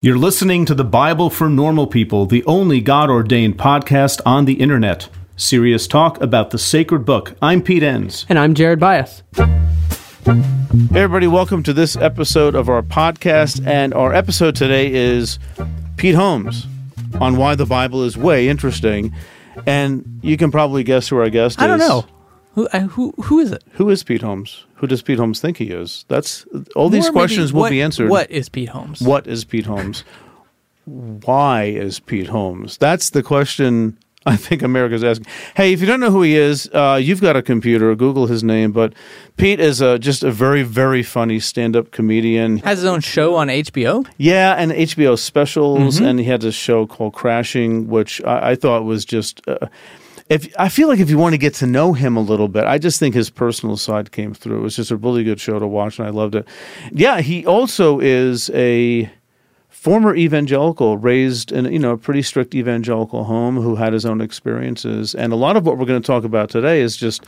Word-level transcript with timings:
You're 0.00 0.16
listening 0.16 0.64
to 0.66 0.76
the 0.76 0.84
Bible 0.84 1.28
for 1.28 1.48
Normal 1.48 1.88
People, 1.88 2.24
the 2.24 2.44
only 2.44 2.80
God 2.80 3.10
ordained 3.10 3.58
podcast 3.58 4.20
on 4.24 4.44
the 4.44 4.52
internet. 4.52 5.08
Serious 5.36 5.88
talk 5.88 6.20
about 6.20 6.50
the 6.50 6.58
sacred 6.58 7.00
book. 7.04 7.34
I'm 7.42 7.60
Pete 7.60 7.82
Enns. 7.82 8.24
And 8.28 8.38
I'm 8.38 8.54
Jared 8.54 8.78
Byas. 8.78 9.22
Hey, 9.34 11.00
everybody, 11.00 11.26
welcome 11.26 11.64
to 11.64 11.72
this 11.72 11.96
episode 11.96 12.54
of 12.54 12.68
our 12.68 12.80
podcast. 12.80 13.66
And 13.66 13.92
our 13.92 14.14
episode 14.14 14.54
today 14.54 14.94
is 14.94 15.40
Pete 15.96 16.14
Holmes 16.14 16.68
on 17.20 17.36
why 17.36 17.56
the 17.56 17.66
Bible 17.66 18.04
is 18.04 18.16
way 18.16 18.48
interesting. 18.48 19.12
And 19.66 20.20
you 20.22 20.36
can 20.36 20.52
probably 20.52 20.84
guess 20.84 21.08
who 21.08 21.16
our 21.18 21.28
guest 21.28 21.58
is. 21.58 21.64
I 21.64 21.74
is. 21.74 21.80
don't 21.80 21.88
know. 21.88 22.17
Who, 22.58 22.66
uh, 22.72 22.80
who, 22.88 23.12
who 23.22 23.38
is 23.38 23.52
it? 23.52 23.62
Who 23.74 23.88
is 23.88 24.02
Pete 24.02 24.20
Holmes? 24.22 24.64
Who 24.74 24.88
does 24.88 25.00
Pete 25.00 25.18
Holmes 25.18 25.40
think 25.40 25.58
he 25.58 25.66
is? 25.66 26.04
That's 26.08 26.44
all 26.74 26.88
these 26.88 27.04
Or 27.06 27.12
maybe 27.12 27.20
questions 27.20 27.52
will 27.52 27.60
what- 27.60 27.70
be 27.70 27.80
answered. 27.80 28.10
What 28.10 28.28
is 28.32 28.48
Pete 28.48 28.70
Holmes? 28.70 29.00
What 29.00 29.28
is 29.28 29.44
Pete 29.44 29.66
Holmes? 29.66 30.02
Why 30.86 31.64
is 31.64 32.00
Pete 32.00 32.26
Holmes? 32.28 32.76
That's 32.78 33.10
the 33.10 33.22
question 33.22 33.96
I 34.26 34.36
think 34.36 34.62
America's 34.62 35.04
asking. 35.04 35.26
Hey, 35.54 35.72
if 35.72 35.80
you 35.80 35.86
don't 35.86 36.00
know 36.00 36.10
who 36.10 36.22
he 36.22 36.36
is, 36.36 36.68
uh, 36.74 36.98
you've 37.00 37.20
got 37.20 37.36
a 37.36 37.42
computer. 37.42 37.94
Google 37.94 38.26
his 38.26 38.42
name. 38.42 38.72
But 38.72 38.92
Pete 39.36 39.60
is 39.60 39.80
a, 39.80 39.98
just 39.98 40.22
a 40.24 40.30
very, 40.32 40.62
very 40.64 41.02
funny 41.02 41.38
stand-up 41.40 41.92
comedian. 41.92 42.58
Has 42.58 42.78
his 42.78 42.84
own 42.86 43.00
show 43.00 43.36
on 43.36 43.48
HBO. 43.48 44.04
Yeah, 44.16 44.54
and 44.54 44.72
HBO 44.72 45.16
specials, 45.18 45.96
Mm-hmm. 45.98 46.04
and 46.06 46.18
he 46.18 46.24
had 46.24 46.40
this 46.40 46.54
show 46.54 46.86
called 46.86 47.12
Crashing, 47.14 47.86
which 47.88 48.22
I, 48.24 48.50
I 48.50 48.54
thought 48.56 48.84
was 48.84 49.04
just. 49.04 49.40
Uh, 49.46 49.68
if 50.28 50.52
I 50.58 50.68
feel 50.68 50.88
like 50.88 51.00
if 51.00 51.08
you 51.08 51.18
want 51.18 51.32
to 51.32 51.38
get 51.38 51.54
to 51.54 51.66
know 51.66 51.92
him 51.92 52.16
a 52.16 52.20
little 52.20 52.48
bit, 52.48 52.64
I 52.64 52.78
just 52.78 52.98
think 52.98 53.14
his 53.14 53.30
personal 53.30 53.76
side 53.76 54.12
came 54.12 54.34
through. 54.34 54.58
It 54.58 54.62
was 54.62 54.76
just 54.76 54.90
a 54.90 54.96
really 54.96 55.24
good 55.24 55.40
show 55.40 55.58
to 55.58 55.66
watch, 55.66 55.98
and 55.98 56.06
I 56.06 56.10
loved 56.10 56.34
it. 56.34 56.46
Yeah, 56.92 57.20
he 57.20 57.46
also 57.46 57.98
is 57.98 58.50
a 58.50 59.10
former 59.68 60.14
evangelical, 60.14 60.98
raised 60.98 61.52
in 61.52 61.72
you 61.72 61.78
know 61.78 61.92
a 61.92 61.98
pretty 61.98 62.22
strict 62.22 62.54
evangelical 62.54 63.24
home, 63.24 63.56
who 63.56 63.76
had 63.76 63.92
his 63.92 64.04
own 64.04 64.20
experiences, 64.20 65.14
and 65.14 65.32
a 65.32 65.36
lot 65.36 65.56
of 65.56 65.64
what 65.64 65.78
we're 65.78 65.86
going 65.86 66.02
to 66.02 66.06
talk 66.06 66.24
about 66.24 66.50
today 66.50 66.80
is 66.80 66.96
just 66.96 67.24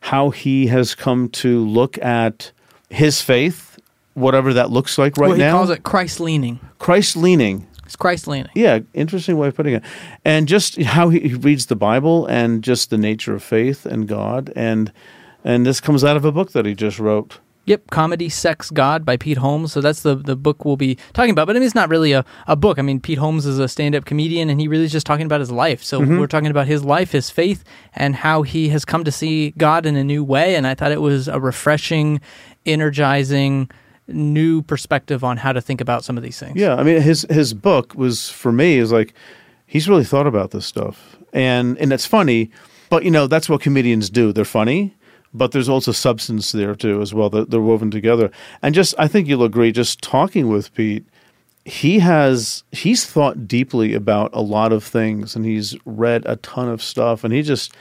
how 0.00 0.30
he 0.30 0.66
has 0.66 0.94
come 0.94 1.28
to 1.28 1.64
look 1.66 1.98
at 1.98 2.50
his 2.88 3.20
faith, 3.20 3.78
whatever 4.14 4.54
that 4.54 4.70
looks 4.70 4.98
like 4.98 5.16
right 5.16 5.28
well, 5.28 5.36
he 5.36 5.42
now. 5.42 5.52
calls 5.52 5.70
it 5.70 5.82
Christ 5.84 6.18
leaning. 6.18 6.58
Christ 6.78 7.16
leaning. 7.16 7.66
It's 7.90 7.96
Christ 7.96 8.28
leaning. 8.28 8.48
Yeah, 8.54 8.78
interesting 8.94 9.36
way 9.36 9.48
of 9.48 9.56
putting 9.56 9.74
it. 9.74 9.82
And 10.24 10.46
just 10.46 10.80
how 10.80 11.08
he 11.08 11.18
he 11.18 11.34
reads 11.34 11.66
the 11.66 11.74
Bible 11.74 12.24
and 12.26 12.62
just 12.62 12.90
the 12.90 12.96
nature 12.96 13.34
of 13.34 13.42
faith 13.42 13.84
and 13.84 14.06
God 14.06 14.52
and 14.54 14.92
and 15.42 15.66
this 15.66 15.80
comes 15.80 16.04
out 16.04 16.16
of 16.16 16.24
a 16.24 16.30
book 16.30 16.52
that 16.52 16.64
he 16.66 16.74
just 16.76 17.00
wrote. 17.00 17.40
Yep, 17.66 17.90
Comedy, 17.90 18.28
Sex, 18.28 18.70
God 18.70 19.04
by 19.04 19.16
Pete 19.16 19.38
Holmes. 19.38 19.72
So 19.72 19.80
that's 19.80 20.02
the, 20.02 20.14
the 20.14 20.36
book 20.36 20.64
we'll 20.64 20.76
be 20.76 20.96
talking 21.14 21.30
about. 21.32 21.46
But 21.46 21.56
I 21.56 21.58
mean, 21.58 21.66
it's 21.66 21.74
not 21.74 21.88
really 21.88 22.12
a, 22.12 22.24
a 22.46 22.54
book. 22.56 22.78
I 22.78 22.82
mean, 22.82 23.00
Pete 23.00 23.18
Holmes 23.18 23.44
is 23.44 23.58
a 23.58 23.66
stand 23.68 23.94
up 23.96 24.04
comedian 24.04 24.48
and 24.50 24.60
he 24.60 24.68
really 24.68 24.84
is 24.84 24.92
just 24.92 25.06
talking 25.06 25.26
about 25.26 25.40
his 25.40 25.50
life. 25.50 25.82
So 25.82 26.00
Mm-hmm. 26.00 26.18
we're 26.18 26.26
talking 26.28 26.50
about 26.50 26.68
his 26.68 26.84
life, 26.84 27.10
his 27.12 27.28
faith, 27.28 27.64
and 27.92 28.14
how 28.16 28.42
he 28.42 28.68
has 28.70 28.84
come 28.84 29.02
to 29.04 29.10
see 29.12 29.50
God 29.58 29.84
in 29.84 29.96
a 29.96 30.04
new 30.04 30.22
way. 30.22 30.54
And 30.54 30.64
I 30.66 30.74
thought 30.76 30.92
it 30.92 31.00
was 31.02 31.26
a 31.28 31.40
refreshing, 31.40 32.20
energizing, 32.66 33.68
new 34.12 34.62
perspective 34.62 35.24
on 35.24 35.38
how 35.38 35.52
to 35.52 35.60
think 35.60 35.80
about 35.80 36.04
some 36.04 36.16
of 36.16 36.22
these 36.22 36.38
things. 36.38 36.56
Yeah, 36.56 36.74
I 36.76 36.82
mean 36.82 37.00
his 37.00 37.26
his 37.30 37.54
book 37.54 37.94
was 37.94 38.28
for 38.28 38.52
me 38.52 38.78
is 38.78 38.92
like 38.92 39.14
he's 39.66 39.88
really 39.88 40.04
thought 40.04 40.26
about 40.26 40.50
this 40.50 40.66
stuff. 40.66 41.16
And 41.32 41.78
and 41.78 41.92
it's 41.92 42.06
funny, 42.06 42.50
but 42.88 43.04
you 43.04 43.10
know, 43.10 43.26
that's 43.26 43.48
what 43.48 43.60
comedians 43.60 44.10
do. 44.10 44.32
They're 44.32 44.44
funny, 44.44 44.94
but 45.32 45.52
there's 45.52 45.68
also 45.68 45.92
substance 45.92 46.52
there 46.52 46.74
too 46.74 47.00
as 47.00 47.14
well. 47.14 47.30
They're, 47.30 47.44
they're 47.44 47.60
woven 47.60 47.90
together. 47.90 48.30
And 48.62 48.74
just 48.74 48.94
I 48.98 49.08
think 49.08 49.28
you'll 49.28 49.44
agree 49.44 49.72
just 49.72 50.02
talking 50.02 50.48
with 50.48 50.74
Pete 50.74 51.04
he 51.64 51.98
has 51.98 52.64
he's 52.72 53.06
thought 53.06 53.46
deeply 53.46 53.94
about 53.94 54.30
a 54.32 54.40
lot 54.40 54.72
of 54.72 54.82
things 54.82 55.36
and 55.36 55.44
he's 55.44 55.76
read 55.84 56.24
a 56.26 56.36
ton 56.36 56.68
of 56.68 56.82
stuff 56.82 57.22
and 57.22 57.34
he 57.34 57.42
just 57.42 57.72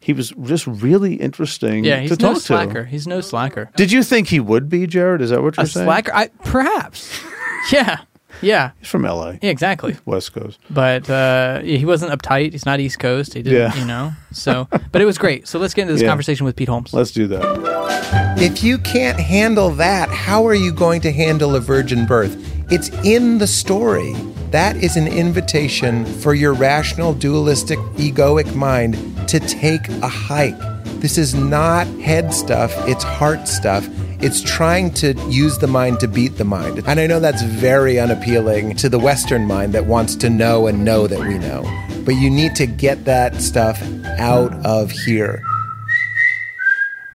he 0.00 0.12
was 0.12 0.30
just 0.42 0.66
really 0.66 1.14
interesting 1.14 1.84
Yeah, 1.84 2.00
he's 2.00 2.16
to 2.16 2.22
no 2.22 2.34
talk 2.34 2.42
slacker. 2.42 2.84
to. 2.84 2.88
He's 2.88 3.06
no 3.06 3.20
slacker. 3.20 3.70
Did 3.76 3.90
you 3.92 4.02
think 4.02 4.28
he 4.28 4.40
would 4.40 4.68
be, 4.68 4.86
Jared? 4.86 5.20
Is 5.22 5.30
that 5.30 5.42
what 5.42 5.56
you're 5.56 5.64
a 5.64 5.68
saying? 5.68 5.86
slacker? 5.86 6.12
I, 6.14 6.28
perhaps. 6.44 7.20
yeah. 7.72 8.00
Yeah. 8.42 8.72
He's 8.80 8.88
from 8.88 9.02
LA, 9.02 9.30
Yeah, 9.40 9.50
exactly. 9.50 9.96
West 10.04 10.34
Coast. 10.34 10.58
But 10.68 11.08
uh, 11.08 11.60
he 11.60 11.86
wasn't 11.86 12.12
uptight. 12.12 12.52
He's 12.52 12.66
not 12.66 12.80
East 12.80 12.98
Coast. 12.98 13.32
He 13.32 13.42
didn't, 13.42 13.58
Yeah. 13.58 13.74
you 13.80 13.86
know. 13.86 14.12
So, 14.32 14.68
but 14.92 15.00
it 15.00 15.06
was 15.06 15.16
great. 15.16 15.48
So 15.48 15.58
let's 15.58 15.72
get 15.72 15.82
into 15.82 15.94
this 15.94 16.02
Yeah. 16.02 16.08
conversation 16.08 16.44
with 16.44 16.54
Pete 16.54 16.68
Holmes. 16.68 16.92
Let's 16.92 17.12
do 17.12 17.26
that. 17.28 18.36
If 18.38 18.62
you 18.62 18.76
can't 18.78 19.18
handle 19.18 19.70
that, 19.70 20.10
how 20.10 20.46
are 20.46 20.54
you 20.54 20.70
going 20.72 21.00
to 21.02 21.12
handle 21.12 21.56
a 21.56 21.60
virgin 21.60 22.04
birth? 22.04 22.36
It's 22.70 22.90
in 23.04 23.38
the 23.38 23.46
story. 23.46 24.14
That 24.50 24.76
is 24.76 24.96
an 24.96 25.08
invitation 25.08 26.04
for 26.04 26.34
your 26.34 26.54
rational, 26.54 27.14
dualistic, 27.14 27.78
egoic 27.96 28.54
mind 28.54 28.94
to 29.28 29.40
take 29.40 29.88
a 29.88 30.08
hike. 30.08 30.58
This 31.00 31.18
is 31.18 31.34
not 31.34 31.86
head 32.00 32.32
stuff, 32.32 32.72
it's 32.88 33.04
heart 33.04 33.48
stuff. 33.48 33.88
It's 34.18 34.40
trying 34.40 34.94
to 34.94 35.12
use 35.28 35.58
the 35.58 35.66
mind 35.66 36.00
to 36.00 36.08
beat 36.08 36.38
the 36.38 36.44
mind. 36.44 36.82
And 36.86 36.98
I 36.98 37.06
know 37.06 37.20
that's 37.20 37.42
very 37.42 38.00
unappealing 38.00 38.74
to 38.76 38.88
the 38.88 38.98
Western 38.98 39.46
mind 39.46 39.74
that 39.74 39.84
wants 39.84 40.16
to 40.16 40.30
know 40.30 40.68
and 40.68 40.84
know 40.86 41.06
that 41.06 41.20
we 41.20 41.36
know. 41.36 41.62
But 42.06 42.12
you 42.12 42.30
need 42.30 42.54
to 42.56 42.66
get 42.66 43.04
that 43.04 43.42
stuff 43.42 43.82
out 44.18 44.54
of 44.64 44.90
here. 44.90 45.42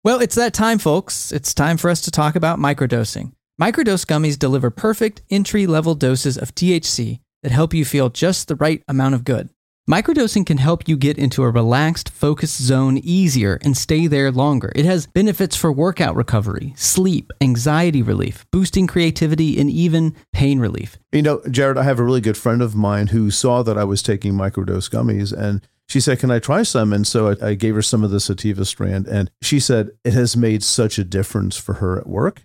Well, 0.03 0.21
it's 0.21 0.35
that 0.35 0.55
time, 0.55 0.79
folks. 0.79 1.31
It's 1.31 1.53
time 1.53 1.77
for 1.77 1.91
us 1.91 2.01
to 2.01 2.11
talk 2.11 2.35
about 2.35 2.57
microdosing. 2.57 3.33
Microdose 3.59 4.05
gummies 4.05 4.37
deliver 4.37 4.69
perfect 4.69 5.23
entry 5.31 5.65
level 5.65 5.95
doses 5.95 6.37
of 6.37 6.53
THC 6.53 7.21
that 7.41 7.51
help 7.51 7.73
you 7.73 7.85
feel 7.85 8.07
just 8.07 8.47
the 8.47 8.55
right 8.55 8.83
amount 8.87 9.15
of 9.15 9.23
good. 9.23 9.49
Microdosing 9.89 10.45
can 10.45 10.59
help 10.59 10.87
you 10.87 10.95
get 10.95 11.17
into 11.17 11.41
a 11.41 11.49
relaxed, 11.49 12.09
focused 12.09 12.61
zone 12.61 12.99
easier 12.99 13.57
and 13.63 13.75
stay 13.75 14.05
there 14.05 14.31
longer. 14.31 14.71
It 14.75 14.85
has 14.85 15.07
benefits 15.07 15.55
for 15.55 15.71
workout 15.71 16.15
recovery, 16.15 16.75
sleep, 16.77 17.31
anxiety 17.41 18.03
relief, 18.03 18.45
boosting 18.51 18.85
creativity, 18.85 19.59
and 19.59 19.71
even 19.71 20.13
pain 20.33 20.59
relief. 20.59 20.99
You 21.11 21.23
know, 21.23 21.41
Jared, 21.49 21.79
I 21.79 21.83
have 21.83 21.97
a 21.97 22.03
really 22.03 22.21
good 22.21 22.37
friend 22.37 22.61
of 22.61 22.75
mine 22.75 23.07
who 23.07 23.31
saw 23.31 23.63
that 23.63 23.77
I 23.77 23.85
was 23.85 24.03
taking 24.03 24.33
microdose 24.33 24.87
gummies 24.87 25.35
and 25.35 25.67
she 25.89 25.99
said, 25.99 26.19
Can 26.19 26.29
I 26.29 26.37
try 26.37 26.61
some? 26.61 26.93
And 26.93 27.07
so 27.07 27.29
I, 27.29 27.47
I 27.47 27.53
gave 27.55 27.73
her 27.73 27.81
some 27.81 28.03
of 28.03 28.11
the 28.11 28.19
sativa 28.19 28.65
strand. 28.65 29.07
And 29.07 29.31
she 29.41 29.59
said 29.59 29.89
it 30.03 30.13
has 30.13 30.37
made 30.37 30.63
such 30.63 30.99
a 30.99 31.03
difference 31.03 31.57
for 31.57 31.75
her 31.75 31.97
at 31.97 32.05
work 32.05 32.43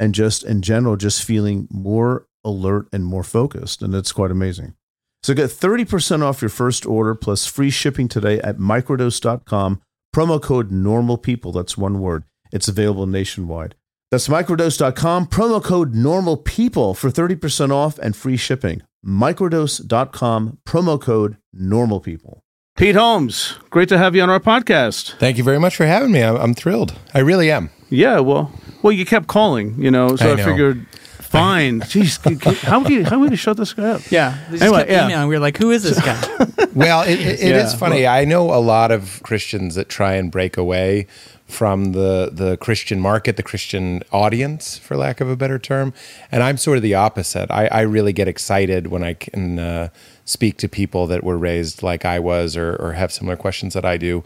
and 0.00 0.14
just 0.14 0.42
in 0.42 0.62
general, 0.62 0.96
just 0.96 1.22
feeling 1.22 1.68
more 1.70 2.26
alert 2.44 2.88
and 2.92 3.04
more 3.04 3.22
focused. 3.22 3.82
And 3.82 3.94
it's 3.94 4.10
quite 4.10 4.30
amazing. 4.32 4.74
So 5.22 5.34
get 5.34 5.50
30% 5.50 6.22
off 6.22 6.40
your 6.40 6.48
first 6.48 6.86
order 6.86 7.14
plus 7.14 7.46
free 7.46 7.70
shipping 7.70 8.08
today 8.08 8.40
at 8.40 8.56
microdose.com. 8.56 9.82
Promo 10.16 10.42
code 10.42 10.72
normal 10.72 11.18
people. 11.18 11.52
That's 11.52 11.76
one 11.76 12.00
word. 12.00 12.24
It's 12.50 12.66
available 12.66 13.06
nationwide. 13.06 13.76
That's 14.10 14.26
microdose.com, 14.26 15.28
promo 15.28 15.62
code 15.62 15.94
normal 15.94 16.36
people 16.36 16.94
for 16.94 17.10
30% 17.10 17.70
off 17.70 17.96
and 17.98 18.16
free 18.16 18.36
shipping. 18.36 18.82
Microdose.com, 19.06 20.58
promo 20.66 21.00
code 21.00 21.36
normal 21.52 22.00
people. 22.00 22.42
Pete 22.76 22.96
Holmes, 22.96 23.56
great 23.70 23.88
to 23.88 23.98
have 23.98 24.16
you 24.16 24.22
on 24.22 24.30
our 24.30 24.40
podcast. 24.40 25.12
Thank 25.18 25.38
you 25.38 25.44
very 25.44 25.60
much 25.60 25.76
for 25.76 25.86
having 25.86 26.10
me. 26.10 26.22
I'm, 26.22 26.36
I'm 26.36 26.54
thrilled. 26.54 26.98
I 27.14 27.20
really 27.20 27.52
am. 27.52 27.70
Yeah, 27.90 28.20
well, 28.20 28.52
well, 28.82 28.92
you 28.92 29.04
kept 29.04 29.26
calling, 29.26 29.74
you 29.78 29.90
know, 29.90 30.16
so 30.16 30.30
I, 30.30 30.32
I 30.32 30.34
know. 30.36 30.44
figured, 30.44 30.86
fine. 31.18 31.80
Jeez, 31.92 32.22
c- 32.22 32.36
c- 32.54 32.66
how 32.66 32.80
would 32.80 32.88
you 32.90 33.04
how 33.04 33.18
would 33.18 33.30
you 33.30 33.36
shut 33.36 33.56
this 33.56 33.72
guy 33.74 33.90
up? 33.90 34.10
Yeah. 34.10 34.38
They 34.48 34.52
just 34.52 34.62
Anyway, 34.62 34.78
kept 34.80 34.90
yeah. 34.90 35.04
emailing. 35.06 35.28
We 35.28 35.34
were 35.34 35.40
like, 35.40 35.58
who 35.58 35.70
is 35.70 35.82
this 35.82 36.00
guy? 36.00 36.46
Well, 36.72 37.02
it, 37.02 37.18
it, 37.18 37.40
it 37.40 37.56
is 37.56 37.72
Yeah. 37.72 37.78
funny. 37.78 38.06
I 38.06 38.24
know 38.24 38.54
a 38.54 38.60
lot 38.62 38.92
of 38.92 39.20
Christians 39.24 39.74
that 39.74 39.88
try 39.88 40.14
and 40.14 40.30
break 40.30 40.56
away 40.56 41.08
from 41.50 41.92
the 41.92 42.30
the 42.32 42.56
Christian 42.56 43.00
market, 43.00 43.36
the 43.36 43.42
Christian 43.42 44.02
audience, 44.12 44.78
for 44.78 44.96
lack 44.96 45.20
of 45.20 45.28
a 45.28 45.36
better 45.36 45.58
term. 45.58 45.92
And 46.32 46.42
I'm 46.42 46.56
sort 46.56 46.76
of 46.76 46.82
the 46.82 46.94
opposite. 46.94 47.50
I, 47.50 47.66
I 47.66 47.80
really 47.82 48.12
get 48.12 48.28
excited 48.28 48.86
when 48.86 49.02
I 49.02 49.14
can 49.14 49.58
uh, 49.58 49.88
speak 50.24 50.56
to 50.58 50.68
people 50.68 51.06
that 51.08 51.24
were 51.24 51.36
raised 51.36 51.82
like 51.82 52.04
I 52.04 52.18
was, 52.18 52.56
or, 52.56 52.76
or 52.76 52.92
have 52.92 53.12
similar 53.12 53.36
questions 53.36 53.74
that 53.74 53.84
I 53.84 53.96
do, 53.96 54.22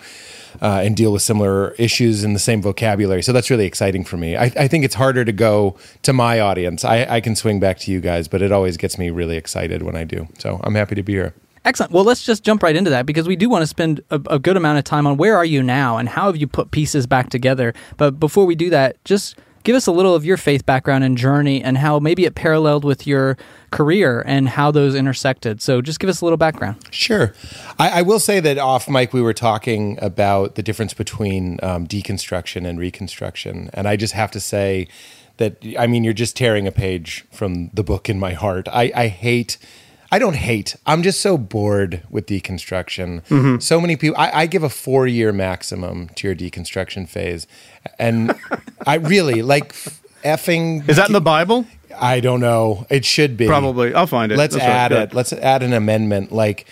uh, 0.61 0.83
and 0.85 0.95
deal 0.97 1.13
with 1.13 1.23
similar 1.23 1.73
issues 1.73 2.25
in 2.25 2.35
the 2.35 2.39
same 2.39 2.61
vocabulary. 2.63 3.23
So 3.23 3.33
that's 3.33 3.51
really 3.51 3.67
exciting 3.67 4.05
for 4.05 4.17
me. 4.17 4.37
I, 4.37 4.45
I 4.45 4.69
think 4.69 4.85
it's 4.85 4.97
harder 4.97 5.25
to 5.25 5.33
go 5.33 5.77
to 6.03 6.13
my 6.13 6.41
audience. 6.41 6.85
I, 6.85 7.07
I 7.17 7.21
can 7.21 7.35
swing 7.35 7.59
back 7.59 7.79
to 7.81 7.91
you 7.91 8.01
guys, 8.01 8.29
but 8.29 8.43
it 8.43 8.53
always 8.53 8.77
gets 8.77 8.99
me 8.99 9.11
really 9.11 9.37
excited 9.37 9.83
when 9.83 9.97
I 9.97 10.05
do. 10.05 10.29
So 10.39 10.61
I'm 10.63 10.75
happy 10.75 10.95
to 10.95 11.03
be 11.03 11.15
here. 11.15 11.35
Excellent. 11.65 11.93
Well, 11.93 12.05
let's 12.05 12.25
just 12.25 12.43
jump 12.43 12.63
right 12.63 12.77
into 12.77 12.91
that 12.91 13.07
because 13.07 13.27
we 13.27 13.37
do 13.37 13.49
want 13.49 13.63
to 13.63 13.67
spend 13.67 14.03
a, 14.11 14.21
a 14.29 14.39
good 14.39 14.57
amount 14.57 14.79
of 14.79 14.85
time 14.85 15.07
on 15.07 15.17
where 15.17 15.37
are 15.37 15.45
you 15.45 15.63
now 15.63 15.97
and 15.97 16.09
how 16.09 16.27
have 16.27 16.37
you 16.37 16.47
put 16.47 16.71
pieces 16.71 17.07
back 17.07 17.31
together. 17.31 17.73
But 17.97 18.21
before 18.21 18.45
we 18.45 18.55
do 18.55 18.69
that, 18.71 19.03
just 19.05 19.39
give 19.65 19.75
us 19.75 19.87
a 19.87 19.93
little 19.93 20.15
of 20.15 20.27
your 20.27 20.37
faith 20.37 20.67
background 20.67 21.05
and 21.05 21.17
journey 21.17 21.63
and 21.63 21.79
how 21.79 21.99
maybe 21.99 22.27
it 22.27 22.35
paralleled 22.35 22.85
with 22.85 23.07
your 23.07 23.39
career 23.71 24.23
and 24.27 24.47
how 24.51 24.71
those 24.71 24.95
intersected. 24.95 25.63
So 25.63 25.81
just 25.81 25.99
give 26.01 26.11
us 26.11 26.21
a 26.21 26.25
little 26.25 26.37
background. 26.37 26.77
Sure. 26.91 27.33
I, 27.79 28.01
I 28.01 28.03
will 28.03 28.21
say 28.21 28.41
that 28.41 28.59
off 28.59 28.89
mic, 28.89 29.15
we 29.15 29.23
were 29.23 29.33
talking 29.33 29.99
about 30.03 30.55
the 30.55 30.63
difference 30.63 30.93
between 30.93 31.59
um, 31.63 31.87
deconstruction 31.87 32.69
and 32.69 32.79
reconstruction. 32.79 33.71
And 33.73 33.89
I 33.89 33.97
just 33.97 34.13
have 34.13 34.31
to 34.33 34.41
say 34.41 34.87
that 35.39 35.57
I 35.79 35.87
mean, 35.87 36.05
you're 36.05 36.13
just 36.13 36.37
tearing 36.37 36.67
a 36.67 36.73
page 36.73 37.25
from 37.33 37.71
the 37.73 37.83
book 37.83 38.09
in 38.09 38.21
my 38.21 38.35
heart. 38.35 38.69
I, 38.69 38.93
I 38.95 39.09
hate. 39.09 39.57
I 40.11 40.19
don't 40.19 40.37
hate. 40.37 40.77
I'm 40.87 41.03
just 41.03 41.21
so 41.21 41.37
bored 41.37 42.03
with 42.11 42.27
deconstruction. 42.27 43.25
Mm-hmm. 43.27 43.59
So 43.59 43.81
many 43.81 43.97
people. 43.97 44.17
I, 44.19 44.31
I 44.43 44.47
give 44.47 44.63
a 44.63 44.69
four 44.69 45.07
year 45.07 45.33
maximum 45.33 46.09
to 46.11 46.29
your 46.29 46.37
deconstruction 46.37 47.09
phase, 47.09 47.47
and 47.99 48.35
I 48.87 48.97
really 48.97 49.43
like 49.43 49.73
effing. 50.25 50.89
Is 50.89 50.97
that 50.97 51.09
in 51.09 51.13
the 51.13 51.21
Bible? 51.21 51.67
I 51.99 52.21
don't 52.21 52.41
know. 52.41 52.87
It 52.91 53.05
should 53.05 53.37
be 53.37 53.47
Probably. 53.47 53.95
I'll 53.95 54.07
find 54.07 54.33
it. 54.33 54.39
Let's 54.39 54.55
That's 54.55 54.67
add 54.67 54.89
Good. 54.89 55.11
it. 55.11 55.15
Let's 55.15 55.33
add 55.33 55.63
an 55.63 55.73
amendment. 55.73 56.33
Like, 56.33 56.67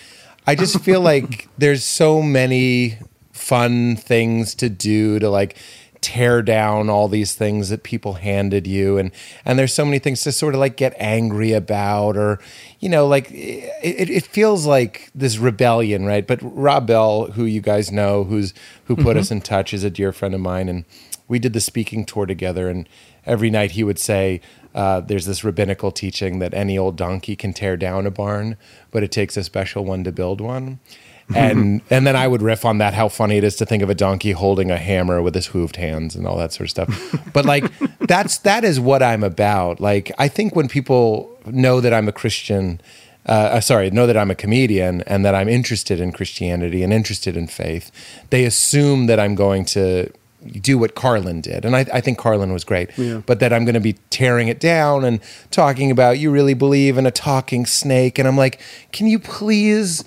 I 0.45 0.55
just 0.55 0.79
feel 0.81 1.01
like 1.11 1.47
there's 1.57 1.83
so 1.83 2.21
many 2.21 2.97
fun 3.31 3.95
things 3.95 4.55
to 4.55 4.69
do 4.69 5.19
to 5.19 5.29
like 5.29 5.57
tear 6.03 6.41
down 6.41 6.89
all 6.89 7.07
these 7.07 7.33
things 7.33 7.69
that 7.69 7.81
people 7.81 8.13
handed 8.13 8.67
you. 8.67 8.97
And 8.97 9.11
and 9.45 9.57
there's 9.57 9.73
so 9.73 9.85
many 9.85 9.97
things 9.97 10.21
to 10.23 10.31
sort 10.31 10.53
of 10.53 10.59
like 10.59 10.77
get 10.77 10.93
angry 10.99 11.53
about 11.53 12.17
or 12.17 12.39
you 12.79 12.89
know 12.89 13.07
like 13.07 13.31
it, 13.31 14.09
it 14.09 14.25
feels 14.27 14.65
like 14.67 15.09
this 15.15 15.37
rebellion 15.37 16.05
right? 16.05 16.27
But 16.27 16.39
rob 16.41 16.85
bell 16.87 17.31
who 17.31 17.45
you 17.45 17.61
guys 17.61 17.91
know 17.91 18.25
who's 18.25 18.53
who 18.85 18.95
put 18.95 19.17
us 19.17 19.31
in 19.31 19.41
touch 19.41 19.73
is 19.73 19.83
a 19.83 19.89
dear 19.89 20.11
friend 20.11 20.35
of 20.35 20.41
mine. 20.41 20.69
And 20.69 20.85
we 21.27 21.39
did 21.39 21.53
the 21.53 21.61
speaking 21.61 22.05
tour 22.05 22.25
together. 22.25 22.69
And 22.69 22.87
every 23.25 23.49
night 23.49 23.71
he 23.71 23.83
would 23.83 23.99
say 23.99 24.41
uh, 24.75 24.99
there's 24.99 25.25
this 25.25 25.43
rabbinical 25.43 25.91
teaching 25.91 26.39
that 26.39 26.53
any 26.53 26.77
old 26.77 26.97
donkey 26.97 27.35
can 27.35 27.53
tear 27.53 27.77
down 27.77 28.05
a 28.05 28.11
barn 28.11 28.57
but 28.91 29.03
it 29.03 29.11
takes 29.11 29.37
a 29.37 29.43
special 29.43 29.85
one 29.85 30.03
to 30.03 30.11
build 30.11 30.41
one 30.41 30.79
and 31.33 31.81
and 31.89 32.05
then 32.05 32.15
I 32.15 32.27
would 32.27 32.41
riff 32.41 32.65
on 32.65 32.77
that 32.79 32.93
how 32.93 33.09
funny 33.09 33.37
it 33.37 33.43
is 33.43 33.55
to 33.57 33.65
think 33.65 33.83
of 33.83 33.89
a 33.89 33.95
donkey 33.95 34.31
holding 34.31 34.71
a 34.71 34.77
hammer 34.77 35.21
with 35.21 35.35
his 35.35 35.49
hooved 35.49 35.75
hands 35.75 36.15
and 36.15 36.27
all 36.27 36.37
that 36.37 36.53
sort 36.53 36.67
of 36.67 36.69
stuff. 36.69 37.19
But 37.33 37.45
like 37.45 37.65
that's 37.99 38.37
that 38.39 38.63
is 38.63 38.79
what 38.79 39.01
I'm 39.01 39.23
about. 39.23 39.79
Like 39.79 40.11
I 40.19 40.27
think 40.27 40.55
when 40.55 40.67
people 40.67 41.35
know 41.47 41.81
that 41.81 41.91
I'm 41.91 42.07
a 42.07 42.11
Christian, 42.11 42.79
uh, 43.27 43.31
uh, 43.31 43.61
sorry, 43.61 43.89
know 43.89 44.05
that 44.05 44.15
I'm 44.15 44.29
a 44.29 44.35
comedian 44.35 45.01
and 45.03 45.25
that 45.25 45.33
I'm 45.33 45.49
interested 45.49 45.99
in 45.99 46.11
Christianity 46.11 46.83
and 46.83 46.93
interested 46.93 47.35
in 47.35 47.47
faith, 47.47 47.91
they 48.29 48.45
assume 48.45 49.07
that 49.07 49.19
I'm 49.19 49.33
going 49.33 49.65
to 49.65 50.11
do 50.61 50.77
what 50.77 50.93
Carlin 50.93 51.41
did. 51.41 51.65
And 51.65 51.75
I, 51.75 51.85
I 51.91 52.01
think 52.01 52.17
Carlin 52.17 52.53
was 52.53 52.63
great, 52.63 52.89
but 53.25 53.39
that 53.39 53.51
I'm 53.53 53.65
going 53.65 53.75
to 53.75 53.79
be 53.79 53.93
tearing 54.09 54.47
it 54.47 54.59
down 54.59 55.03
and 55.05 55.19
talking 55.51 55.89
about 55.89 56.19
you 56.19 56.31
really 56.31 56.53
believe 56.53 56.97
in 56.97 57.05
a 57.05 57.11
talking 57.11 57.65
snake. 57.65 58.19
And 58.19 58.27
I'm 58.27 58.37
like, 58.37 58.59
can 58.91 59.07
you 59.07 59.19
please 59.19 60.03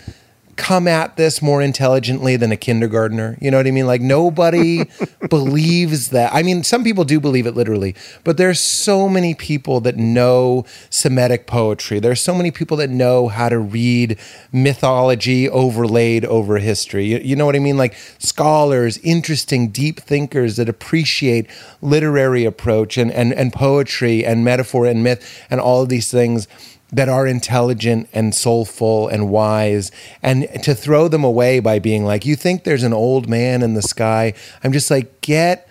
come 0.57 0.89
at 0.89 1.17
this 1.17 1.43
more 1.43 1.63
intelligently 1.63 2.37
than 2.37 2.51
a 2.51 2.57
kindergartner? 2.57 3.37
You 3.41 3.51
know 3.51 3.59
what 3.59 3.67
I 3.67 3.71
mean? 3.71 3.87
Like 3.87 4.01
nobody 4.01 4.85
believes 5.31 6.11
that. 6.11 6.35
I 6.35 6.43
mean, 6.43 6.65
some 6.65 6.83
people 6.83 7.05
do 7.05 7.21
believe 7.21 7.47
it 7.47 7.55
literally, 7.55 7.95
but 8.25 8.37
there's 8.37 8.61
so 8.61 9.09
many 9.09 9.35
people 9.35 9.81
that 9.81 9.97
know 9.97 10.65
Semitic 10.91 11.47
poetry. 11.47 12.01
There's 12.01 12.21
so 12.21 12.35
many 12.35 12.51
people 12.51 12.77
that 12.79 12.91
know 12.91 13.29
how 13.29 13.49
to 13.49 13.59
read 13.59 14.19
mythology 14.53 15.49
overlaid 15.49 16.25
over 16.25 16.59
history. 16.59 17.07
You, 17.07 17.19
you 17.19 17.37
know 17.37 17.47
what 17.47 17.57
I 17.57 17.61
mean? 17.61 17.77
Like 17.77 17.95
scholars, 18.19 18.99
interesting, 18.99 19.69
deep 19.69 20.01
thinkers 20.01 20.57
that 20.57 20.69
appreciate 20.69 21.49
literary 21.81 22.45
approach 22.45 22.97
and, 22.97 23.13
and, 23.13 23.33
and 23.33 23.53
poetry 23.53 24.25
and 24.25 24.45
metaphor 24.45 24.87
and 24.87 25.03
myth 25.03 25.45
and 25.51 25.61
all 25.61 25.83
of 25.83 25.89
these 25.89 26.11
things 26.11 26.49
that 26.93 27.09
are 27.09 27.27
intelligent 27.27 28.09
and 28.13 28.35
soulful 28.35 29.09
and 29.09 29.29
wise 29.29 29.91
and 30.23 30.47
to 30.63 30.75
throw 30.75 31.09
them 31.09 31.25
away 31.25 31.59
by 31.61 31.79
being 31.79 32.05
like 32.05 32.25
you 32.25 32.37
think 32.37 32.63
there's 32.65 32.85
an 32.85 32.93
old 32.93 33.29
man 33.29 33.61
in 33.63 33.75
the 33.75 33.83
sky 33.83 34.33
i'm 34.63 34.73
just 34.73 34.89
like 34.91 35.21
get 35.21 35.69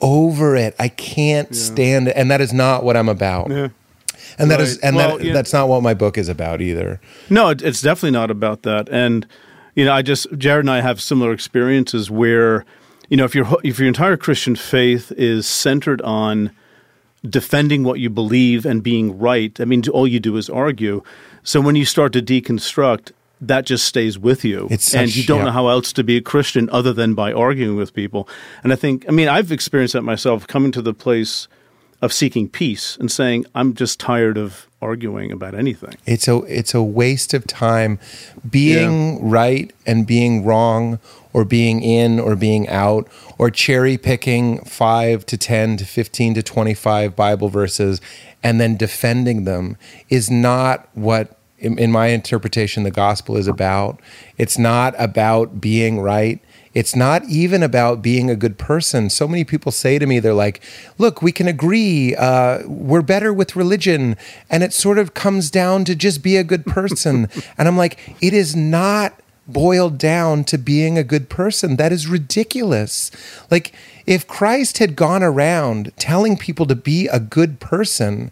over 0.00 0.56
it 0.56 0.74
i 0.78 0.88
can't 0.88 1.54
stand 1.54 2.08
it 2.08 2.16
and 2.16 2.30
that 2.30 2.40
is 2.40 2.52
not 2.52 2.82
what 2.84 2.96
i'm 2.96 3.08
about 3.08 3.48
Yeah. 3.48 3.68
and 4.38 4.50
that 4.50 4.60
is 4.60 4.74
Right. 4.74 4.84
and 4.88 4.96
Well, 4.96 5.18
that 5.18 5.24
yeah. 5.24 5.32
that's 5.32 5.52
not 5.52 5.68
what 5.68 5.82
my 5.82 5.94
book 5.94 6.18
is 6.18 6.28
about 6.28 6.60
either 6.60 7.00
No, 7.30 7.50
it's 7.50 7.80
definitely 7.80 8.10
not 8.10 8.30
about 8.30 8.62
that. 8.62 8.88
And 8.90 9.26
you 9.76 9.84
know, 9.84 9.92
I 9.92 10.02
just 10.02 10.26
Jared 10.36 10.64
and 10.64 10.70
I 10.70 10.80
have 10.80 11.00
similar 11.02 11.32
experiences 11.32 12.10
where, 12.10 12.64
you 13.10 13.16
know, 13.18 13.24
if 13.24 13.34
your 13.34 13.46
if 13.62 13.78
your 13.78 13.86
entire 13.88 14.16
Christian 14.16 14.56
faith 14.56 15.12
is 15.16 15.46
centered 15.46 16.00
on 16.02 16.50
defending 17.28 17.84
what 17.84 18.00
you 18.00 18.10
believe 18.10 18.66
and 18.66 18.82
being 18.82 19.18
right, 19.18 19.58
I 19.60 19.64
mean, 19.64 19.82
all 19.88 20.06
you 20.06 20.20
do 20.20 20.36
is 20.36 20.48
argue. 20.48 21.02
So 21.42 21.60
when 21.60 21.76
you 21.76 21.84
start 21.84 22.12
to 22.14 22.22
deconstruct, 22.22 23.12
that 23.40 23.66
just 23.66 23.84
stays 23.84 24.18
with 24.18 24.44
you, 24.44 24.66
It's 24.70 24.94
and 24.94 25.14
you 25.14 25.22
don't 25.24 25.40
yeah. 25.40 25.44
know 25.46 25.50
how 25.50 25.68
else 25.68 25.92
to 25.92 26.02
be 26.02 26.16
a 26.16 26.22
Christian 26.22 26.70
other 26.70 26.92
than 26.92 27.14
by 27.14 27.32
arguing 27.32 27.76
with 27.76 27.92
people. 27.92 28.28
And 28.64 28.72
I 28.72 28.76
think, 28.76 29.04
I 29.08 29.12
mean, 29.12 29.28
I've 29.28 29.52
experienced 29.52 29.92
that 29.92 30.02
myself, 30.02 30.46
coming 30.46 30.72
to 30.72 30.80
the 30.80 30.94
place 30.94 31.46
of 32.02 32.12
seeking 32.12 32.48
peace 32.48 32.96
and 32.98 33.10
saying, 33.10 33.46
I'm 33.54 33.74
just 33.74 33.98
tired 33.98 34.36
of 34.36 34.66
arguing 34.82 35.32
about 35.32 35.54
anything. 35.54 35.94
it's 36.04 36.28
a 36.28 36.36
it's 36.44 36.74
a 36.74 36.82
waste 36.82 37.32
of 37.34 37.46
time 37.46 37.98
being 38.48 39.28
right 39.28 39.72
and 39.86 40.06
being 40.06 40.44
wrong 40.44 41.00
or 41.32 41.44
being 41.44 41.82
in 41.82 42.20
or 42.20 42.36
being 42.36 42.68
out 42.68 43.08
or 43.38 43.50
cherry 43.50 43.96
picking 43.96 44.58
5 44.64 45.26
to 45.26 45.36
10 45.36 45.78
to 45.78 45.84
15 45.84 46.34
to 46.34 46.42
25 46.42 47.16
bible 47.16 47.48
verses 47.48 48.00
and 48.42 48.60
then 48.60 48.76
defending 48.76 49.44
them 49.44 49.76
is 50.10 50.30
not 50.30 50.88
what 50.94 51.36
in, 51.58 51.78
in 51.78 51.90
my 51.90 52.08
interpretation 52.08 52.82
the 52.82 52.90
gospel 52.90 53.36
is 53.36 53.48
about 53.48 53.98
it's 54.36 54.58
not 54.58 54.94
about 54.98 55.58
being 55.60 56.00
right 56.00 56.40
it's 56.76 56.94
not 56.94 57.24
even 57.24 57.62
about 57.62 58.02
being 58.02 58.28
a 58.28 58.36
good 58.36 58.58
person. 58.58 59.08
So 59.08 59.26
many 59.26 59.44
people 59.44 59.72
say 59.72 59.98
to 59.98 60.04
me, 60.04 60.20
they're 60.20 60.34
like, 60.34 60.62
look, 60.98 61.22
we 61.22 61.32
can 61.32 61.48
agree. 61.48 62.14
Uh, 62.14 62.68
we're 62.68 63.00
better 63.00 63.32
with 63.32 63.56
religion. 63.56 64.14
And 64.50 64.62
it 64.62 64.74
sort 64.74 64.98
of 64.98 65.14
comes 65.14 65.50
down 65.50 65.86
to 65.86 65.94
just 65.94 66.22
be 66.22 66.36
a 66.36 66.44
good 66.44 66.66
person. 66.66 67.30
and 67.56 67.66
I'm 67.66 67.78
like, 67.78 67.98
it 68.20 68.34
is 68.34 68.54
not 68.54 69.18
boiled 69.48 69.96
down 69.96 70.44
to 70.44 70.58
being 70.58 70.98
a 70.98 71.02
good 71.02 71.30
person. 71.30 71.76
That 71.76 71.92
is 71.92 72.06
ridiculous. 72.08 73.10
Like, 73.50 73.72
if 74.04 74.26
Christ 74.26 74.76
had 74.76 74.96
gone 74.96 75.22
around 75.22 75.92
telling 75.96 76.36
people 76.36 76.66
to 76.66 76.76
be 76.76 77.06
a 77.06 77.18
good 77.18 77.58
person, 77.58 78.30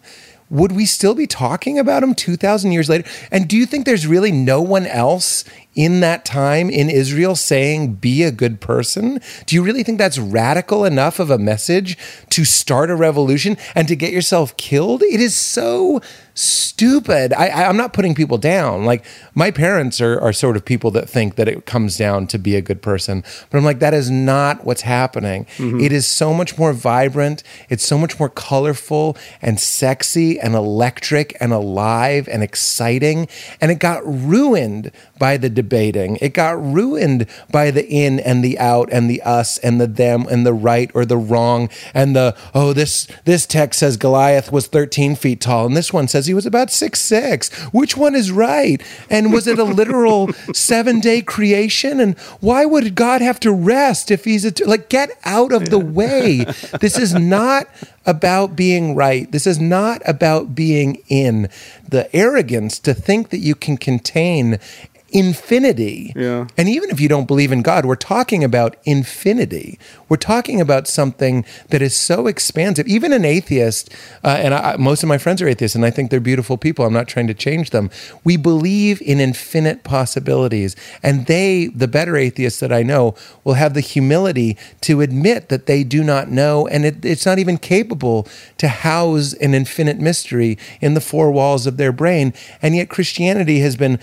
would 0.51 0.71
we 0.71 0.85
still 0.85 1.15
be 1.15 1.25
talking 1.25 1.79
about 1.79 2.03
him 2.03 2.13
2,000 2.13 2.71
years 2.71 2.89
later? 2.89 3.09
And 3.31 3.47
do 3.47 3.57
you 3.57 3.65
think 3.65 3.85
there's 3.85 4.05
really 4.05 4.31
no 4.31 4.61
one 4.61 4.85
else 4.85 5.43
in 5.75 5.99
that 5.99 6.25
time 6.25 6.69
in 6.69 6.89
Israel 6.89 7.35
saying, 7.35 7.95
be 7.95 8.23
a 8.23 8.31
good 8.31 8.61
person? 8.61 9.19
Do 9.45 9.55
you 9.55 9.61
really 9.61 9.83
think 9.83 9.97
that's 9.97 10.17
radical 10.17 10.85
enough 10.85 11.19
of 11.19 11.29
a 11.29 11.37
message 11.37 11.97
to 12.29 12.45
start 12.45 12.89
a 12.89 12.95
revolution 12.95 13.57
and 13.75 13.87
to 13.87 13.95
get 13.95 14.13
yourself 14.13 14.55
killed? 14.57 15.03
It 15.03 15.19
is 15.19 15.35
so 15.35 16.01
stupid. 16.37 17.31
I, 17.33 17.47
I, 17.47 17.69
I'm 17.69 17.77
not 17.77 17.93
putting 17.93 18.13
people 18.13 18.37
down. 18.37 18.83
Like, 18.83 19.05
my 19.33 19.51
parents 19.51 20.01
are, 20.01 20.19
are 20.19 20.33
sort 20.33 20.57
of 20.57 20.65
people 20.65 20.91
that 20.91 21.09
think 21.09 21.35
that 21.35 21.47
it 21.47 21.65
comes 21.65 21.97
down 21.97 22.27
to 22.27 22.37
be 22.37 22.55
a 22.55 22.61
good 22.61 22.81
person. 22.81 23.23
But 23.49 23.57
I'm 23.57 23.63
like, 23.63 23.79
that 23.79 23.93
is 23.93 24.11
not 24.11 24.65
what's 24.65 24.81
happening. 24.81 25.45
Mm-hmm. 25.57 25.79
It 25.79 25.93
is 25.93 26.05
so 26.05 26.33
much 26.33 26.57
more 26.57 26.73
vibrant. 26.73 27.41
It's 27.69 27.85
so 27.85 27.97
much 27.97 28.19
more 28.19 28.27
colorful 28.27 29.17
and 29.41 29.59
sexy 29.59 30.37
and 30.37 30.55
electric 30.55 31.37
and 31.39 31.53
alive 31.53 32.27
and 32.29 32.43
exciting. 32.43 33.29
And 33.61 33.71
it 33.71 33.79
got 33.79 34.05
ruined 34.05 34.91
by 35.17 35.37
the 35.37 35.49
debating. 35.65 36.17
It 36.21 36.33
got 36.33 36.61
ruined 36.61 37.25
by 37.51 37.71
the 37.71 37.87
in 37.87 38.19
and 38.19 38.43
the 38.43 38.59
out 38.59 38.87
and 38.91 39.09
the 39.09 39.21
us 39.23 39.57
and 39.59 39.81
the 39.81 39.87
them 39.87 40.27
and 40.29 40.45
the 40.45 40.53
right 40.53 40.91
or 40.93 41.05
the 41.05 41.17
wrong 41.17 41.69
and 41.93 42.15
the 42.15 42.35
oh 42.53 42.71
this 42.71 43.07
this 43.25 43.47
text 43.47 43.79
says 43.79 43.97
Goliath 43.97 44.51
was 44.51 44.67
13 44.67 45.15
feet 45.15 45.41
tall 45.41 45.65
and 45.65 45.75
this 45.75 45.91
one 45.91 46.07
says 46.07 46.27
he 46.27 46.35
was 46.35 46.45
about 46.45 46.69
six 46.69 47.01
six. 47.01 47.51
Which 47.73 47.97
one 47.97 48.13
is 48.13 48.31
right? 48.31 48.81
And 49.09 49.33
was 49.33 49.47
it 49.47 49.57
a 49.57 49.63
literal 49.63 50.31
seven 50.53 50.99
day 50.99 51.21
creation? 51.21 51.99
And 51.99 52.17
why 52.39 52.65
would 52.65 52.93
God 52.93 53.21
have 53.21 53.39
to 53.39 53.51
rest 53.51 54.11
if 54.11 54.25
he's 54.25 54.45
a 54.45 54.51
t- 54.51 54.65
like 54.65 54.87
get 54.89 55.09
out 55.23 55.51
of 55.51 55.69
the 55.69 55.79
way? 55.79 56.45
This 56.79 56.97
is 56.97 57.15
not 57.15 57.67
about 58.05 58.55
being 58.55 58.95
right. 58.95 59.31
This 59.31 59.47
is 59.47 59.59
not 59.59 60.01
about 60.05 60.53
being 60.53 61.01
in 61.07 61.49
the 61.87 62.13
arrogance 62.15 62.77
to 62.79 62.93
think 62.93 63.29
that 63.29 63.39
you 63.39 63.55
can 63.55 63.77
contain 63.77 64.59
infinity. 65.15 66.11
Yeah. 66.13 66.47
And 66.57 66.67
even 66.67 66.89
if 66.89 66.99
you 66.99 67.07
don't 67.07 67.25
believe 67.25 67.53
in 67.53 67.61
God, 67.61 67.85
we're 67.85 67.95
talking 67.95 68.43
about 68.43 68.75
infinity. 68.83 69.79
We're 70.09 70.17
talking 70.17 70.59
about 70.59 70.89
something 70.89 71.45
that 71.69 71.81
is 71.81 71.95
so 71.95 72.27
expansive. 72.27 72.85
Even 72.85 73.13
an 73.13 73.23
atheist, 73.23 73.89
uh, 74.25 74.37
and 74.41 74.53
I, 74.53 74.75
most 74.75 75.03
of 75.03 75.07
my 75.07 75.17
friends 75.17 75.41
are 75.41 75.47
atheists, 75.47 75.73
and 75.73 75.85
I 75.85 75.89
think 75.89 76.11
they're 76.11 76.19
beautiful 76.19 76.57
people. 76.57 76.83
I'm 76.83 76.91
not 76.91 77.07
trying 77.07 77.27
to 77.27 77.33
change 77.33 77.69
them. 77.69 77.89
We 78.25 78.35
believe 78.35 79.01
in 79.01 79.21
infinite 79.21 79.85
possibilities. 79.85 80.75
And 81.01 81.27
they, 81.27 81.67
the 81.67 81.87
better 81.87 82.17
atheists 82.17 82.59
that 82.59 82.73
I 82.73 82.83
know, 82.83 83.15
will 83.45 83.53
have 83.53 83.73
the 83.73 83.79
humility 83.79 84.57
to 84.81 84.99
admit 84.99 85.47
that 85.47 85.65
they 85.65 85.85
do 85.85 86.03
not 86.03 86.29
know. 86.29 86.67
And 86.67 86.83
it, 86.83 87.05
it's 87.05 87.25
not 87.25 87.39
even 87.39 87.57
capable 87.57 88.27
to 88.57 88.67
house 88.67 89.31
an 89.35 89.53
infinite 89.53 89.97
mystery 89.97 90.57
in 90.81 90.93
the 90.93 90.99
four 90.99 91.31
walls 91.31 91.65
of 91.65 91.77
their 91.77 91.93
brain. 91.93 92.33
And 92.61 92.75
yet 92.75 92.89
Christianity 92.89 93.59
has 93.59 93.77
been 93.77 93.97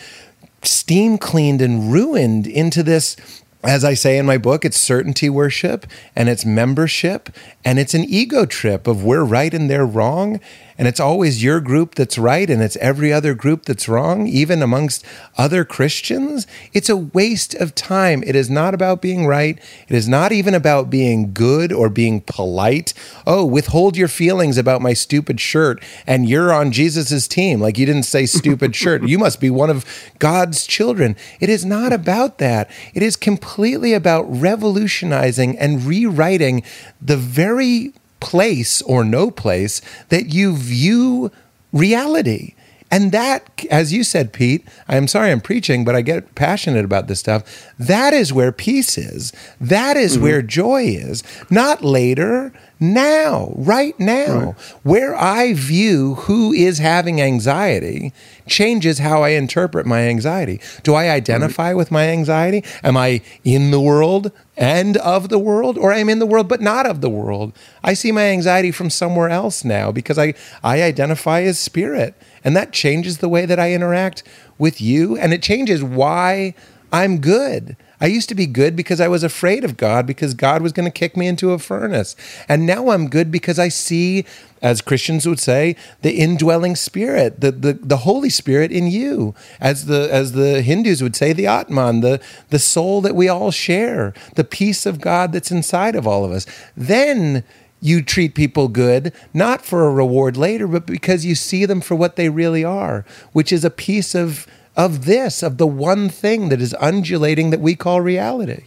steam 0.63 1.19
cleaned 1.19 1.61
and 1.61 1.93
ruined 1.93 2.47
into 2.47 2.83
this 2.83 3.17
as 3.65 3.85
I 3.85 3.95
say 3.95 4.19
in 4.19 4.27
my 4.27 4.39
book, 4.39 4.65
it's 4.65 4.77
certainty 4.77 5.31
worship 5.31 5.87
and 6.17 6.29
it's 6.29 6.45
membership 6.45 7.31
and 7.65 7.79
it's 7.79 7.95
an 7.95 8.05
ego 8.05 8.45
trip 8.45 8.89
of 8.89 9.05
we're 9.05 9.23
right 9.23 9.55
and 9.55 9.71
they're 9.71 9.87
wrong. 9.87 10.41
And 10.79 10.89
it's 10.89 11.01
always 11.01 11.43
your 11.43 11.61
group 11.61 11.95
that's 11.95 12.19
right 12.19 12.49
and 12.49 12.63
it's 12.63 12.77
every 12.77 13.13
other 13.13 13.35
group 13.35 13.65
that's 13.65 13.89
wrong, 13.89 14.27
even 14.27 14.63
amongst 14.63 15.05
other 15.37 15.65
Christians. 15.65 16.47
It's 16.73 16.89
a 16.89 16.97
waste 16.97 17.55
of 17.55 17.75
time. 17.75 18.23
It 18.27 18.35
is 18.35 18.51
not 18.51 18.75
about 18.75 19.03
being 19.03 19.27
right. 19.27 19.59
It 19.89 19.95
is 19.95 20.09
not 20.09 20.33
even 20.33 20.55
about 20.55 20.91
being 20.91 21.33
good 21.33 21.73
or 21.73 21.89
being 21.89 22.21
polite. 22.23 22.95
Oh, 23.27 23.45
withhold 23.45 23.97
your 23.97 24.09
feelings 24.09 24.59
about 24.59 24.83
my 24.83 24.93
stupid 24.93 25.41
shirt 25.41 25.83
and 26.07 26.29
you're 26.29 26.53
on 26.53 26.73
Jesus's 26.73 27.29
team. 27.29 27.61
Like 27.61 27.79
you 27.79 27.87
didn't 27.87 28.05
say 28.05 28.27
stupid 28.27 28.75
shirt. 28.75 29.03
You 29.03 29.19
must 29.19 29.41
be 29.41 29.51
one 29.51 29.71
of 29.71 29.85
God's 30.19 30.67
children. 30.67 31.17
It 31.41 31.49
is 31.49 31.65
not 31.65 31.93
about 31.93 32.39
that. 32.39 32.71
It 32.95 33.03
is 33.03 33.17
completely 33.17 33.93
about 33.93 34.25
revolutionizing 34.25 35.59
and 35.59 35.85
rewriting 35.85 36.63
the 37.01 37.17
very 37.17 37.93
place 38.23 38.81
or 38.83 39.05
no 39.05 39.31
place 39.31 39.83
that 40.09 40.33
you 40.33 40.57
view 40.57 41.31
reality. 41.73 42.55
And 42.91 43.11
that, 43.11 43.65
as 43.71 43.93
you 43.93 44.05
said, 44.05 44.33
Pete, 44.33 44.67
I'm 44.87 45.09
sorry 45.09 45.33
I'm 45.33 45.41
preaching, 45.41 45.83
but 45.83 45.97
I 45.97 46.03
get 46.03 46.35
passionate 46.35 46.85
about 46.85 47.09
this 47.09 47.19
stuff. 47.19 47.73
That 47.79 48.13
is 48.13 48.33
where 48.35 48.53
peace 48.53 48.97
is. 48.97 49.33
That 49.59 49.97
is 49.97 50.15
mm-hmm. 50.15 50.23
where 50.23 50.43
joy 50.43 50.85
is. 50.85 51.23
Not 51.51 51.83
later, 51.83 52.53
now, 52.83 53.53
right 53.57 53.99
now. 54.01 54.39
Right. 54.39 54.55
Where 54.83 55.15
I 55.15 55.55
view 55.55 56.15
who 56.15 56.53
is 56.53 56.79
having 56.79 57.21
anxiety 57.21 58.13
changes 58.49 58.99
how 58.99 59.23
I 59.23 59.31
interpret 59.31 59.87
my 59.87 60.01
anxiety. 60.09 60.61
Do 60.83 60.95
I 60.95 61.09
identify 61.09 61.69
right. 61.69 61.77
with 61.77 61.93
my 61.93 62.09
anxiety? 62.09 62.65
Am 62.83 62.97
I 62.97 63.23
in 63.45 63.71
the 63.71 63.81
world 63.81 64.33
and 64.57 64.97
of 64.97 65.29
the 65.29 65.39
world, 65.39 65.79
or 65.79 65.93
I'm 65.93 66.09
in 66.09 66.19
the 66.19 66.27
world 66.27 66.49
but 66.49 66.61
not 66.61 66.85
of 66.85 67.01
the 67.01 67.09
world? 67.09 67.53
I 67.85 67.95
see 67.95 68.11
my 68.11 68.27
anxiety 68.27 68.73
from 68.73 68.91
somewhere 68.91 69.29
else 69.29 69.65
now 69.65 69.93
because 69.93 70.19
I, 70.19 70.35
I 70.65 70.83
identify 70.83 71.43
as 71.43 71.61
spirit. 71.61 72.15
And 72.43 72.57
that 72.57 72.73
changes 72.73 73.19
the 73.19 73.29
way 73.29 73.47
that 73.47 73.61
I 73.61 73.73
interact 73.73 74.25
with 74.59 74.81
you. 74.81 75.17
And 75.17 75.33
it 75.33 75.43
changes 75.43 75.85
why 75.85 76.55
I'm 76.93 77.21
good. 77.21 77.77
I 78.03 78.07
used 78.07 78.29
to 78.31 78.35
be 78.35 78.47
good 78.47 78.75
because 78.75 79.01
I 79.01 79.07
was 79.07 79.23
afraid 79.23 79.63
of 79.63 79.77
God 79.77 80.07
because 80.09 80.35
God 80.35 80.61
was 80.61 80.73
going 80.73 80.87
to 80.87 80.91
kick 80.91 81.17
me 81.17 81.29
into 81.29 81.53
a 81.53 81.59
furnace. 81.59 82.17
And 82.49 82.67
now 82.67 82.91
I'm 82.91 83.09
good 83.09 83.31
because 83.31 83.61
I 83.61 83.69
see, 83.69 84.25
as 84.61 84.83
Christians 84.83 85.25
would 85.25 85.39
say, 85.39 85.77
the 86.03 86.19
indwelling 86.19 86.75
spirit, 86.75 87.41
the, 87.41 87.53
the, 87.53 87.75
the 87.75 87.99
Holy 87.99 88.29
Spirit 88.29 88.73
in 88.73 88.89
you. 88.89 89.37
As 89.61 89.87
the 89.87 90.13
as 90.13 90.33
the 90.33 90.63
Hindus 90.63 91.01
would 91.01 91.15
say, 91.15 91.33
the 91.33 91.47
Atman, 91.47 92.01
the, 92.01 92.21
the 92.51 92.59
soul 92.59 93.01
that 93.03 93.15
we 93.15 93.29
all 93.29 93.53
share, 93.53 94.13
the 94.35 94.43
peace 94.43 94.85
of 94.85 95.01
God 95.01 95.33
that's 95.33 95.53
inside 95.53 95.95
of 95.95 96.05
all 96.05 96.25
of 96.25 96.33
us. 96.33 96.45
Then 96.77 97.45
you 97.81 98.03
treat 98.03 98.35
people 98.35 98.67
good, 98.67 99.13
not 99.33 99.65
for 99.65 99.87
a 99.87 99.93
reward 99.93 100.37
later, 100.37 100.67
but 100.67 100.87
because 100.87 101.25
you 101.25 101.37
see 101.37 101.67
them 101.67 101.81
for 101.81 101.95
what 101.95 102.17
they 102.17 102.29
really 102.29 102.65
are, 102.65 103.05
which 103.33 103.53
is 103.53 103.65
a 103.65 103.71
piece 103.71 104.15
of, 104.15 104.47
of 104.77 105.05
this, 105.05 105.43
of 105.43 105.59
the 105.59 105.67
one 105.67 106.09
thing 106.09 106.49
that 106.49 106.61
is 106.61 106.75
undulating 106.81 107.51
that 107.51 107.61
we 107.61 107.75
call 107.75 108.01
reality. 108.01 108.65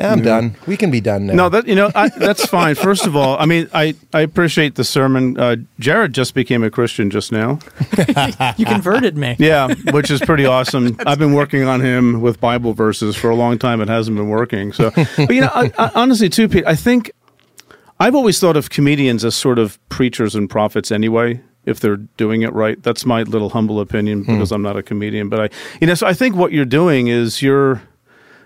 Yeah, 0.00 0.12
I'm 0.12 0.18
mm-hmm. 0.18 0.24
done. 0.24 0.56
We 0.66 0.78
can 0.78 0.90
be 0.90 1.02
done 1.02 1.26
now. 1.26 1.34
No, 1.34 1.48
that 1.50 1.66
you 1.66 1.74
know 1.74 1.90
I, 1.94 2.08
that's 2.08 2.46
fine. 2.46 2.74
First 2.74 3.06
of 3.06 3.14
all, 3.14 3.36
I 3.38 3.44
mean 3.44 3.68
I, 3.74 3.94
I 4.14 4.22
appreciate 4.22 4.76
the 4.76 4.84
sermon. 4.84 5.38
Uh, 5.38 5.56
Jared 5.78 6.14
just 6.14 6.32
became 6.32 6.62
a 6.62 6.70
Christian 6.70 7.10
just 7.10 7.32
now. 7.32 7.58
you 8.56 8.64
converted 8.64 9.18
me. 9.18 9.36
Yeah, 9.38 9.74
which 9.90 10.10
is 10.10 10.20
pretty 10.20 10.46
awesome. 10.46 10.96
I've 11.06 11.18
been 11.18 11.34
working 11.34 11.64
on 11.64 11.82
him 11.82 12.22
with 12.22 12.40
Bible 12.40 12.72
verses 12.72 13.14
for 13.14 13.28
a 13.28 13.34
long 13.34 13.58
time. 13.58 13.82
It 13.82 13.88
hasn't 13.88 14.16
been 14.16 14.30
working. 14.30 14.72
So, 14.72 14.90
but 15.16 15.34
you 15.34 15.42
know, 15.42 15.50
I, 15.52 15.70
I, 15.76 15.90
honestly, 15.94 16.30
too, 16.30 16.48
Pete, 16.48 16.64
I 16.66 16.76
think 16.76 17.10
I've 17.98 18.14
always 18.14 18.40
thought 18.40 18.56
of 18.56 18.70
comedians 18.70 19.22
as 19.22 19.34
sort 19.34 19.58
of 19.58 19.78
preachers 19.90 20.34
and 20.34 20.48
prophets 20.48 20.90
anyway, 20.90 21.42
if 21.64 21.80
they're 21.80 21.96
doing 21.96 22.42
it 22.42 22.52
right. 22.52 22.82
That's 22.82 23.04
my 23.04 23.22
little 23.22 23.50
humble 23.50 23.80
opinion 23.80 24.24
hmm. 24.24 24.32
because 24.32 24.52
I'm 24.52 24.62
not 24.62 24.76
a 24.76 24.82
comedian. 24.82 25.28
But 25.28 25.40
I, 25.40 25.48
you 25.80 25.86
know, 25.86 25.94
so 25.94 26.06
I 26.06 26.14
think 26.14 26.36
what 26.36 26.52
you're 26.52 26.64
doing 26.64 27.08
is 27.08 27.42
you're, 27.42 27.82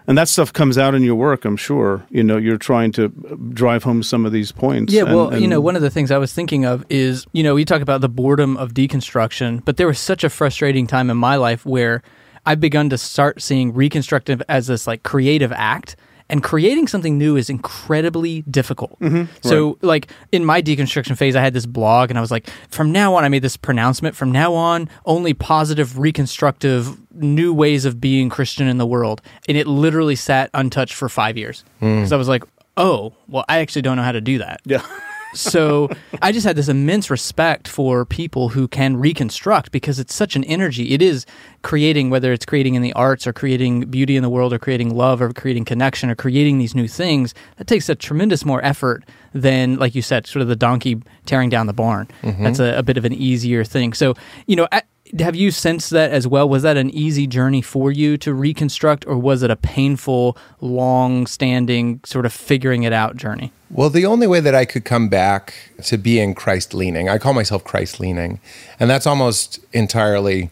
and 0.06 0.18
that 0.18 0.28
stuff 0.28 0.52
comes 0.52 0.76
out 0.76 0.94
in 0.94 1.02
your 1.02 1.14
work, 1.14 1.44
I'm 1.44 1.56
sure. 1.56 2.04
You 2.11 2.23
know, 2.23 2.37
you're 2.37 2.59
trying 2.59 2.92
to 2.92 3.09
drive 3.52 3.85
home 3.85 4.02
some 4.02 4.26
of 4.26 4.33
these 4.33 4.52
points. 4.52 4.92
Yeah, 4.92 5.04
well, 5.04 5.26
and, 5.26 5.35
and 5.35 5.42
you 5.42 5.49
know, 5.49 5.61
one 5.61 5.76
of 5.76 5.83
the 5.83 5.90
things 5.90 6.11
I 6.11 6.18
was 6.18 6.33
thinking 6.33 6.66
of 6.66 6.85
is, 6.90 7.26
you 7.33 7.42
know, 7.42 7.54
we 7.54 7.64
talk 7.64 7.80
about 7.80 8.00
the 8.00 8.09
boredom 8.09 8.56
of 8.59 8.75
deconstruction, 8.75 9.64
but 9.64 9.76
there 9.78 9.87
was 9.87 9.99
such 9.99 10.23
a 10.25 10.28
frustrating 10.28 10.87
time 10.87 11.09
in 11.09 11.16
my 11.16 11.37
life 11.37 11.64
where 11.64 12.02
I've 12.44 12.61
begun 12.61 12.90
to 12.90 12.99
start 12.99 13.40
seeing 13.40 13.73
reconstructive 13.73 14.42
as 14.49 14.66
this 14.66 14.87
like 14.87 15.02
creative 15.02 15.52
act 15.52 15.97
and 16.30 16.42
creating 16.42 16.88
something 16.88 17.18
new 17.18 17.36
is 17.36 17.50
incredibly 17.50 18.42
difficult. 18.42 18.98
Mm-hmm, 19.00 19.32
so, 19.46 19.68
right. 19.68 19.82
like 19.82 20.12
in 20.32 20.44
my 20.44 20.62
deconstruction 20.62 21.16
phase, 21.16 21.36
I 21.36 21.42
had 21.42 21.52
this 21.52 21.66
blog, 21.66 22.10
and 22.10 22.18
I 22.18 22.20
was 22.20 22.30
like, 22.30 22.48
from 22.68 22.92
now 22.92 23.14
on, 23.14 23.24
I 23.24 23.28
made 23.28 23.42
this 23.42 23.56
pronouncement. 23.56 24.16
From 24.16 24.32
now 24.32 24.54
on, 24.54 24.88
only 25.04 25.34
positive, 25.34 25.98
reconstructive, 25.98 26.98
new 27.14 27.52
ways 27.52 27.84
of 27.84 28.00
being 28.00 28.28
Christian 28.28 28.66
in 28.66 28.78
the 28.78 28.86
world, 28.86 29.20
and 29.48 29.56
it 29.56 29.66
literally 29.66 30.16
sat 30.16 30.50
untouched 30.54 30.94
for 30.94 31.08
five 31.08 31.36
years 31.36 31.64
because 31.80 32.10
mm. 32.10 32.12
I 32.12 32.16
was 32.16 32.28
like, 32.28 32.44
oh, 32.76 33.14
well, 33.28 33.44
I 33.48 33.58
actually 33.58 33.82
don't 33.82 33.96
know 33.96 34.02
how 34.02 34.12
to 34.12 34.20
do 34.20 34.38
that. 34.38 34.60
Yeah. 34.64 34.84
so 35.34 35.90
I 36.22 36.32
just 36.32 36.46
had 36.46 36.56
this 36.56 36.68
immense 36.68 37.10
respect 37.10 37.68
for 37.68 38.04
people 38.04 38.50
who 38.50 38.68
can 38.68 38.96
reconstruct 38.96 39.72
because 39.72 39.98
it's 39.98 40.14
such 40.14 40.36
an 40.36 40.44
energy. 40.44 40.92
It 40.92 41.02
is 41.02 41.26
creating, 41.62 42.10
whether 42.10 42.32
it's 42.32 42.44
creating 42.44 42.74
in 42.74 42.82
the 42.82 42.92
arts 42.94 43.26
or 43.26 43.32
creating 43.32 43.86
beauty 43.86 44.16
in 44.16 44.22
the 44.22 44.28
world 44.28 44.52
or 44.52 44.58
creating 44.58 44.94
love 44.94 45.20
or 45.20 45.32
creating 45.32 45.64
connection 45.64 46.10
or 46.10 46.14
creating 46.14 46.58
these 46.58 46.74
new 46.74 46.88
things, 46.88 47.34
that 47.56 47.66
takes 47.66 47.88
a 47.88 47.94
tremendous 47.94 48.44
more 48.44 48.64
effort 48.64 49.04
than, 49.32 49.76
like 49.76 49.94
you 49.94 50.02
said, 50.02 50.26
sort 50.26 50.42
of 50.42 50.48
the 50.48 50.56
donkey 50.56 51.02
tearing 51.26 51.50
down 51.50 51.66
the 51.66 51.72
barn. 51.72 52.08
Mm-hmm. 52.22 52.44
That's 52.44 52.60
a, 52.60 52.78
a, 52.78 52.82
bit 52.82 52.96
of 52.96 53.04
an 53.04 53.12
easier 53.12 53.64
thing. 53.64 53.92
So, 53.92 54.14
you 54.46 54.56
know, 54.56 54.68
at, 54.70 54.86
have 55.21 55.37
you 55.37 55.50
sensed 55.50 55.90
that 55.90 56.11
as 56.11 56.26
well? 56.26 56.49
Was 56.49 56.62
that 56.62 56.76
an 56.76 56.90
easy 56.90 57.26
journey 57.26 57.62
for 57.62 57.92
you 57.92 58.16
to 58.18 58.35
reconstruct, 58.35 59.06
or 59.06 59.16
was 59.16 59.42
it 59.42 59.50
a 59.50 59.56
painful, 59.56 60.37
long 60.61 61.26
standing, 61.26 62.00
sort 62.04 62.26
of 62.26 62.33
figuring 62.33 62.83
it 62.83 62.92
out 62.92 63.16
journey? 63.16 63.52
Well, 63.71 63.90
the 63.90 64.06
only 64.06 64.26
way 64.26 64.40
that 64.40 64.54
I 64.54 64.64
could 64.64 64.85
come 64.85 65.09
back 65.09 65.54
to 65.85 65.99
being 65.99 66.35
Christ 66.35 66.75
leaning, 66.75 67.09
I 67.09 67.18
call 67.18 67.33
myself 67.33 67.64
Christ 67.64 68.00
leaning, 68.00 68.40
and 68.78 68.90
that's 68.90 69.06
almost 69.06 69.59
entirely 69.73 70.50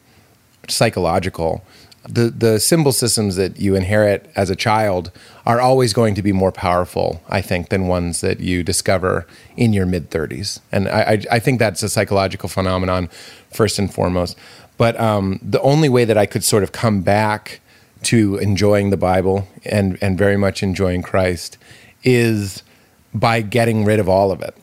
psychological. 0.69 1.64
The, 2.09 2.30
the 2.30 2.59
symbol 2.59 2.90
systems 2.90 3.37
that 3.37 3.61
you 3.61 3.76
inherit 3.76 4.30
as 4.35 4.50
a 4.50 4.56
child 4.56 5.12
are 5.47 5.61
always 5.61 5.92
going 5.92 6.14
to 6.16 6.23
be 6.23 6.32
more 6.32 6.50
powerful, 6.50 7.23
I 7.28 7.40
think, 7.40 7.68
than 7.68 7.87
ones 7.87 8.21
that 8.23 8.40
you 8.40 8.64
discover 8.64 9.26
in 9.56 9.73
your 9.73 9.87
mid 9.87 10.11
30s. 10.11 10.61
And 10.73 10.88
I, 10.88 11.00
I, 11.00 11.25
I 11.32 11.38
think 11.38 11.59
that's 11.59 11.82
a 11.82 11.88
psychological 11.88 12.49
phenomenon 12.49 13.09
first 13.52 13.78
and 13.78 13.92
foremost. 13.92 14.37
But 14.78 14.99
um, 14.99 15.38
the 15.42 15.61
only 15.61 15.88
way 15.88 16.04
that 16.04 16.18
I 16.18 16.26
could 16.26 16.42
sort 16.42 16.64
of 16.64 16.73
come 16.73 17.02
back 17.02 17.61
to 18.04 18.37
enjoying 18.38 18.90
the 18.90 18.97
Bible 18.97 19.47
and, 19.64 19.97
and 20.02 20.18
very 20.18 20.37
much 20.37 20.62
enjoying 20.62 21.02
Christ 21.02 21.56
is 22.02 22.62
by 23.14 23.42
getting 23.42 23.85
rid 23.85 24.00
of 24.00 24.09
all 24.09 24.32
of 24.32 24.42
it. 24.42 24.56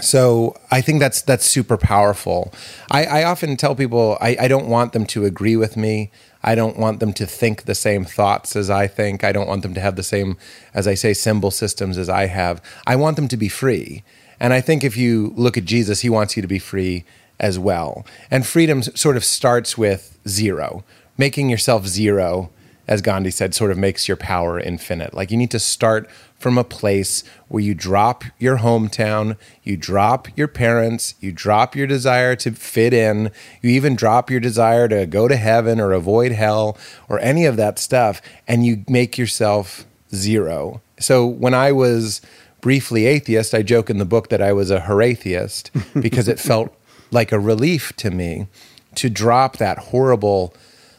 So 0.00 0.56
I 0.70 0.80
think 0.80 1.00
that's 1.00 1.22
that's 1.22 1.44
super 1.44 1.76
powerful. 1.76 2.52
I, 2.90 3.04
I 3.04 3.24
often 3.24 3.56
tell 3.56 3.74
people 3.74 4.16
I, 4.20 4.36
I 4.40 4.48
don't 4.48 4.68
want 4.68 4.92
them 4.92 5.04
to 5.06 5.24
agree 5.24 5.56
with 5.56 5.76
me. 5.76 6.10
I 6.48 6.54
don't 6.54 6.78
want 6.78 6.98
them 6.98 7.12
to 7.12 7.26
think 7.26 7.64
the 7.64 7.74
same 7.74 8.06
thoughts 8.06 8.56
as 8.56 8.70
I 8.70 8.86
think. 8.86 9.22
I 9.22 9.32
don't 9.32 9.46
want 9.46 9.60
them 9.60 9.74
to 9.74 9.82
have 9.82 9.96
the 9.96 10.02
same, 10.02 10.38
as 10.72 10.88
I 10.88 10.94
say, 10.94 11.12
symbol 11.12 11.50
systems 11.50 11.98
as 11.98 12.08
I 12.08 12.24
have. 12.24 12.62
I 12.86 12.96
want 12.96 13.16
them 13.16 13.28
to 13.28 13.36
be 13.36 13.50
free. 13.50 14.02
And 14.40 14.54
I 14.54 14.62
think 14.62 14.82
if 14.82 14.96
you 14.96 15.34
look 15.36 15.58
at 15.58 15.66
Jesus, 15.66 16.00
he 16.00 16.08
wants 16.08 16.36
you 16.36 16.40
to 16.40 16.48
be 16.48 16.58
free 16.58 17.04
as 17.38 17.58
well. 17.58 18.06
And 18.30 18.46
freedom 18.46 18.82
sort 18.82 19.18
of 19.18 19.26
starts 19.26 19.76
with 19.76 20.18
zero, 20.26 20.84
making 21.18 21.50
yourself 21.50 21.86
zero, 21.86 22.48
as 22.86 23.02
Gandhi 23.02 23.30
said, 23.30 23.54
sort 23.54 23.70
of 23.70 23.76
makes 23.76 24.08
your 24.08 24.16
power 24.16 24.58
infinite. 24.58 25.12
Like 25.12 25.30
you 25.30 25.36
need 25.36 25.50
to 25.50 25.58
start 25.58 26.08
from 26.38 26.56
a 26.56 26.64
place 26.64 27.24
where 27.48 27.62
you 27.62 27.74
drop 27.74 28.24
your 28.38 28.58
hometown, 28.58 29.36
you 29.64 29.76
drop 29.76 30.28
your 30.36 30.48
parents, 30.48 31.14
you 31.20 31.32
drop 31.32 31.74
your 31.74 31.86
desire 31.86 32.36
to 32.36 32.52
fit 32.52 32.94
in, 32.94 33.30
you 33.60 33.70
even 33.70 33.96
drop 33.96 34.30
your 34.30 34.40
desire 34.40 34.86
to 34.88 35.04
go 35.04 35.26
to 35.26 35.36
heaven 35.36 35.80
or 35.80 35.92
avoid 35.92 36.32
hell 36.32 36.78
or 37.08 37.18
any 37.18 37.44
of 37.44 37.56
that 37.56 37.78
stuff, 37.78 38.22
and 38.46 38.64
you 38.64 38.84
make 38.88 39.18
yourself 39.18 39.84
zero. 40.14 40.80
So 41.00 41.26
when 41.26 41.54
I 41.54 41.72
was 41.72 42.20
briefly 42.60 43.06
atheist, 43.06 43.52
I 43.52 43.62
joke 43.62 43.90
in 43.90 43.98
the 43.98 44.04
book 44.04 44.28
that 44.28 44.42
I 44.42 44.52
was 44.52 44.70
a 44.70 44.80
heratheist 44.80 45.70
because 46.00 46.28
it 46.28 46.38
felt 46.38 46.72
like 47.10 47.32
a 47.32 47.38
relief 47.38 47.94
to 47.96 48.10
me 48.10 48.46
to 48.94 49.10
drop 49.10 49.56
that 49.56 49.78
horrible 49.78 50.54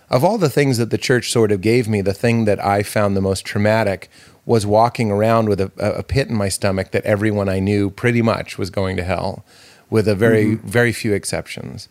of 0.10 0.24
all 0.24 0.39
the 0.39 0.50
things 0.50 0.79
that 0.79 0.89
the 0.89 0.98
church 0.98 1.31
sort 1.31 1.51
of 1.51 1.62
gave 1.62 1.88
me 1.88 2.01
the 2.01 2.13
thing 2.13 2.46
that 2.46 2.63
i 2.63 2.81
found 2.81 3.15
the 3.15 3.22
most 3.22 3.46
traumatic 3.46 4.10
was 4.50 4.65
walking 4.65 5.12
around 5.12 5.48
with 5.48 5.62
a, 5.62 5.72
a 5.77 6.01
pit 6.01 6.27
in 6.27 6.36
my 6.36 6.50
stomach 6.50 6.89
that 6.91 7.06
everyone 7.06 7.48
i 7.48 7.60
knew 7.60 7.89
pretty 7.89 8.22
much 8.22 8.58
was 8.58 8.70
going 8.70 8.98
to 8.98 9.03
hell 9.03 9.46
with 9.89 10.08
a 10.08 10.15
very 10.15 10.46
mm-hmm. 10.46 10.68
very 10.68 10.91
few 10.91 11.13
exceptions 11.13 11.88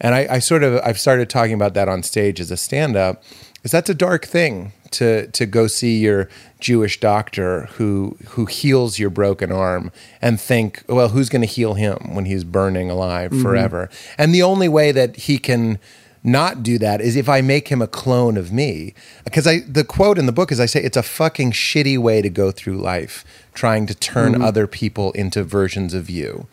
And 0.00 0.14
I, 0.14 0.36
I 0.36 0.38
sort 0.38 0.62
of 0.62 0.80
I've 0.84 0.98
started 0.98 1.28
talking 1.28 1.54
about 1.54 1.74
that 1.74 1.88
on 1.88 2.02
stage 2.02 2.40
as 2.40 2.50
a 2.50 2.56
stand-up. 2.56 3.22
Is 3.64 3.72
that's 3.72 3.90
a 3.90 3.94
dark 3.94 4.24
thing 4.24 4.72
to 4.92 5.26
to 5.26 5.44
go 5.46 5.66
see 5.66 5.98
your 5.98 6.28
Jewish 6.60 7.00
doctor 7.00 7.66
who 7.72 8.16
who 8.28 8.46
heals 8.46 8.98
your 8.98 9.10
broken 9.10 9.50
arm 9.50 9.90
and 10.22 10.40
think, 10.40 10.84
well, 10.88 11.08
who's 11.08 11.28
going 11.28 11.42
to 11.42 11.48
heal 11.48 11.74
him 11.74 12.14
when 12.14 12.26
he's 12.26 12.44
burning 12.44 12.90
alive 12.90 13.32
forever? 13.42 13.90
And 14.16 14.32
the 14.32 14.42
only 14.42 14.68
way 14.68 14.92
that 14.92 15.16
he 15.16 15.38
can 15.38 15.78
not 16.22 16.62
do 16.62 16.78
that 16.78 17.00
is 17.00 17.16
if 17.16 17.28
I 17.28 17.40
make 17.40 17.68
him 17.68 17.80
a 17.80 17.86
clone 17.86 18.36
of 18.36 18.52
me. 18.52 18.94
Because 19.24 19.46
I 19.46 19.60
the 19.60 19.84
quote 19.84 20.18
in 20.18 20.26
the 20.26 20.32
book 20.32 20.52
is 20.52 20.60
I 20.60 20.66
say 20.66 20.82
it's 20.82 20.96
a 20.96 21.02
fucking 21.02 21.52
shitty 21.52 21.98
way 21.98 22.22
to 22.22 22.30
go 22.30 22.50
through 22.50 22.78
life 22.78 23.24
trying 23.54 23.86
to 23.86 23.94
turn 23.94 24.32
mm-hmm. 24.32 24.42
other 24.42 24.66
people 24.66 25.12
into 25.12 25.42
versions 25.42 25.94
of 25.94 26.08
you. 26.08 26.46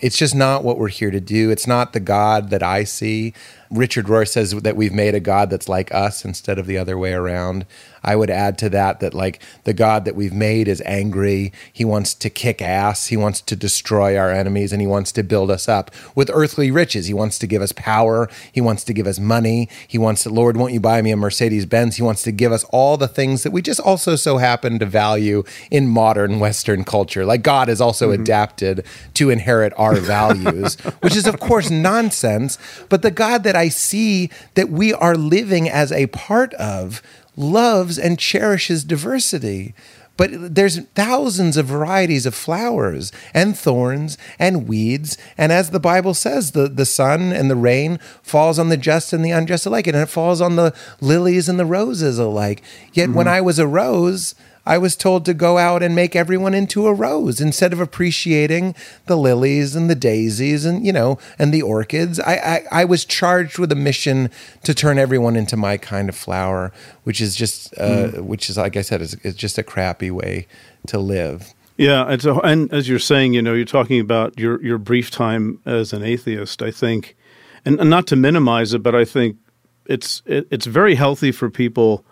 It's 0.00 0.16
just 0.16 0.34
not 0.34 0.62
what 0.62 0.78
we're 0.78 0.88
here 0.88 1.10
to 1.10 1.20
do. 1.20 1.50
It's 1.50 1.66
not 1.66 1.92
the 1.92 2.00
God 2.00 2.50
that 2.50 2.62
I 2.62 2.84
see. 2.84 3.34
Richard 3.70 4.06
Rohr 4.06 4.28
says 4.28 4.52
that 4.52 4.76
we've 4.76 4.92
made 4.92 5.14
a 5.14 5.20
God 5.20 5.50
that's 5.50 5.68
like 5.68 5.92
us 5.92 6.24
instead 6.24 6.58
of 6.58 6.66
the 6.66 6.78
other 6.78 6.96
way 6.96 7.12
around. 7.12 7.66
I 8.08 8.16
would 8.16 8.30
add 8.30 8.56
to 8.58 8.70
that 8.70 9.00
that 9.00 9.12
like 9.12 9.38
the 9.64 9.74
God 9.74 10.06
that 10.06 10.16
we've 10.16 10.32
made 10.32 10.66
is 10.66 10.82
angry. 10.86 11.52
He 11.70 11.84
wants 11.84 12.14
to 12.14 12.30
kick 12.30 12.62
ass. 12.62 13.08
He 13.08 13.18
wants 13.18 13.42
to 13.42 13.54
destroy 13.54 14.16
our 14.16 14.30
enemies 14.30 14.72
and 14.72 14.80
he 14.80 14.86
wants 14.86 15.12
to 15.12 15.22
build 15.22 15.50
us 15.50 15.68
up 15.68 15.90
with 16.14 16.30
earthly 16.32 16.70
riches. 16.70 17.06
He 17.06 17.12
wants 17.12 17.38
to 17.40 17.46
give 17.46 17.60
us 17.60 17.72
power. 17.72 18.30
He 18.50 18.62
wants 18.62 18.82
to 18.84 18.94
give 18.94 19.06
us 19.06 19.18
money. 19.18 19.68
He 19.86 19.98
wants 19.98 20.22
to, 20.22 20.30
Lord, 20.30 20.56
won't 20.56 20.72
you 20.72 20.80
buy 20.80 21.02
me 21.02 21.10
a 21.10 21.18
Mercedes 21.18 21.66
Benz? 21.66 21.96
He 21.96 22.02
wants 22.02 22.22
to 22.22 22.32
give 22.32 22.50
us 22.50 22.64
all 22.70 22.96
the 22.96 23.08
things 23.08 23.42
that 23.42 23.52
we 23.52 23.60
just 23.60 23.78
also 23.78 24.16
so 24.16 24.38
happen 24.38 24.78
to 24.78 24.86
value 24.86 25.44
in 25.70 25.86
modern 25.86 26.40
Western 26.40 26.84
culture. 26.84 27.26
Like 27.26 27.42
God 27.42 27.68
is 27.68 27.78
also 27.78 28.10
mm-hmm. 28.10 28.22
adapted 28.22 28.86
to 29.14 29.28
inherit 29.28 29.74
our 29.76 29.96
values, 29.96 30.76
which 31.02 31.14
is, 31.14 31.26
of 31.26 31.40
course, 31.40 31.68
nonsense. 31.68 32.56
But 32.88 33.02
the 33.02 33.10
God 33.10 33.44
that 33.44 33.54
I 33.54 33.68
see 33.68 34.30
that 34.54 34.70
we 34.70 34.94
are 34.94 35.14
living 35.14 35.68
as 35.68 35.92
a 35.92 36.06
part 36.06 36.54
of 36.54 37.02
loves 37.38 37.98
and 37.98 38.18
cherishes 38.18 38.84
diversity. 38.84 39.74
But 40.18 40.30
there's 40.56 40.80
thousands 40.96 41.56
of 41.56 41.66
varieties 41.66 42.26
of 42.26 42.34
flowers 42.34 43.12
and 43.32 43.56
thorns 43.56 44.18
and 44.36 44.66
weeds. 44.66 45.16
And 45.38 45.52
as 45.52 45.70
the 45.70 45.78
Bible 45.78 46.12
says, 46.12 46.50
the, 46.50 46.68
the 46.68 46.84
sun 46.84 47.32
and 47.32 47.48
the 47.48 47.56
rain 47.56 47.98
falls 48.20 48.58
on 48.58 48.68
the 48.68 48.76
just 48.76 49.12
and 49.12 49.24
the 49.24 49.30
unjust 49.30 49.64
alike, 49.64 49.86
and 49.86 49.96
it 49.96 50.08
falls 50.08 50.40
on 50.40 50.56
the 50.56 50.74
lilies 51.00 51.48
and 51.48 51.58
the 51.58 51.64
roses 51.64 52.18
alike. 52.18 52.62
Yet 52.92 53.10
when 53.10 53.26
mm-hmm. 53.26 53.36
I 53.36 53.40
was 53.40 53.60
a 53.60 53.68
rose, 53.68 54.34
I 54.68 54.76
was 54.76 54.96
told 54.96 55.24
to 55.24 55.32
go 55.32 55.56
out 55.56 55.82
and 55.82 55.94
make 55.94 56.14
everyone 56.14 56.52
into 56.52 56.86
a 56.86 56.92
rose 56.92 57.40
instead 57.40 57.72
of 57.72 57.80
appreciating 57.80 58.74
the 59.06 59.16
lilies 59.16 59.74
and 59.74 59.88
the 59.88 59.94
daisies 59.94 60.66
and 60.66 60.84
you 60.86 60.92
know 60.92 61.18
and 61.38 61.54
the 61.54 61.62
orchids. 61.62 62.20
I, 62.20 62.34
I, 62.34 62.82
I 62.82 62.84
was 62.84 63.06
charged 63.06 63.58
with 63.58 63.72
a 63.72 63.74
mission 63.74 64.30
to 64.64 64.74
turn 64.74 64.98
everyone 64.98 65.36
into 65.36 65.56
my 65.56 65.78
kind 65.78 66.10
of 66.10 66.14
flower, 66.14 66.70
which 67.04 67.22
is 67.22 67.34
just 67.34 67.76
uh, 67.78 68.08
which 68.20 68.50
is 68.50 68.58
like 68.58 68.76
I 68.76 68.82
said, 68.82 69.00
is, 69.00 69.14
is 69.24 69.34
just 69.34 69.56
a 69.56 69.62
crappy 69.62 70.10
way 70.10 70.46
to 70.88 70.98
live. 70.98 71.54
Yeah, 71.78 72.04
and 72.06 72.20
so 72.20 72.40
and 72.40 72.70
as 72.70 72.90
you're 72.90 72.98
saying, 72.98 73.32
you 73.32 73.40
know, 73.40 73.54
you're 73.54 73.64
talking 73.64 74.00
about 74.00 74.38
your 74.38 74.62
your 74.62 74.76
brief 74.76 75.10
time 75.10 75.60
as 75.64 75.94
an 75.94 76.02
atheist. 76.02 76.60
I 76.60 76.70
think, 76.70 77.16
and, 77.64 77.80
and 77.80 77.88
not 77.88 78.06
to 78.08 78.16
minimize 78.16 78.74
it, 78.74 78.82
but 78.82 78.94
I 78.94 79.06
think 79.06 79.38
it's 79.86 80.20
it, 80.26 80.46
it's 80.50 80.66
very 80.66 80.94
healthy 80.94 81.32
for 81.32 81.48
people. 81.48 82.04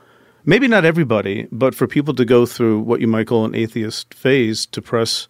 Maybe 0.49 0.69
not 0.69 0.85
everybody, 0.85 1.49
but 1.51 1.75
for 1.75 1.87
people 1.89 2.15
to 2.15 2.25
go 2.25 2.47
through 2.47 2.81
what 2.81 3.01
you 3.01 3.09
might 3.09 3.27
call 3.27 3.45
an 3.45 3.55
atheist 3.55 4.15
phase 4.15 4.65
to 4.67 4.81
press 4.81 5.27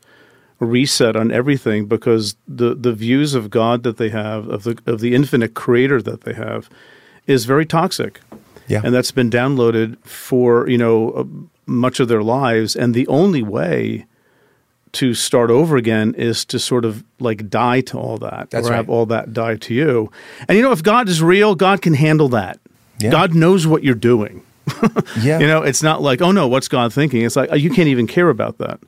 reset 0.61 1.17
on 1.17 1.31
everything 1.31 1.87
because 1.87 2.37
the 2.49 2.75
the 2.75 2.93
views 2.93 3.35
of 3.35 3.51
God 3.51 3.83
that 3.83 3.97
they 3.99 4.09
have 4.11 4.49
of 4.49 4.63
the 4.65 4.79
of 4.87 5.01
the 5.01 5.15
infinite 5.15 5.53
creator 5.55 6.01
that 6.03 6.23
they 6.23 6.33
have 6.33 6.71
is 7.27 7.45
very 7.45 7.67
toxic 7.67 8.21
Yeah. 8.69 8.81
and 8.83 8.95
that's 8.95 9.11
been 9.13 9.29
downloaded 9.31 9.99
for 10.05 10.67
you 10.69 10.79
know 10.79 11.11
uh, 11.11 11.25
much 11.67 12.01
of 12.01 12.09
their 12.09 12.23
lives 12.23 12.75
and 12.75 12.95
the 12.95 13.07
only 13.09 13.43
way 13.43 14.07
to 14.93 15.13
start 15.13 15.51
over 15.51 15.77
again 15.77 16.15
is 16.17 16.45
to 16.47 16.59
sort 16.59 16.87
of 16.87 17.05
like 17.21 17.51
die 17.51 17.83
to 17.83 17.99
all 17.99 18.17
that 18.19 18.49
That's 18.51 18.67
or 18.67 18.71
right. 18.71 18.77
have 18.77 18.89
all 18.89 19.05
that 19.07 19.35
die 19.35 19.57
to 19.57 19.75
you 19.75 20.11
and 20.49 20.57
you 20.57 20.63
know 20.65 20.73
if 20.73 20.83
god 20.83 21.07
is 21.11 21.21
real 21.21 21.55
god 21.55 21.83
can 21.83 21.93
handle 21.95 22.29
that 22.31 22.59
Yeah. 22.99 23.11
god 23.11 23.35
knows 23.35 23.67
what 23.67 23.85
you're 23.85 23.95
doing 24.13 24.41
Yeah. 25.21 25.39
you 25.39 25.47
know 25.47 25.63
it's 25.63 25.83
not 25.83 26.03
like 26.03 26.21
oh 26.21 26.33
no 26.33 26.49
what's 26.49 26.69
god 26.69 26.93
thinking? 26.93 27.23
It's 27.23 27.37
like 27.37 27.49
oh, 27.53 27.57
you 27.57 27.71
can't 27.71 27.89
even 27.89 28.07
care 28.07 28.29
about 28.29 28.59
that. 28.59 28.81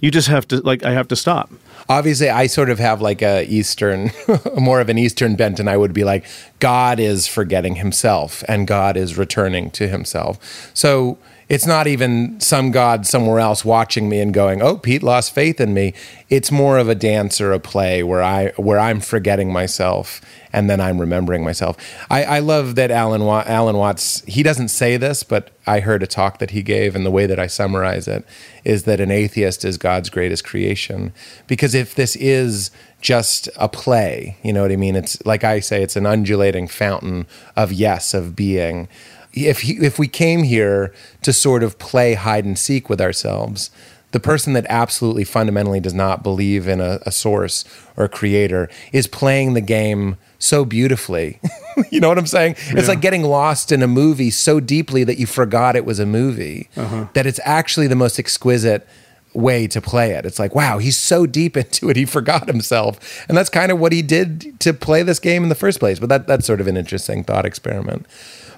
You 0.00 0.10
just 0.10 0.28
have 0.28 0.46
to 0.48 0.60
like 0.60 0.84
i 0.84 0.92
have 0.92 1.08
to 1.08 1.16
stop. 1.16 1.50
Obviously 1.88 2.28
i 2.30 2.46
sort 2.46 2.70
of 2.70 2.78
have 2.78 3.00
like 3.02 3.22
a 3.22 3.44
eastern 3.46 4.10
more 4.56 4.80
of 4.80 4.88
an 4.88 4.98
eastern 4.98 5.36
bent 5.36 5.58
and 5.60 5.68
i 5.68 5.76
would 5.76 5.92
be 5.92 6.04
like 6.04 6.24
god 6.60 6.98
is 6.98 7.26
forgetting 7.26 7.76
himself 7.76 8.42
and 8.48 8.66
god 8.66 8.96
is 8.96 9.18
returning 9.18 9.70
to 9.72 9.88
himself. 9.88 10.70
So 10.74 11.18
it's 11.48 11.66
not 11.66 11.86
even 11.86 12.38
some 12.40 12.70
god 12.70 13.06
somewhere 13.06 13.38
else 13.38 13.64
watching 13.64 14.08
me 14.08 14.20
and 14.20 14.32
going 14.32 14.62
oh 14.62 14.76
pete 14.76 15.02
lost 15.02 15.34
faith 15.34 15.60
in 15.60 15.74
me. 15.74 15.94
It's 16.30 16.50
more 16.50 16.78
of 16.78 16.88
a 16.88 16.94
dance 16.94 17.40
or 17.40 17.52
a 17.52 17.60
play 17.60 18.02
where 18.02 18.22
i 18.22 18.48
where 18.56 18.78
i'm 18.78 19.00
forgetting 19.00 19.52
myself 19.52 20.20
and 20.52 20.70
then 20.70 20.80
i'm 20.80 21.00
remembering 21.00 21.44
myself. 21.44 21.76
I, 22.10 22.24
I 22.24 22.38
love 22.38 22.74
that 22.76 22.90
alan, 22.90 23.22
alan 23.22 23.76
watts 23.76 24.24
he 24.26 24.42
doesn't 24.42 24.68
say 24.68 24.96
this 24.96 25.22
but 25.22 25.50
i 25.66 25.80
heard 25.80 26.02
a 26.02 26.06
talk 26.06 26.38
that 26.38 26.50
he 26.50 26.62
gave 26.62 26.96
and 26.96 27.04
the 27.04 27.10
way 27.10 27.26
that 27.26 27.38
i 27.38 27.46
summarize 27.46 28.08
it 28.08 28.24
is 28.64 28.84
that 28.84 29.00
an 29.00 29.10
atheist 29.10 29.64
is 29.64 29.76
god's 29.76 30.08
greatest 30.08 30.44
creation. 30.44 31.12
Because 31.46 31.74
if 31.74 31.94
this 31.94 32.16
is 32.16 32.70
just 33.00 33.50
a 33.56 33.68
play 33.68 34.38
you 34.42 34.52
know 34.52 34.62
what 34.62 34.72
i 34.72 34.76
mean? 34.76 34.96
It's 34.96 35.24
like 35.26 35.44
i 35.44 35.60
say 35.60 35.82
it's 35.82 35.96
an 35.96 36.06
undulating 36.06 36.68
fountain 36.68 37.26
of 37.54 37.72
yes 37.72 38.14
of 38.14 38.34
being 38.34 38.88
if 39.34 39.60
he, 39.60 39.74
if 39.74 39.98
we 39.98 40.08
came 40.08 40.42
here 40.42 40.94
to 41.22 41.32
sort 41.32 41.62
of 41.62 41.78
play 41.78 42.14
hide 42.14 42.44
and 42.44 42.58
seek 42.58 42.88
with 42.88 43.00
ourselves 43.00 43.70
the 44.14 44.20
person 44.20 44.52
that 44.52 44.64
absolutely 44.68 45.24
fundamentally 45.24 45.80
does 45.80 45.92
not 45.92 46.22
believe 46.22 46.68
in 46.68 46.80
a, 46.80 47.00
a 47.04 47.10
source 47.10 47.64
or 47.96 48.04
a 48.04 48.08
creator 48.08 48.70
is 48.92 49.08
playing 49.08 49.54
the 49.54 49.60
game 49.60 50.16
so 50.38 50.64
beautifully. 50.64 51.40
you 51.90 51.98
know 51.98 52.10
what 52.10 52.16
I'm 52.16 52.28
saying? 52.28 52.54
It's 52.68 52.86
like 52.86 53.00
getting 53.00 53.24
lost 53.24 53.72
in 53.72 53.82
a 53.82 53.88
movie 53.88 54.30
so 54.30 54.60
deeply 54.60 55.02
that 55.02 55.18
you 55.18 55.26
forgot 55.26 55.74
it 55.74 55.84
was 55.84 55.98
a 55.98 56.06
movie, 56.06 56.70
uh-huh. 56.76 57.08
that 57.14 57.26
it's 57.26 57.40
actually 57.42 57.88
the 57.88 57.96
most 57.96 58.20
exquisite 58.20 58.86
way 59.32 59.66
to 59.66 59.80
play 59.80 60.12
it. 60.12 60.24
It's 60.24 60.38
like, 60.38 60.54
wow, 60.54 60.78
he's 60.78 60.96
so 60.96 61.26
deep 61.26 61.56
into 61.56 61.90
it, 61.90 61.96
he 61.96 62.04
forgot 62.04 62.46
himself. 62.46 63.26
And 63.28 63.36
that's 63.36 63.50
kind 63.50 63.72
of 63.72 63.80
what 63.80 63.90
he 63.90 64.00
did 64.00 64.60
to 64.60 64.72
play 64.72 65.02
this 65.02 65.18
game 65.18 65.42
in 65.42 65.48
the 65.48 65.56
first 65.56 65.80
place. 65.80 65.98
But 65.98 66.08
that, 66.10 66.28
that's 66.28 66.46
sort 66.46 66.60
of 66.60 66.68
an 66.68 66.76
interesting 66.76 67.24
thought 67.24 67.44
experiment. 67.44 68.06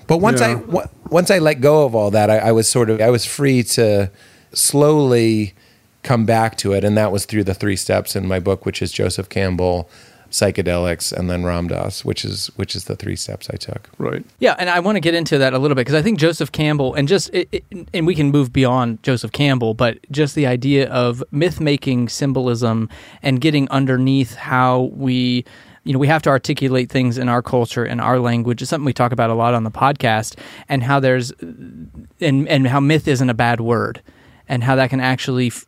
But 0.07 0.19
once 0.19 0.40
I 0.40 0.51
Yeah. 0.51 0.61
w- 0.61 0.88
once 1.11 1.31
I 1.31 1.38
let 1.38 1.61
go 1.61 1.85
of 1.85 1.95
all 1.95 2.11
that, 2.12 2.31
I, 2.31 2.38
I 2.38 2.53
was 2.53 2.69
sort 2.69 2.90
of 2.90 3.01
I 3.01 3.11
was 3.11 3.25
free 3.25 3.62
to 3.64 4.11
slowly 4.53 5.55
come 6.03 6.25
back 6.25 6.57
to 6.59 6.73
it, 6.73 6.85
and 6.85 6.97
that 6.97 7.11
was 7.12 7.25
through 7.27 7.45
the 7.45 7.55
three 7.55 7.77
steps 7.77 8.14
in 8.16 8.27
my 8.29 8.38
book, 8.40 8.64
which 8.64 8.81
is 8.81 8.92
Joseph 8.92 9.29
Campbell, 9.29 9.88
psychedelics, 10.31 11.12
and 11.12 11.29
then 11.31 11.45
Ram 11.45 11.69
Dass, 11.69 12.05
which 12.05 12.25
is 12.25 12.49
which 12.57 12.75
is 12.77 12.85
the 12.85 12.97
three 12.97 13.16
steps 13.16 13.49
I 13.51 13.57
took. 13.57 13.88
right 13.99 14.25
Yeah, 14.38 14.55
and 14.59 14.69
I 14.71 14.81
want 14.81 14.97
to 14.97 15.01
get 15.01 15.14
into 15.14 15.38
that 15.38 15.53
a 15.55 15.59
little 15.59 15.75
bit 15.75 15.81
because 15.87 15.95
I 15.95 16.03
think 16.03 16.19
Joseph 16.19 16.53
Campbell 16.53 16.95
and 16.95 17.09
just 17.09 17.31
it, 17.33 17.49
it, 17.53 17.64
and 17.95 18.07
we 18.07 18.14
can 18.14 18.31
move 18.31 18.53
beyond 18.53 19.03
Joseph 19.03 19.33
Campbell, 19.33 19.75
but 19.75 19.99
just 20.11 20.35
the 20.35 20.47
idea 20.47 20.88
of 20.90 21.23
myth 21.31 21.61
making 21.61 22.09
symbolism 22.09 22.88
and 23.23 23.40
getting 23.40 23.69
underneath 23.71 24.35
how 24.37 24.90
we 24.95 25.45
you 25.87 25.92
know 25.92 25.99
we 25.99 26.09
have 26.09 26.22
to 26.22 26.31
articulate 26.31 26.90
things 26.90 27.16
in 27.16 27.29
our 27.29 27.42
culture 27.42 27.85
and 27.85 28.01
our 28.01 28.18
language 28.18 28.61
is 28.61 28.68
something 28.68 28.85
we 28.85 28.92
talk 28.92 29.12
about 29.12 29.31
a 29.31 29.35
lot 29.35 29.55
on 29.55 29.64
the 29.64 29.70
podcast 29.70 30.37
and 30.68 30.83
how 30.83 30.99
there's 30.99 31.31
and 31.40 32.49
and 32.49 32.66
how 32.66 32.81
myth 32.81 33.07
isn't 33.07 33.31
a 33.31 33.35
bad 33.35 33.61
word 33.61 34.03
and 34.49 34.64
how 34.64 34.75
that 34.75 34.90
can 34.90 35.01
actually 35.01 35.49
f- 35.49 35.64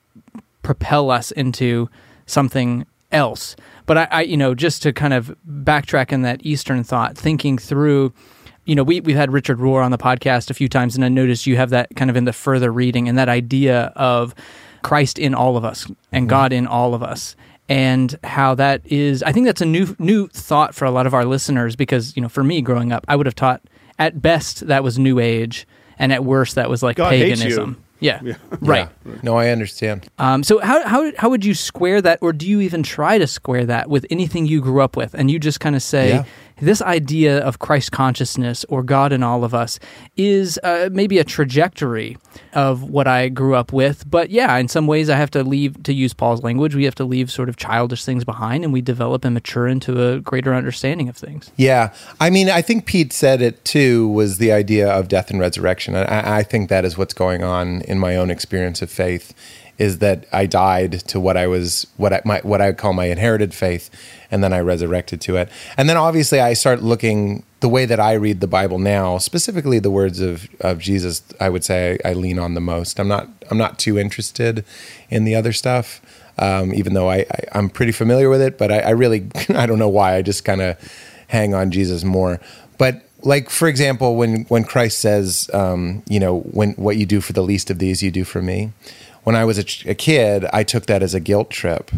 propel 0.62 1.10
us 1.10 1.30
into 1.30 1.88
something 2.26 2.86
else. 3.12 3.56
But 3.86 3.98
I, 3.98 4.08
I, 4.10 4.22
you 4.22 4.36
know, 4.36 4.54
just 4.54 4.82
to 4.82 4.92
kind 4.92 5.14
of 5.14 5.34
backtrack 5.48 6.12
in 6.12 6.22
that 6.22 6.44
Eastern 6.44 6.84
thought, 6.84 7.16
thinking 7.16 7.58
through, 7.58 8.12
you 8.64 8.74
know, 8.74 8.82
we 8.82 9.00
we've 9.00 9.16
had 9.16 9.32
Richard 9.32 9.58
Rohr 9.58 9.84
on 9.84 9.90
the 9.90 9.98
podcast 9.98 10.50
a 10.50 10.54
few 10.54 10.68
times, 10.68 10.94
and 10.94 11.04
I 11.04 11.08
noticed 11.08 11.46
you 11.46 11.56
have 11.56 11.70
that 11.70 11.94
kind 11.96 12.10
of 12.10 12.16
in 12.16 12.24
the 12.24 12.32
further 12.32 12.72
reading 12.72 13.08
and 13.08 13.16
that 13.18 13.28
idea 13.28 13.92
of 13.96 14.34
Christ 14.82 15.18
in 15.18 15.34
all 15.34 15.56
of 15.56 15.64
us 15.64 15.86
and 16.12 16.24
mm-hmm. 16.24 16.28
God 16.28 16.52
in 16.52 16.66
all 16.66 16.94
of 16.94 17.02
us. 17.02 17.34
And 17.68 18.18
how 18.24 18.54
that 18.54 18.80
is, 18.86 19.22
I 19.22 19.32
think 19.32 19.44
that's 19.46 19.60
a 19.60 19.66
new 19.66 19.94
new 19.98 20.28
thought 20.28 20.74
for 20.74 20.86
a 20.86 20.90
lot 20.90 21.06
of 21.06 21.12
our 21.12 21.24
listeners 21.26 21.76
because 21.76 22.16
you 22.16 22.22
know, 22.22 22.28
for 22.28 22.42
me 22.42 22.62
growing 22.62 22.92
up, 22.92 23.04
I 23.08 23.16
would 23.16 23.26
have 23.26 23.34
taught 23.34 23.62
at 23.98 24.22
best 24.22 24.66
that 24.68 24.82
was 24.82 24.98
New 24.98 25.18
Age, 25.18 25.66
and 25.98 26.12
at 26.12 26.24
worst 26.24 26.54
that 26.54 26.70
was 26.70 26.82
like 26.82 26.96
God 26.96 27.12
hates 27.12 27.42
you. 27.42 27.48
paganism. 27.50 27.84
Yeah, 28.00 28.20
right. 28.60 28.88
Yeah. 29.04 29.14
No, 29.24 29.36
I 29.36 29.48
understand. 29.48 30.08
Um, 30.18 30.44
so 30.44 30.60
how 30.60 30.86
how 30.86 31.12
how 31.18 31.28
would 31.28 31.44
you 31.44 31.52
square 31.52 32.00
that, 32.00 32.20
or 32.22 32.32
do 32.32 32.48
you 32.48 32.60
even 32.60 32.82
try 32.84 33.18
to 33.18 33.26
square 33.26 33.66
that 33.66 33.90
with 33.90 34.06
anything 34.08 34.46
you 34.46 34.60
grew 34.60 34.80
up 34.80 34.96
with? 34.96 35.14
And 35.14 35.30
you 35.30 35.38
just 35.40 35.58
kind 35.60 35.74
of 35.74 35.82
say, 35.82 36.10
Yeah. 36.10 36.24
This 36.60 36.82
idea 36.82 37.38
of 37.40 37.58
Christ 37.58 37.92
consciousness 37.92 38.64
or 38.68 38.82
God 38.82 39.12
in 39.12 39.22
all 39.22 39.44
of 39.44 39.54
us 39.54 39.78
is 40.16 40.58
uh, 40.62 40.88
maybe 40.92 41.18
a 41.18 41.24
trajectory 41.24 42.16
of 42.52 42.82
what 42.82 43.06
I 43.06 43.28
grew 43.28 43.54
up 43.54 43.72
with. 43.72 44.08
But 44.08 44.30
yeah, 44.30 44.56
in 44.56 44.68
some 44.68 44.86
ways, 44.86 45.10
I 45.10 45.16
have 45.16 45.30
to 45.32 45.42
leave, 45.42 45.82
to 45.84 45.92
use 45.92 46.14
Paul's 46.14 46.42
language, 46.42 46.74
we 46.74 46.84
have 46.84 46.94
to 46.96 47.04
leave 47.04 47.30
sort 47.30 47.48
of 47.48 47.56
childish 47.56 48.04
things 48.04 48.24
behind 48.24 48.64
and 48.64 48.72
we 48.72 48.80
develop 48.80 49.24
and 49.24 49.34
mature 49.34 49.66
into 49.66 50.12
a 50.12 50.20
greater 50.20 50.54
understanding 50.54 51.08
of 51.08 51.16
things. 51.16 51.50
Yeah. 51.56 51.92
I 52.20 52.30
mean, 52.30 52.50
I 52.50 52.62
think 52.62 52.86
Pete 52.86 53.12
said 53.12 53.42
it 53.42 53.64
too 53.64 54.08
was 54.08 54.38
the 54.38 54.52
idea 54.52 54.88
of 54.88 55.08
death 55.08 55.30
and 55.30 55.40
resurrection. 55.40 55.94
I, 55.94 56.38
I 56.38 56.42
think 56.42 56.68
that 56.68 56.84
is 56.84 56.96
what's 56.96 57.14
going 57.14 57.42
on 57.42 57.82
in 57.82 57.98
my 57.98 58.16
own 58.16 58.30
experience 58.30 58.82
of 58.82 58.90
faith 58.90 59.34
is 59.78 59.98
that 59.98 60.26
I 60.32 60.46
died 60.46 60.92
to 61.08 61.20
what 61.20 61.36
I 61.36 61.46
was 61.46 61.86
what 61.96 62.12
I 62.12 62.20
my 62.24 62.40
what 62.42 62.60
I 62.60 62.72
call 62.72 62.92
my 62.92 63.06
inherited 63.06 63.54
faith 63.54 63.90
and 64.30 64.42
then 64.42 64.52
I 64.52 64.60
resurrected 64.60 65.20
to 65.22 65.36
it. 65.36 65.48
And 65.76 65.88
then 65.88 65.96
obviously 65.96 66.40
I 66.40 66.52
start 66.52 66.82
looking 66.82 67.44
the 67.60 67.68
way 67.68 67.86
that 67.86 67.98
I 67.98 68.12
read 68.12 68.40
the 68.40 68.46
Bible 68.46 68.78
now, 68.78 69.18
specifically 69.18 69.78
the 69.78 69.90
words 69.90 70.20
of, 70.20 70.48
of 70.60 70.78
Jesus, 70.78 71.22
I 71.40 71.48
would 71.48 71.64
say 71.64 71.98
I, 72.04 72.10
I 72.10 72.12
lean 72.12 72.38
on 72.38 72.54
the 72.54 72.60
most. 72.60 73.00
I'm 73.00 73.08
not 73.08 73.28
I'm 73.50 73.58
not 73.58 73.78
too 73.78 73.98
interested 73.98 74.64
in 75.08 75.24
the 75.24 75.34
other 75.34 75.52
stuff. 75.52 76.00
Um, 76.40 76.72
even 76.72 76.94
though 76.94 77.10
I, 77.10 77.26
I, 77.52 77.58
am 77.58 77.68
pretty 77.68 77.90
familiar 77.90 78.28
with 78.30 78.40
it, 78.40 78.58
but 78.58 78.70
I, 78.70 78.78
I 78.78 78.90
really 78.90 79.28
I 79.48 79.66
don't 79.66 79.80
know 79.80 79.88
why 79.88 80.14
I 80.14 80.22
just 80.22 80.44
kind 80.44 80.60
of 80.60 80.76
hang 81.26 81.52
on 81.52 81.72
Jesus 81.72 82.04
more. 82.04 82.40
But 82.78 83.02
like 83.22 83.50
for 83.50 83.66
example, 83.66 84.14
when 84.16 84.44
when 84.44 84.62
Christ 84.64 85.00
says, 85.00 85.50
um, 85.52 86.02
you 86.08 86.20
know, 86.20 86.40
when 86.40 86.72
what 86.74 86.96
you 86.96 87.06
do 87.06 87.20
for 87.20 87.32
the 87.32 87.42
least 87.42 87.70
of 87.70 87.78
these, 87.78 88.02
you 88.02 88.10
do 88.10 88.24
for 88.24 88.40
me. 88.42 88.72
When 89.28 89.36
I 89.36 89.44
was 89.44 89.58
a, 89.58 89.64
ch- 89.64 89.84
a 89.84 89.94
kid, 89.94 90.46
I 90.54 90.64
took 90.64 90.86
that 90.86 91.02
as 91.02 91.12
a 91.12 91.20
guilt 91.20 91.50
trip, 91.50 91.90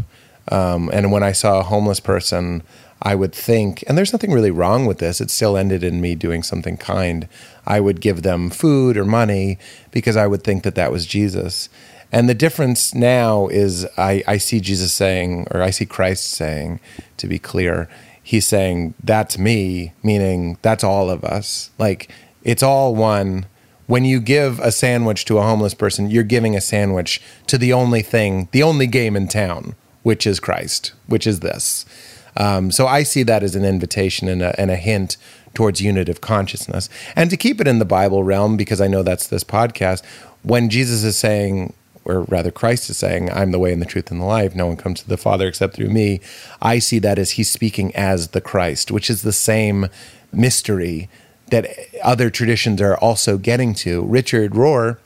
um, 0.49 0.91
and 0.93 1.13
when 1.13 1.23
I 1.23 1.31
saw 1.31 1.61
a 1.61 1.63
homeless 1.63 2.01
person, 2.01 2.65
I 3.01 3.15
would 3.15 3.33
think, 3.33 3.85
and 3.87 3.97
there's 3.97 4.13
nothing 4.13 4.33
really 4.33 4.51
wrong 4.51 4.85
with 4.85 4.99
this. 4.99 5.21
It 5.21 5.31
still 5.31 5.57
ended 5.57 5.85
in 5.85 6.01
me 6.01 6.17
doing 6.17 6.43
something 6.43 6.77
kind. 6.77 7.29
I 7.65 7.79
would 7.79 8.01
give 8.01 8.23
them 8.23 8.51
food 8.51 8.97
or 8.97 9.05
money 9.05 9.61
because 9.93 10.17
I 10.17 10.27
would 10.27 10.43
think 10.43 10.65
that 10.65 10.75
that 10.75 10.91
was 10.91 11.07
Jesus. 11.07 11.69
And 12.11 12.29
the 12.29 12.35
difference 12.35 12.97
now 12.97 13.47
is 13.47 13.87
I, 13.97 14.25
I 14.27 14.39
see 14.39 14.59
Jesus 14.59 14.93
saying, 14.93 15.47
or 15.53 15.63
I 15.63 15.71
see 15.71 15.87
Christ 15.87 16.33
saying, 16.33 16.81
to 17.19 17.29
be 17.29 17.39
clear, 17.39 17.89
he's 18.21 18.45
saying, 18.45 18.95
that's 19.05 19.39
me, 19.39 19.93
meaning 20.03 20.59
that's 20.63 20.83
all 20.83 21.09
of 21.09 21.23
us. 21.23 21.71
Like, 21.79 22.11
it's 22.43 22.65
all 22.65 22.97
one. 22.97 23.47
When 23.91 24.05
you 24.05 24.21
give 24.21 24.61
a 24.61 24.71
sandwich 24.71 25.25
to 25.25 25.39
a 25.39 25.43
homeless 25.43 25.75
person, 25.75 26.13
you're 26.13 26.23
giving 26.23 26.55
a 26.55 26.61
sandwich 26.61 27.21
to 27.49 27.59
the 27.59 27.73
only 27.73 28.03
thing, 28.03 28.49
the 28.53 28.63
only 28.63 28.87
game 28.87 29.17
in 29.17 29.27
town, 29.27 29.75
which 30.05 30.29
is 30.29 30.39
Christ, 30.39 30.93
which 31.09 31.27
is 31.27 31.41
this. 31.41 31.85
Um, 32.37 32.71
so 32.71 32.87
I 32.87 33.03
see 33.03 33.25
that 33.25 33.43
as 33.43 33.57
an 33.57 33.65
invitation 33.65 34.29
and 34.29 34.43
a, 34.43 34.61
and 34.61 34.71
a 34.71 34.77
hint 34.77 35.17
towards 35.55 35.83
unit 35.83 36.09
of 36.09 36.21
consciousness. 36.21 36.89
And 37.17 37.31
to 37.31 37.37
keep 37.37 37.61
it 37.61 37.67
in 37.67 37.81
the 37.81 37.85
Bible 37.85 38.23
realm, 38.23 38.57
because 38.57 38.81
I 38.81 38.87
know 38.87 39.03
that's 39.03 39.27
this 39.27 39.43
podcast, 39.43 40.05
when 40.45 40.71
Jesus 40.71 41.03
is 41.03 41.19
saying, 41.19 41.73
or 42.05 42.21
rather 42.23 42.53
Christ 42.53 42.91
is 42.91 42.97
saying, 42.97 43.29
I'm 43.33 43.51
the 43.51 43.59
way 43.59 43.73
and 43.73 43.83
the 43.83 43.87
truth 43.87 44.13
and 44.13 44.21
the 44.21 44.25
life. 44.25 44.55
No 44.55 44.69
one 44.69 44.77
comes 44.77 45.01
to 45.03 45.09
the 45.09 45.17
Father 45.17 45.49
except 45.49 45.75
through 45.75 45.91
me. 45.91 46.21
I 46.63 46.79
see 46.79 47.01
that 47.01 47.19
as 47.19 47.33
he's 47.33 47.51
speaking 47.51 47.93
as 47.97 48.29
the 48.29 48.41
Christ, 48.41 48.93
which 48.93 49.11
is 49.11 49.23
the 49.23 49.33
same 49.33 49.89
mystery 50.33 51.09
that 51.51 51.69
other 52.03 52.31
traditions 52.31 52.81
are 52.81 52.97
also 52.97 53.39
getting 53.39 53.75
to. 53.75 54.03
Richard 54.05 54.53
Rohr, 54.53 54.99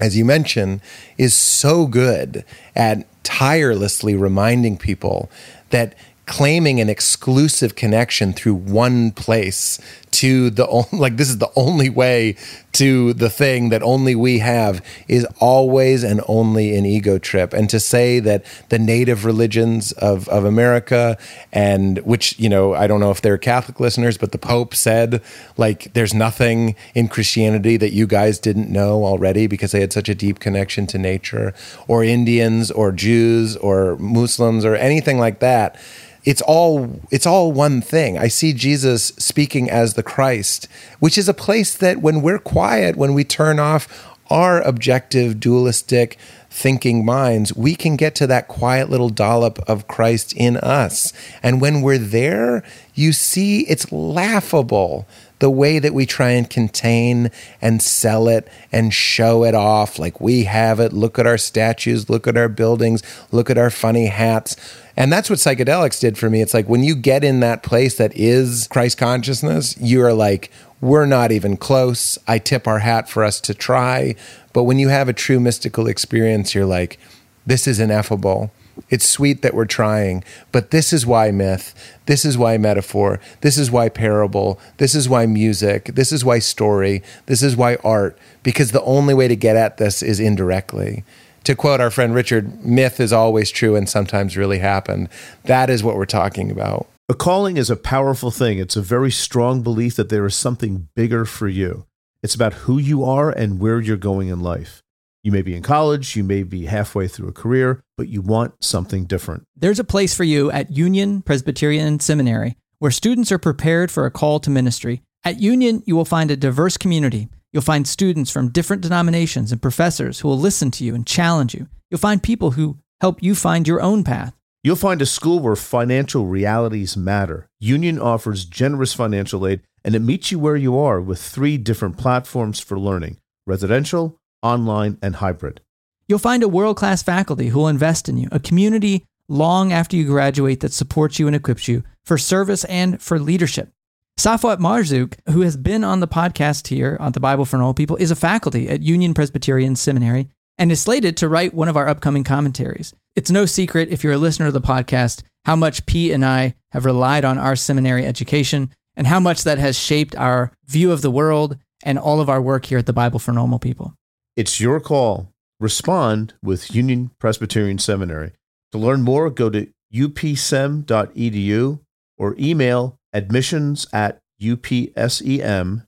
as 0.00 0.16
you 0.16 0.24
mentioned, 0.24 0.80
is 1.16 1.34
so 1.34 1.86
good 1.86 2.44
at 2.74 3.06
tirelessly 3.22 4.14
reminding 4.14 4.76
people 4.76 5.30
that 5.70 5.94
claiming 6.26 6.80
an 6.80 6.88
exclusive 6.88 7.74
connection 7.74 8.32
through 8.32 8.54
one 8.54 9.10
place 9.10 9.78
to 10.14 10.48
the 10.50 10.66
only, 10.68 10.88
like 10.92 11.16
this 11.16 11.28
is 11.28 11.38
the 11.38 11.50
only 11.56 11.90
way 11.90 12.36
to 12.72 13.12
the 13.14 13.30
thing 13.30 13.68
that 13.68 13.82
only 13.82 14.14
we 14.14 14.38
have 14.38 14.84
is 15.08 15.26
always 15.38 16.02
and 16.02 16.20
only 16.26 16.76
an 16.76 16.86
ego 16.86 17.18
trip 17.18 17.52
and 17.52 17.68
to 17.70 17.78
say 17.78 18.20
that 18.20 18.44
the 18.68 18.78
native 18.78 19.24
religions 19.24 19.92
of, 19.92 20.28
of 20.28 20.44
america 20.44 21.18
and 21.52 21.98
which 22.00 22.38
you 22.38 22.48
know 22.48 22.74
i 22.74 22.86
don't 22.86 23.00
know 23.00 23.10
if 23.10 23.20
they're 23.20 23.38
catholic 23.38 23.80
listeners 23.80 24.16
but 24.16 24.32
the 24.32 24.38
pope 24.38 24.74
said 24.74 25.22
like 25.56 25.92
there's 25.94 26.14
nothing 26.14 26.74
in 26.94 27.08
christianity 27.08 27.76
that 27.76 27.92
you 27.92 28.06
guys 28.06 28.38
didn't 28.38 28.70
know 28.70 29.04
already 29.04 29.46
because 29.46 29.72
they 29.72 29.80
had 29.80 29.92
such 29.92 30.08
a 30.08 30.14
deep 30.14 30.38
connection 30.38 30.86
to 30.86 30.98
nature 30.98 31.52
or 31.88 32.04
indians 32.04 32.70
or 32.70 32.92
jews 32.92 33.56
or 33.56 33.96
muslims 33.96 34.64
or 34.64 34.76
anything 34.76 35.18
like 35.18 35.40
that 35.40 35.76
it's 36.24 36.40
all 36.42 37.00
it's 37.10 37.26
all 37.26 37.52
one 37.52 37.80
thing. 37.80 38.16
I 38.18 38.28
see 38.28 38.52
Jesus 38.52 39.08
speaking 39.18 39.70
as 39.70 39.94
the 39.94 40.02
Christ, 40.04 40.68
which 41.00 41.18
is 41.18 41.28
a 41.28 41.34
place 41.34 41.74
that 41.74 41.98
when 41.98 42.22
we're 42.22 42.38
quiet, 42.38 42.96
when 42.96 43.14
we 43.14 43.24
turn 43.24 43.58
off 43.58 44.14
our 44.30 44.60
objective 44.62 45.38
dualistic 45.38 46.18
thinking 46.50 47.04
minds, 47.04 47.54
we 47.54 47.74
can 47.74 47.96
get 47.96 48.14
to 48.14 48.26
that 48.28 48.48
quiet 48.48 48.88
little 48.88 49.08
dollop 49.08 49.58
of 49.68 49.88
Christ 49.88 50.32
in 50.34 50.56
us. 50.58 51.12
And 51.42 51.60
when 51.60 51.82
we're 51.82 51.98
there, 51.98 52.62
you 52.94 53.12
see 53.12 53.62
it's 53.62 53.90
laughable 53.90 55.06
the 55.44 55.50
way 55.50 55.78
that 55.78 55.92
we 55.92 56.06
try 56.06 56.30
and 56.30 56.48
contain 56.48 57.30
and 57.60 57.82
sell 57.82 58.28
it 58.28 58.48
and 58.72 58.94
show 58.94 59.44
it 59.44 59.54
off 59.54 59.98
like 59.98 60.18
we 60.18 60.44
have 60.44 60.80
it. 60.80 60.90
Look 60.90 61.18
at 61.18 61.26
our 61.26 61.36
statues, 61.36 62.08
look 62.08 62.26
at 62.26 62.38
our 62.38 62.48
buildings, 62.48 63.02
look 63.30 63.50
at 63.50 63.58
our 63.58 63.68
funny 63.68 64.06
hats 64.06 64.56
and 64.96 65.12
that's 65.12 65.28
what 65.28 65.38
psychedelics 65.38 66.00
did 66.00 66.16
for 66.16 66.30
me. 66.30 66.40
It's 66.40 66.54
like 66.54 66.66
when 66.66 66.82
you 66.82 66.94
get 66.94 67.24
in 67.24 67.40
that 67.40 67.62
place 67.62 67.96
that 67.96 68.16
is 68.16 68.66
Christ 68.68 68.96
consciousness, 68.96 69.76
you 69.78 70.02
are 70.02 70.14
like, 70.14 70.50
we're 70.80 71.04
not 71.04 71.30
even 71.30 71.58
close. 71.58 72.18
I 72.26 72.38
tip 72.38 72.66
our 72.66 72.78
hat 72.78 73.06
for 73.06 73.22
us 73.22 73.38
to 73.42 73.52
try. 73.52 74.14
But 74.54 74.64
when 74.64 74.78
you 74.78 74.88
have 74.88 75.10
a 75.10 75.12
true 75.12 75.40
mystical 75.40 75.88
experience, 75.88 76.54
you're 76.54 76.64
like, 76.64 76.98
this 77.44 77.66
is 77.66 77.80
ineffable. 77.80 78.50
It's 78.90 79.08
sweet 79.08 79.42
that 79.42 79.54
we're 79.54 79.64
trying, 79.64 80.24
but 80.52 80.70
this 80.70 80.92
is 80.92 81.06
why 81.06 81.30
myth, 81.30 81.74
this 82.06 82.24
is 82.24 82.36
why 82.36 82.58
metaphor, 82.58 83.20
this 83.40 83.56
is 83.58 83.70
why 83.70 83.88
parable, 83.88 84.58
this 84.78 84.94
is 84.94 85.08
why 85.08 85.26
music, 85.26 85.86
this 85.94 86.12
is 86.12 86.24
why 86.24 86.38
story, 86.38 87.02
this 87.26 87.42
is 87.42 87.56
why 87.56 87.76
art, 87.84 88.18
because 88.42 88.72
the 88.72 88.82
only 88.82 89.14
way 89.14 89.28
to 89.28 89.36
get 89.36 89.56
at 89.56 89.78
this 89.78 90.02
is 90.02 90.20
indirectly 90.20 91.04
to 91.44 91.54
quote 91.54 91.80
our 91.80 91.90
friend 91.90 92.14
Richard, 92.14 92.64
myth 92.64 92.98
is 92.98 93.12
always 93.12 93.50
true 93.50 93.76
and 93.76 93.88
sometimes 93.88 94.36
really 94.36 94.58
happened. 94.58 95.08
That 95.44 95.70
is 95.70 95.84
what 95.84 95.96
we're 95.96 96.06
talking 96.06 96.50
about. 96.50 96.88
A 97.08 97.14
calling 97.14 97.58
is 97.58 97.68
a 97.68 97.76
powerful 97.76 98.30
thing. 98.30 98.58
It's 98.58 98.76
a 98.76 98.82
very 98.82 99.10
strong 99.10 99.62
belief 99.62 99.96
that 99.96 100.08
there 100.08 100.24
is 100.24 100.34
something 100.34 100.88
bigger 100.94 101.26
for 101.26 101.46
you. 101.46 101.84
It's 102.22 102.34
about 102.34 102.54
who 102.54 102.78
you 102.78 103.04
are 103.04 103.30
and 103.30 103.60
where 103.60 103.78
you're 103.78 103.98
going 103.98 104.28
in 104.28 104.40
life. 104.40 104.82
You 105.24 105.32
may 105.32 105.42
be 105.42 105.56
in 105.56 105.62
college, 105.62 106.14
you 106.14 106.22
may 106.22 106.44
be 106.44 106.66
halfway 106.66 107.08
through 107.08 107.28
a 107.28 107.32
career, 107.32 107.82
but 107.96 108.08
you 108.08 108.20
want 108.20 108.62
something 108.62 109.06
different. 109.06 109.44
There's 109.56 109.80
a 109.80 109.84
place 109.84 110.14
for 110.14 110.22
you 110.22 110.52
at 110.52 110.70
Union 110.70 111.22
Presbyterian 111.22 111.98
Seminary 111.98 112.56
where 112.78 112.92
students 112.92 113.32
are 113.32 113.38
prepared 113.38 113.90
for 113.90 114.06
a 114.06 114.10
call 114.12 114.38
to 114.38 114.50
ministry. 114.50 115.02
At 115.24 115.40
Union, 115.40 115.82
you 115.86 115.96
will 115.96 116.04
find 116.04 116.30
a 116.30 116.36
diverse 116.36 116.76
community 116.76 117.28
You'll 117.54 117.62
find 117.62 117.86
students 117.86 118.32
from 118.32 118.50
different 118.50 118.82
denominations 118.82 119.52
and 119.52 119.62
professors 119.62 120.18
who 120.18 120.26
will 120.26 120.38
listen 120.38 120.72
to 120.72 120.82
you 120.82 120.92
and 120.92 121.06
challenge 121.06 121.54
you. 121.54 121.68
You'll 121.88 122.00
find 122.00 122.20
people 122.20 122.50
who 122.50 122.78
help 123.00 123.22
you 123.22 123.36
find 123.36 123.68
your 123.68 123.80
own 123.80 124.02
path. 124.02 124.34
You'll 124.64 124.74
find 124.74 125.00
a 125.00 125.06
school 125.06 125.38
where 125.38 125.54
financial 125.54 126.26
realities 126.26 126.96
matter. 126.96 127.46
Union 127.60 128.00
offers 128.00 128.44
generous 128.44 128.92
financial 128.92 129.46
aid 129.46 129.60
and 129.84 129.94
it 129.94 130.00
meets 130.00 130.32
you 130.32 130.40
where 130.40 130.56
you 130.56 130.76
are 130.76 131.00
with 131.00 131.22
three 131.22 131.56
different 131.56 131.96
platforms 131.96 132.58
for 132.58 132.76
learning 132.76 133.18
residential, 133.46 134.18
online, 134.44 134.98
and 135.02 135.16
hybrid. 135.16 135.60
You'll 136.06 136.18
find 136.18 136.42
a 136.42 136.48
world 136.48 136.76
class 136.76 137.02
faculty 137.02 137.48
who 137.48 137.58
will 137.58 137.68
invest 137.68 138.08
in 138.08 138.18
you, 138.18 138.28
a 138.30 138.38
community 138.38 139.04
long 139.28 139.72
after 139.72 139.96
you 139.96 140.04
graduate 140.04 140.60
that 140.60 140.72
supports 140.72 141.18
you 141.18 141.26
and 141.26 141.34
equips 141.34 141.66
you 141.66 141.82
for 142.04 142.18
service 142.18 142.64
and 142.64 143.00
for 143.00 143.18
leadership. 143.18 143.70
Safwat 144.18 144.58
Marzouk, 144.58 145.14
who 145.30 145.40
has 145.40 145.56
been 145.56 145.82
on 145.82 146.00
the 146.00 146.06
podcast 146.06 146.68
here 146.68 146.96
on 147.00 147.12
the 147.12 147.20
Bible 147.20 147.44
for 147.44 147.56
Normal 147.56 147.74
People, 147.74 147.96
is 147.96 148.10
a 148.10 148.16
faculty 148.16 148.68
at 148.68 148.82
Union 148.82 149.14
Presbyterian 149.14 149.74
Seminary 149.74 150.28
and 150.56 150.70
is 150.70 150.82
slated 150.82 151.16
to 151.16 151.28
write 151.28 151.52
one 151.52 151.68
of 151.68 151.76
our 151.76 151.88
upcoming 151.88 152.22
commentaries. 152.22 152.94
It's 153.16 153.30
no 153.30 153.44
secret, 153.46 153.88
if 153.88 154.04
you're 154.04 154.12
a 154.12 154.18
listener 154.18 154.46
of 154.46 154.52
the 154.52 154.60
podcast, 154.60 155.22
how 155.46 155.56
much 155.56 155.86
Pete 155.86 156.12
and 156.12 156.24
I 156.24 156.54
have 156.70 156.84
relied 156.84 157.24
on 157.24 157.38
our 157.38 157.56
seminary 157.56 158.06
education 158.06 158.70
and 158.96 159.06
how 159.06 159.18
much 159.18 159.42
that 159.42 159.58
has 159.58 159.76
shaped 159.76 160.14
our 160.14 160.52
view 160.66 160.92
of 160.92 161.02
the 161.02 161.10
world 161.10 161.58
and 161.82 161.98
all 161.98 162.20
of 162.20 162.28
our 162.28 162.40
work 162.40 162.66
here 162.66 162.78
at 162.78 162.86
the 162.86 162.92
Bible 162.92 163.18
for 163.18 163.32
Normal 163.32 163.58
People. 163.58 163.94
It's 164.36 164.60
your 164.60 164.80
call. 164.80 165.32
Respond 165.60 166.34
with 166.42 166.74
Union 166.74 167.12
Presbyterian 167.20 167.78
Seminary. 167.78 168.32
To 168.72 168.78
learn 168.78 169.02
more, 169.02 169.30
go 169.30 169.48
to 169.48 169.68
upsem.edu 169.94 171.80
or 172.18 172.34
email 172.36 172.98
admissions 173.12 173.86
at 173.92 174.20
upsem.edu. 174.42 175.86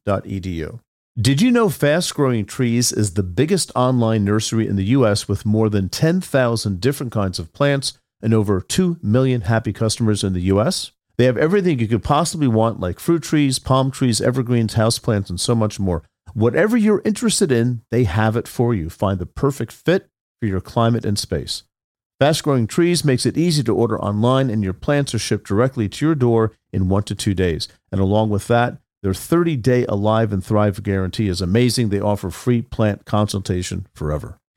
Did 1.19 1.41
you 1.43 1.51
know 1.51 1.69
Fast 1.71 2.15
Growing 2.15 2.45
Trees 2.45 2.93
is 2.93 3.15
the 3.15 3.25
biggest 3.25 3.73
online 3.75 4.25
nursery 4.25 4.69
in 4.69 4.77
the 4.77 4.85
U.S. 4.85 5.27
with 5.27 5.45
more 5.45 5.69
than 5.69 5.89
10,000 5.89 6.81
different 6.81 7.11
kinds 7.11 7.41
of 7.41 7.53
plants 7.53 7.99
and 8.23 8.33
over 8.33 8.61
2 8.61 8.99
million 9.03 9.41
happy 9.41 9.73
customers 9.73 10.23
in 10.23 10.35
the 10.35 10.43
U.S.? 10.43 10.93
They 11.17 11.25
have 11.25 11.37
everything 11.39 11.81
you 11.81 11.89
could 11.89 12.05
possibly 12.05 12.47
want, 12.47 12.79
like 12.79 13.01
fruit 13.01 13.25
trees, 13.25 13.59
palm 13.59 13.91
trees, 13.91 14.21
evergreens, 14.21 14.75
houseplants, 14.75 15.31
and 15.31 15.41
so 15.41 15.57
much 15.57 15.81
more. 15.81 16.05
Whatever 16.37 16.77
you're 16.77 17.01
interested 17.03 17.51
in, 17.51 17.81
they 17.91 18.05
have 18.05 18.37
it 18.37 18.47
for 18.47 18.75
you. 18.75 18.91
Find 18.91 19.19
the 19.19 19.25
perfect 19.25 19.73
fit 19.73 20.11
for 20.39 20.45
your 20.45 20.61
climate 20.61 21.07
and 21.07 21.19
space. 21.19 21.63
Fast 22.21 22.45
Growing 22.45 22.67
Trees 22.67 23.07
makes 23.07 23.25
it 23.25 23.39
easy 23.39 23.63
to 23.63 23.75
order 23.75 23.99
online, 23.99 24.51
and 24.51 24.63
your 24.63 24.75
plants 24.75 25.15
are 25.15 25.19
shipped 25.19 25.49
directly 25.49 25.89
to 25.89 26.05
your 26.05 26.15
door 26.15 26.53
in 26.75 26.91
one 26.91 27.05
to 27.05 27.15
two 27.15 27.33
days. 27.33 27.69
And 27.91 28.03
along 28.03 28.29
with 28.29 28.49
that, 28.49 28.77
their 29.03 29.15
30 29.15 29.57
day 29.57 29.87
Alive 29.87 30.31
and 30.31 30.45
Thrive 30.45 30.83
guarantee 30.83 31.29
is 31.29 31.41
amazing. 31.41 31.89
They 31.89 32.01
offer 32.01 32.29
free 32.29 32.61
plant 32.61 33.07
consultation 33.07 33.87
forever. 33.95 34.39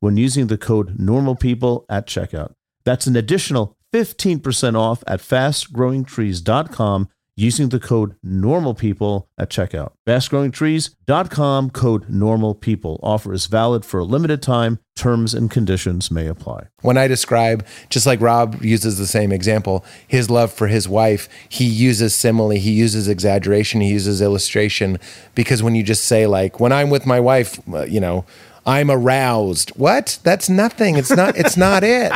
when 0.00 0.16
using 0.16 0.46
the 0.46 0.58
code 0.58 0.98
NORMALPEOPLE 0.98 1.84
at 1.88 2.06
checkout. 2.06 2.52
That's 2.84 3.06
an 3.06 3.16
additional 3.16 3.76
15% 3.92 4.76
off 4.76 5.02
at 5.06 5.20
fastgrowingtrees.com 5.20 7.08
using 7.38 7.68
the 7.68 7.78
code 7.78 8.16
NORMALPEOPLE 8.26 9.28
at 9.38 9.48
checkout. 9.48 9.92
Fastgrowingtrees.com 10.08 11.70
code 11.70 12.08
NORMALPEOPLE. 12.08 12.98
Offer 13.00 13.32
is 13.32 13.46
valid 13.46 13.84
for 13.84 14.00
a 14.00 14.04
limited 14.04 14.42
time. 14.42 14.80
Terms 14.96 15.34
and 15.34 15.48
conditions 15.48 16.10
may 16.10 16.26
apply. 16.26 16.66
When 16.80 16.98
I 16.98 17.06
describe, 17.06 17.64
just 17.90 18.06
like 18.06 18.20
Rob 18.20 18.60
uses 18.64 18.98
the 18.98 19.06
same 19.06 19.30
example, 19.30 19.84
his 20.08 20.28
love 20.28 20.52
for 20.52 20.66
his 20.66 20.88
wife, 20.88 21.28
he 21.48 21.64
uses 21.64 22.16
simile, 22.16 22.50
he 22.50 22.72
uses 22.72 23.06
exaggeration, 23.06 23.80
he 23.80 23.90
uses 23.90 24.20
illustration. 24.20 24.98
Because 25.36 25.62
when 25.62 25.76
you 25.76 25.84
just 25.84 26.04
say, 26.06 26.26
like, 26.26 26.58
when 26.58 26.72
I'm 26.72 26.90
with 26.90 27.06
my 27.06 27.20
wife, 27.20 27.60
uh, 27.72 27.84
you 27.84 28.00
know, 28.00 28.24
I'm 28.68 28.90
aroused. 28.90 29.70
What? 29.70 30.18
That's 30.22 30.50
nothing. 30.50 30.96
It's 30.96 31.10
not. 31.10 31.36
It's 31.36 31.56
not 31.56 31.82
it. 31.82 32.12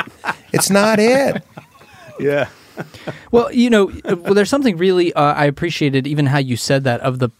It's 0.52 0.68
not 0.68 0.98
it. 1.00 1.42
Yeah. 2.20 2.48
Well, 3.30 3.52
you 3.52 3.70
know, 3.70 3.90
well, 4.04 4.34
there's 4.34 4.50
something 4.50 4.76
really 4.76 5.12
uh, 5.14 5.34
I 5.34 5.46
appreciated 5.46 6.06
even 6.06 6.26
how 6.26 6.38
you 6.38 6.56
said 6.56 6.84
that 6.84 7.00
of 7.00 7.18
the 7.18 7.30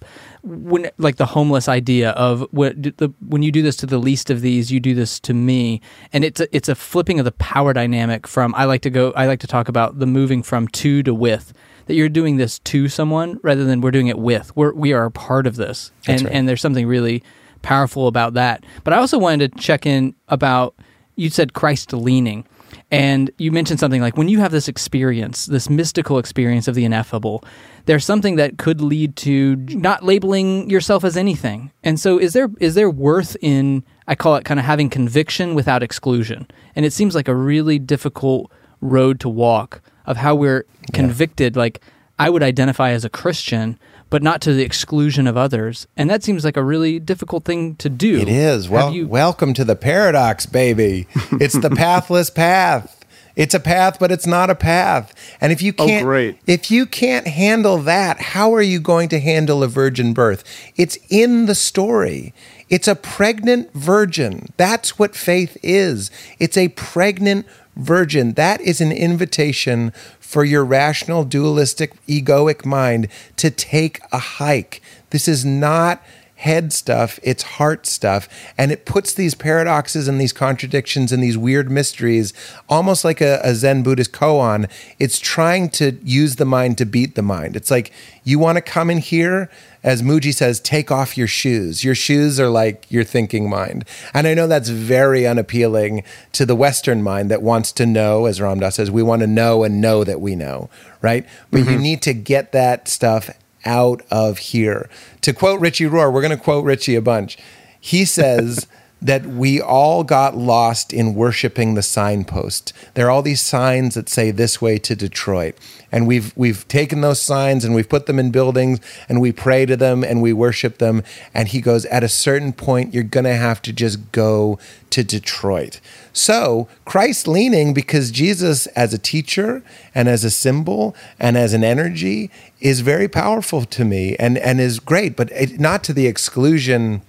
when 0.43 0.91
like 0.99 1.17
the 1.17 1.27
homeless 1.27 1.69
idea 1.69 2.11
of 2.11 2.47
what 2.51 2.83
the 2.83 3.13
when 3.21 3.43
you 3.43 3.53
do 3.53 3.63
this 3.63 3.77
to 3.77 3.87
the 3.87 3.99
least 3.99 4.31
of 4.31 4.41
these, 4.41 4.73
you 4.73 4.81
do 4.81 4.95
this 4.95 5.21
to 5.21 5.35
me, 5.35 5.81
and 6.13 6.25
it's 6.25 6.41
a, 6.41 6.57
it's 6.57 6.69
a 6.69 6.75
flipping 6.75 7.19
of 7.19 7.25
the 7.25 7.33
power 7.33 7.73
dynamic 7.73 8.27
from 8.27 8.55
I 8.55 8.65
like 8.65 8.83
to 8.83 8.91
go 8.91 9.13
I 9.13 9.27
like 9.27 9.41
to 9.41 9.47
talk 9.47 9.69
about 9.69 9.99
the 9.99 10.07
moving 10.07 10.43
from 10.43 10.69
to 10.69 11.03
to 11.03 11.15
with 11.15 11.53
that 11.87 11.95
you're 11.95 12.09
doing 12.09 12.37
this 12.39 12.59
to 12.61 12.89
someone 12.89 13.39
rather 13.43 13.65
than 13.65 13.81
we're 13.81 13.91
doing 13.91 14.09
it 14.09 14.19
with. 14.19 14.55
We're 14.57 14.73
we 14.73 14.93
are 14.93 15.05
a 15.05 15.11
part 15.11 15.47
of 15.47 15.57
this, 15.57 15.93
That's 16.07 16.23
and 16.23 16.29
right. 16.29 16.37
and 16.37 16.49
there's 16.49 16.61
something 16.61 16.87
really 16.87 17.23
powerful 17.63 18.07
about 18.07 18.35
that. 18.35 18.65
But 18.85 18.93
I 18.93 18.99
also 18.99 19.19
wanted 19.19 19.53
to 19.53 19.59
check 19.59 19.87
in 19.87 20.15
about 20.29 20.75
you 21.17 21.31
said 21.31 21.53
Christ 21.53 21.93
leaning. 21.93 22.47
And 22.91 23.31
you 23.39 23.53
mentioned 23.53 23.81
something 23.81 24.01
like 24.01 24.17
when 24.17 24.29
you 24.29 24.41
have 24.41 24.53
this 24.53 24.69
experience, 24.69 25.47
this 25.47 25.71
mystical 25.71 26.19
experience 26.19 26.69
of 26.69 26.75
the 26.75 26.85
ineffable, 26.85 27.45
there's 27.87 28.05
something 28.05 28.37
that 28.37 28.59
could 28.59 28.81
lead 28.81 29.17
to 29.17 29.57
not 29.57 30.05
labeling 30.05 30.69
yourself 30.69 31.05
as 31.05 31.17
anything. 31.17 31.71
And 31.83 31.99
so 31.99 32.19
is 32.19 32.33
there 32.33 32.51
is 32.61 32.75
there 32.75 32.91
worth 32.91 33.37
in 33.41 33.85
I 34.09 34.15
call 34.15 34.37
it 34.37 34.45
kind 34.45 34.61
of 34.61 34.67
having 34.67 34.91
conviction 34.91 35.55
without 35.55 35.83
exclusion. 35.83 36.47
And 36.75 36.85
it 36.85 36.93
seems 36.93 37.15
like 37.15 37.29
a 37.29 37.35
really 37.35 37.79
difficult 37.79 38.51
road 38.81 39.21
to 39.21 39.29
walk 39.29 39.81
of 40.07 40.17
how 40.19 40.35
we're 40.35 40.67
convicted 40.93 41.57
like 41.57 41.81
I 42.19 42.31
would 42.31 42.43
identify 42.43 42.91
as 42.91 43.05
a 43.05 43.11
Christian, 43.11 43.79
but 44.13 44.23
not 44.23 44.43
to 44.43 44.53
the 44.53 44.63
exclusion 44.63 45.27
of 45.27 45.39
others. 45.39 45.87
And 45.97 46.11
that 46.11 46.23
seems 46.23 46.45
like 46.45 46.59
a 46.59 46.63
really 46.63 46.99
difficult 47.01 47.45
thing 47.45 47.77
to 47.77 47.89
do. 47.89 48.19
It 48.21 48.29
is. 48.29 48.69
Well, 48.69 48.93
you- 48.93 49.07
welcome 49.09 49.55
to 49.55 49.65
the 49.65 49.75
paradox, 49.75 50.45
baby. 50.45 51.07
It's 51.41 51.59
the 51.59 51.71
pathless 51.71 52.29
path. 52.29 52.99
It's 53.37 53.55
a 53.55 53.61
path, 53.61 53.97
but 53.99 54.13
it's 54.13 54.27
not 54.27 54.51
a 54.51 54.55
path. 54.55 55.15
And 55.41 55.51
if 55.51 55.63
you 55.63 55.73
Oh, 55.79 55.87
can't, 55.87 56.05
great. 56.05 56.37
if 56.47 56.71
you 56.71 56.85
can't 56.85 57.27
handle 57.27 57.79
that, 57.79 58.21
how 58.21 58.53
are 58.55 58.61
you 58.61 58.79
going 58.81 59.09
to 59.09 59.19
handle 59.19 59.63
a 59.63 59.69
virgin 59.69 60.13
birth? 60.13 60.45
It's 60.77 60.99
in 61.09 61.47
the 61.47 61.55
story. 61.55 62.35
It's 62.69 62.87
a 62.87 62.95
pregnant 62.95 63.73
virgin. 63.73 64.49
That's 64.59 64.99
what 64.99 65.15
faith 65.17 65.57
is. 65.63 66.11
It's 66.39 66.59
a 66.59 66.69
pregnant 66.69 67.47
virgin. 67.77 68.35
That 68.35 68.61
is 68.61 68.83
an 68.83 68.93
invitation 68.93 69.95
for 70.33 70.47
your 70.47 70.65
rational, 70.65 71.25
dualistic, 71.25 71.93
egoic 72.07 72.65
mind 72.65 73.07
to 73.37 73.51
take 73.51 74.01
a 74.11 74.19
hike. 74.19 74.81
This 75.11 75.29
is 75.29 75.45
not 75.45 76.03
head 76.43 76.73
stuff, 76.73 77.21
it's 77.23 77.45
heart 77.45 77.87
stuff. 77.87 78.29
And 78.59 78.73
it 78.73 78.85
puts 78.85 79.15
these 79.15 79.33
paradoxes 79.33 80.09
and 80.09 80.21
these 80.21 80.33
contradictions 80.33 81.13
and 81.13 81.23
these 81.23 81.39
weird 81.39 81.71
mysteries 81.71 82.35
almost 82.69 83.05
like 83.05 83.21
a, 83.21 83.41
a 83.45 83.55
Zen 83.55 83.85
Buddhist 83.85 84.13
koan. 84.13 84.69
It's 84.99 85.21
trying 85.21 85.71
to 85.71 85.93
use 86.03 86.37
the 86.37 86.45
mind 86.45 86.79
to 86.79 86.85
beat 86.85 87.15
the 87.15 87.23
mind. 87.23 87.55
It's 87.55 87.71
like 87.71 87.93
you 88.25 88.41
want 88.41 88.57
to 88.57 88.63
come 88.63 88.91
in 88.91 88.99
here, 88.99 89.51
as 89.85 90.03
Mooji 90.03 90.35
says, 90.35 90.59
take 90.59 90.91
off 90.91 91.17
your 91.17 91.29
shoes. 91.29 91.85
Your 91.85 91.95
shoes 91.95 92.41
are 92.41 92.49
like 92.49 92.91
your 92.91 93.05
thinking 93.05 93.49
mind. 93.49 93.85
And 94.13 94.27
I 94.27 94.35
know 94.35 94.49
that's 94.49 94.69
very 94.69 95.25
unappealing 95.25 96.03
to 96.33 96.45
the 96.45 96.57
Western 96.57 97.05
mind 97.05 97.31
that 97.31 97.43
wants 97.43 97.71
to 97.73 97.87
know, 97.87 98.27
as 98.27 98.41
Ram 98.41 98.59
Dass 98.59 98.75
says, 98.75 98.91
we 98.91 99.05
want 99.05 99.21
to 99.21 99.29
know 99.29 99.63
and 99.63 99.81
know 99.81 100.03
that 100.03 100.21
we 100.21 100.35
know, 100.35 100.71
right? 101.03 101.25
But 101.53 101.59
you 101.59 101.65
mm-hmm. 101.67 101.83
need 101.83 102.03
to 102.03 102.15
get 102.15 102.51
that 102.51 102.89
stuff 102.89 103.31
out 103.65 104.03
of 104.11 104.39
here. 104.39 104.89
To 105.23 105.33
quote 105.33 105.61
Richie 105.61 105.85
Rohr, 105.85 106.13
we're 106.13 106.23
going 106.23 106.37
to 106.37 106.43
quote 106.43 106.65
Richie 106.65 106.95
a 106.95 107.03
bunch. 107.03 107.39
He 107.81 108.05
says 108.05 108.67
that 109.03 109.27
we 109.27 109.61
all 109.61 110.05
got 110.05 110.37
lost 110.37 110.93
in 110.93 111.15
worshiping 111.15 111.75
the 111.75 111.83
signpost. 111.83 112.73
There 112.95 113.09
are 113.09 113.11
all 113.11 113.21
these 113.21 113.41
signs 113.41 113.97
that 113.97 114.09
say 114.09 114.31
this 114.31 114.63
way 114.63 114.79
to 114.79 114.95
Detroit. 114.95 115.57
And 115.91 116.07
we've 116.07 116.33
we've 116.37 116.67
taken 116.69 117.01
those 117.01 117.21
signs 117.21 117.65
and 117.65 117.75
we've 117.75 117.89
put 117.89 118.07
them 118.07 118.21
in 118.21 118.31
buildings 118.31 118.79
and 119.09 119.21
we 119.21 119.33
pray 119.33 119.67
to 119.67 119.77
them 119.77 120.05
and 120.05 120.23
we 120.23 120.33
worship 120.33 120.79
them. 120.79 121.03
And 121.35 121.49
he 121.49 121.61
goes, 121.61 121.85
at 121.87 122.05
a 122.05 122.09
certain 122.09 122.53
point, 122.53 122.95
you're 122.95 123.03
gonna 123.03 123.35
have 123.35 123.61
to 123.63 123.73
just 123.73 124.13
go 124.13 124.61
to 124.91 125.03
Detroit. 125.03 125.81
So 126.13 126.69
Christ 126.85 127.27
leaning 127.27 127.75
because 127.75 128.13
Jesus 128.13 128.69
as 128.69 128.95
a 128.95 128.99
teacher 128.99 129.65
and 129.97 130.09
as 130.09 130.23
a 130.23 130.31
symbol 130.31 130.95
and 131.19 131.37
as 131.37 131.55
an 131.55 131.65
energy 131.65 132.31
is 132.61 132.81
very 132.83 133.09
powerful 133.09 133.65
to 133.65 133.85
me 133.85 134.15
and, 134.17 134.39
and 134.39 134.61
is 134.61 134.79
great, 134.79 135.17
but 135.17 135.33
it, 135.33 135.59
not 135.59 135.83
to 135.85 135.93
the 135.93 136.07
exclusion. 136.07 137.03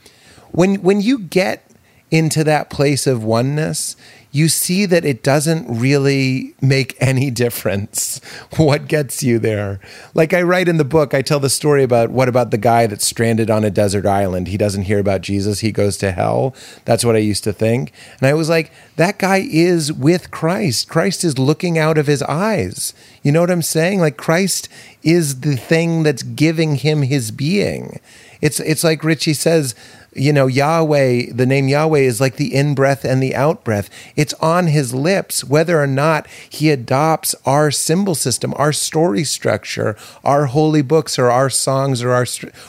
When 0.51 0.75
when 0.81 0.99
you 0.99 1.19
get 1.19 1.69
into 2.13 2.43
that 2.43 2.69
place 2.69 3.07
of 3.07 3.23
oneness, 3.23 3.95
you 4.31 4.47
see 4.47 4.85
that 4.85 5.03
it 5.03 5.23
doesn't 5.23 5.65
really 5.67 6.53
make 6.61 6.95
any 6.99 7.31
difference 7.31 8.21
what 8.57 8.87
gets 8.87 9.23
you 9.23 9.39
there. 9.39 9.79
Like 10.13 10.31
I 10.31 10.43
write 10.43 10.67
in 10.67 10.77
the 10.77 10.85
book, 10.85 11.15
I 11.15 11.23
tell 11.23 11.39
the 11.39 11.49
story 11.49 11.81
about 11.81 12.11
what 12.11 12.29
about 12.29 12.51
the 12.51 12.59
guy 12.59 12.85
that's 12.85 13.05
stranded 13.05 13.49
on 13.49 13.63
a 13.63 13.71
desert 13.71 14.05
island. 14.05 14.47
He 14.47 14.57
doesn't 14.57 14.83
hear 14.83 14.99
about 14.99 15.21
Jesus, 15.21 15.61
he 15.61 15.71
goes 15.71 15.97
to 15.97 16.11
hell. 16.11 16.53
That's 16.85 17.03
what 17.03 17.15
I 17.15 17.19
used 17.19 17.43
to 17.45 17.53
think. 17.53 17.93
And 18.19 18.27
I 18.27 18.35
was 18.35 18.47
like, 18.47 18.71
that 18.95 19.17
guy 19.17 19.37
is 19.37 19.91
with 19.91 20.29
Christ. 20.29 20.89
Christ 20.89 21.23
is 21.23 21.39
looking 21.39 21.79
out 21.79 21.97
of 21.97 22.05
his 22.05 22.21
eyes. 22.21 22.93
You 23.23 23.31
know 23.31 23.41
what 23.41 23.49
I'm 23.49 23.63
saying? 23.63 24.01
Like 24.01 24.17
Christ 24.17 24.69
is 25.01 25.41
the 25.41 25.55
thing 25.55 26.03
that's 26.03 26.21
giving 26.21 26.75
him 26.75 27.01
his 27.01 27.31
being. 27.31 27.99
It's 28.39 28.59
it's 28.59 28.83
like 28.83 29.03
Richie 29.03 29.33
says, 29.33 29.73
you 30.15 30.33
know, 30.33 30.47
Yahweh, 30.47 31.27
the 31.31 31.45
name 31.45 31.67
Yahweh 31.67 31.99
is 31.99 32.21
like 32.21 32.35
the 32.35 32.53
in 32.53 32.75
breath 32.75 33.03
and 33.03 33.21
the 33.21 33.35
out 33.35 33.63
breath. 33.63 33.89
It's 34.15 34.33
on 34.35 34.67
his 34.67 34.93
lips, 34.93 35.43
whether 35.43 35.81
or 35.81 35.87
not 35.87 36.27
he 36.49 36.69
adopts 36.69 37.35
our 37.45 37.71
symbol 37.71 38.15
system, 38.15 38.53
our 38.57 38.73
story 38.73 39.23
structure, 39.23 39.95
our 40.23 40.45
holy 40.47 40.81
books, 40.81 41.17
or 41.17 41.29
our 41.29 41.49
songs, 41.49 42.03
or 42.03 42.11
our 42.11 42.25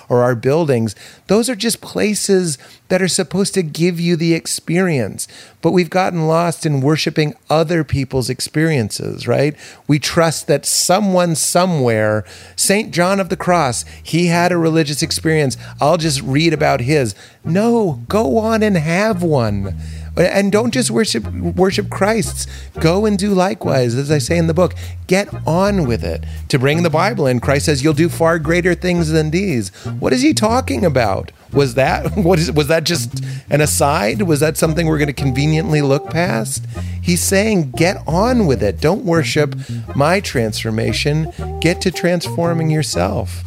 or 0.08 0.22
our 0.22 0.34
buildings. 0.34 0.94
Those 1.26 1.48
are 1.48 1.56
just 1.56 1.80
places 1.80 2.58
that 2.94 3.02
are 3.02 3.08
supposed 3.08 3.54
to 3.54 3.62
give 3.64 3.98
you 3.98 4.14
the 4.14 4.34
experience. 4.34 5.26
But 5.60 5.72
we've 5.72 5.90
gotten 5.90 6.28
lost 6.28 6.64
in 6.64 6.80
worshiping 6.80 7.34
other 7.50 7.82
people's 7.82 8.30
experiences, 8.30 9.26
right? 9.26 9.56
We 9.88 9.98
trust 9.98 10.46
that 10.46 10.64
someone 10.64 11.34
somewhere, 11.34 12.24
St. 12.54 12.94
John 12.94 13.18
of 13.18 13.30
the 13.30 13.36
Cross, 13.36 13.84
he 14.00 14.26
had 14.26 14.52
a 14.52 14.56
religious 14.56 15.02
experience. 15.02 15.56
I'll 15.80 15.96
just 15.96 16.22
read 16.22 16.52
about 16.52 16.82
his. 16.82 17.16
No, 17.44 18.04
go 18.08 18.38
on 18.38 18.62
and 18.62 18.76
have 18.76 19.24
one. 19.24 19.76
And 20.16 20.52
don't 20.52 20.72
just 20.72 20.90
worship 20.90 21.26
worship 21.32 21.90
Christ's. 21.90 22.46
Go 22.78 23.04
and 23.04 23.18
do 23.18 23.30
likewise, 23.34 23.94
as 23.94 24.10
I 24.10 24.18
say 24.18 24.38
in 24.38 24.46
the 24.46 24.54
book. 24.54 24.74
Get 25.06 25.28
on 25.46 25.86
with 25.86 26.04
it. 26.04 26.24
To 26.50 26.58
bring 26.58 26.82
the 26.82 26.90
Bible 26.90 27.26
in, 27.26 27.40
Christ 27.40 27.66
says, 27.66 27.82
"You'll 27.82 27.94
do 27.94 28.08
far 28.08 28.38
greater 28.38 28.74
things 28.74 29.10
than 29.10 29.30
these." 29.30 29.70
What 29.98 30.12
is 30.12 30.22
he 30.22 30.32
talking 30.32 30.84
about? 30.84 31.32
Was 31.52 31.74
that 31.74 32.16
what 32.16 32.38
is 32.38 32.52
was 32.52 32.68
that 32.68 32.84
just 32.84 33.22
an 33.50 33.60
aside? 33.60 34.22
Was 34.22 34.40
that 34.40 34.56
something 34.56 34.86
we're 34.86 34.98
going 34.98 35.08
to 35.08 35.12
conveniently 35.12 35.82
look 35.82 36.10
past? 36.10 36.64
He's 37.02 37.22
saying, 37.22 37.72
"Get 37.72 38.02
on 38.06 38.46
with 38.46 38.62
it. 38.62 38.80
Don't 38.80 39.04
worship 39.04 39.56
my 39.96 40.20
transformation. 40.20 41.32
Get 41.60 41.80
to 41.82 41.90
transforming 41.90 42.70
yourself." 42.70 43.42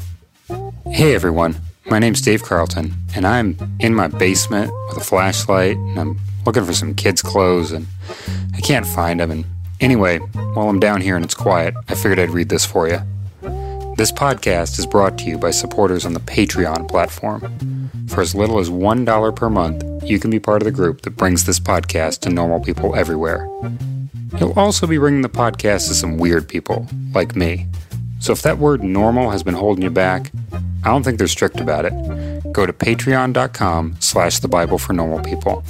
Hey 0.91 1.13
everyone, 1.13 1.58
my 1.89 1.99
name's 1.99 2.21
Dave 2.21 2.43
Carlton, 2.43 2.93
and 3.15 3.27
I'm 3.27 3.58
in 3.80 3.93
my 3.93 4.08
basement 4.08 4.71
with 4.88 4.97
a 4.97 5.03
flashlight, 5.03 5.75
and 5.75 5.99
I'm 5.99 6.19
looking 6.47 6.63
for 6.63 6.73
some 6.73 6.95
kids' 6.95 7.21
clothes, 7.21 7.73
and 7.73 7.86
I 8.55 8.62
can't 8.62 8.88
find 8.88 9.19
them. 9.19 9.31
And 9.31 9.45
anyway, 9.81 10.17
while 10.17 10.69
I'm 10.69 10.79
down 10.79 11.01
here 11.01 11.17
and 11.17 11.25
it's 11.25 11.36
quiet, 11.36 11.75
I 11.89 11.93
figured 11.93 12.19
I'd 12.19 12.29
read 12.29 12.47
this 12.47 12.65
for 12.65 12.88
you. 12.88 12.99
This 13.97 14.13
podcast 14.13 14.79
is 14.79 14.86
brought 14.86 15.17
to 15.17 15.25
you 15.25 15.38
by 15.38 15.51
supporters 15.51 16.05
on 16.05 16.13
the 16.13 16.21
Patreon 16.21 16.88
platform. 16.88 17.89
For 18.07 18.21
as 18.21 18.33
little 18.33 18.60
as 18.60 18.69
$1 18.69 19.36
per 19.36 19.49
month, 19.49 19.83
you 20.03 20.19
can 20.19 20.31
be 20.31 20.39
part 20.39 20.62
of 20.62 20.65
the 20.65 20.71
group 20.71 21.01
that 21.01 21.17
brings 21.17 21.43
this 21.43 21.60
podcast 21.60 22.19
to 22.21 22.29
normal 22.29 22.62
people 22.62 22.95
everywhere. 22.95 23.49
You'll 24.39 24.57
also 24.57 24.88
be 24.88 24.97
bringing 24.97 25.23
the 25.23 25.29
podcast 25.29 25.89
to 25.89 25.95
some 25.95 26.17
weird 26.17 26.47
people, 26.47 26.88
like 27.13 27.36
me. 27.36 27.67
So 28.19 28.31
if 28.31 28.41
that 28.43 28.57
word 28.57 28.83
normal 28.83 29.31
has 29.31 29.43
been 29.43 29.53
holding 29.53 29.83
you 29.83 29.89
back, 29.89 30.31
I 30.53 30.91
don't 30.91 31.03
think 31.03 31.17
they're 31.17 31.27
strict 31.27 31.60
about 31.60 31.83
it. 31.83 32.53
Go 32.53 32.65
to 32.65 32.71
patreon.com 32.71 33.97
slash 33.99 34.39
the 34.39 34.47
Bible 34.47 34.77
for 34.77 34.93
normal 34.93 35.19
people. 35.19 35.65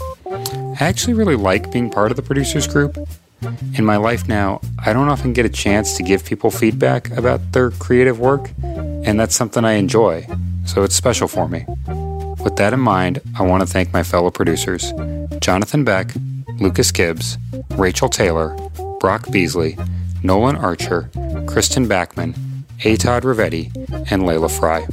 I 0.80 0.86
actually 0.86 1.16
really 1.16 1.36
like 1.36 1.72
being 1.72 1.90
part 1.90 2.12
of 2.12 2.18
the 2.18 2.22
producers 2.22 2.68
group. 2.68 2.98
In 3.74 3.84
my 3.84 3.98
life 3.98 4.28
now, 4.28 4.62
I 4.86 4.94
don't 4.94 5.10
often 5.10 5.34
get 5.34 5.44
a 5.44 5.50
chance 5.50 5.98
to 5.98 6.04
give 6.04 6.24
people 6.24 6.52
feedback 6.52 7.10
about 7.18 7.52
their 7.52 7.72
creative 7.72 8.20
work, 8.20 8.52
and 8.64 9.20
that's 9.20 9.36
something 9.36 9.66
I 9.66 9.74
enjoy, 9.74 10.28
so 10.68 10.84
it's 10.84 10.96
special 10.96 11.28
for 11.28 11.48
me. 11.48 11.66
With 12.44 12.58
that 12.58 12.74
in 12.74 12.80
mind, 12.80 13.22
I 13.40 13.42
want 13.42 13.62
to 13.62 13.68
thank 13.68 13.92
my 13.92 14.04
fellow 14.04 14.30
producers 14.30 14.94
Jonathan 15.40 15.84
Beck, 15.84 16.12
Lucas 16.60 16.92
Gibbs, 16.92 17.40
Rachel 17.72 18.08
Taylor, 18.08 18.56
Brock 19.00 19.32
Beasley, 19.32 19.78
Nolan 20.22 20.56
Archer, 20.56 21.10
Kristen 21.48 21.88
Backman, 21.88 22.36
Atod 22.82 23.22
Ravetti, 23.22 23.76
and 24.12 24.24
Layla 24.24 24.52
Fry. 24.52 24.86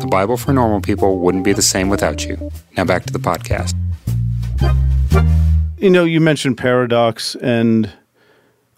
The 0.00 0.08
Bible 0.08 0.36
for 0.36 0.52
Normal 0.52 0.80
People 0.80 1.18
wouldn't 1.18 1.44
be 1.44 1.52
the 1.52 1.62
same 1.62 1.88
without 1.88 2.24
you. 2.24 2.52
Now 2.76 2.84
back 2.84 3.06
to 3.06 3.12
the 3.12 3.18
podcast. 3.18 3.74
You 5.78 5.90
know, 5.90 6.04
you 6.04 6.20
mentioned 6.20 6.58
paradox, 6.58 7.34
and 7.36 7.92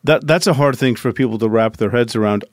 that 0.05 0.27
that's 0.27 0.47
a 0.47 0.55
hard 0.55 0.77
thing 0.77 0.97
for 0.97 1.13
people 1.13 1.39
to 1.39 1.49
wrap 1.49 1.77
their 1.77 1.91
heads 1.91 2.17
around, 2.17 2.45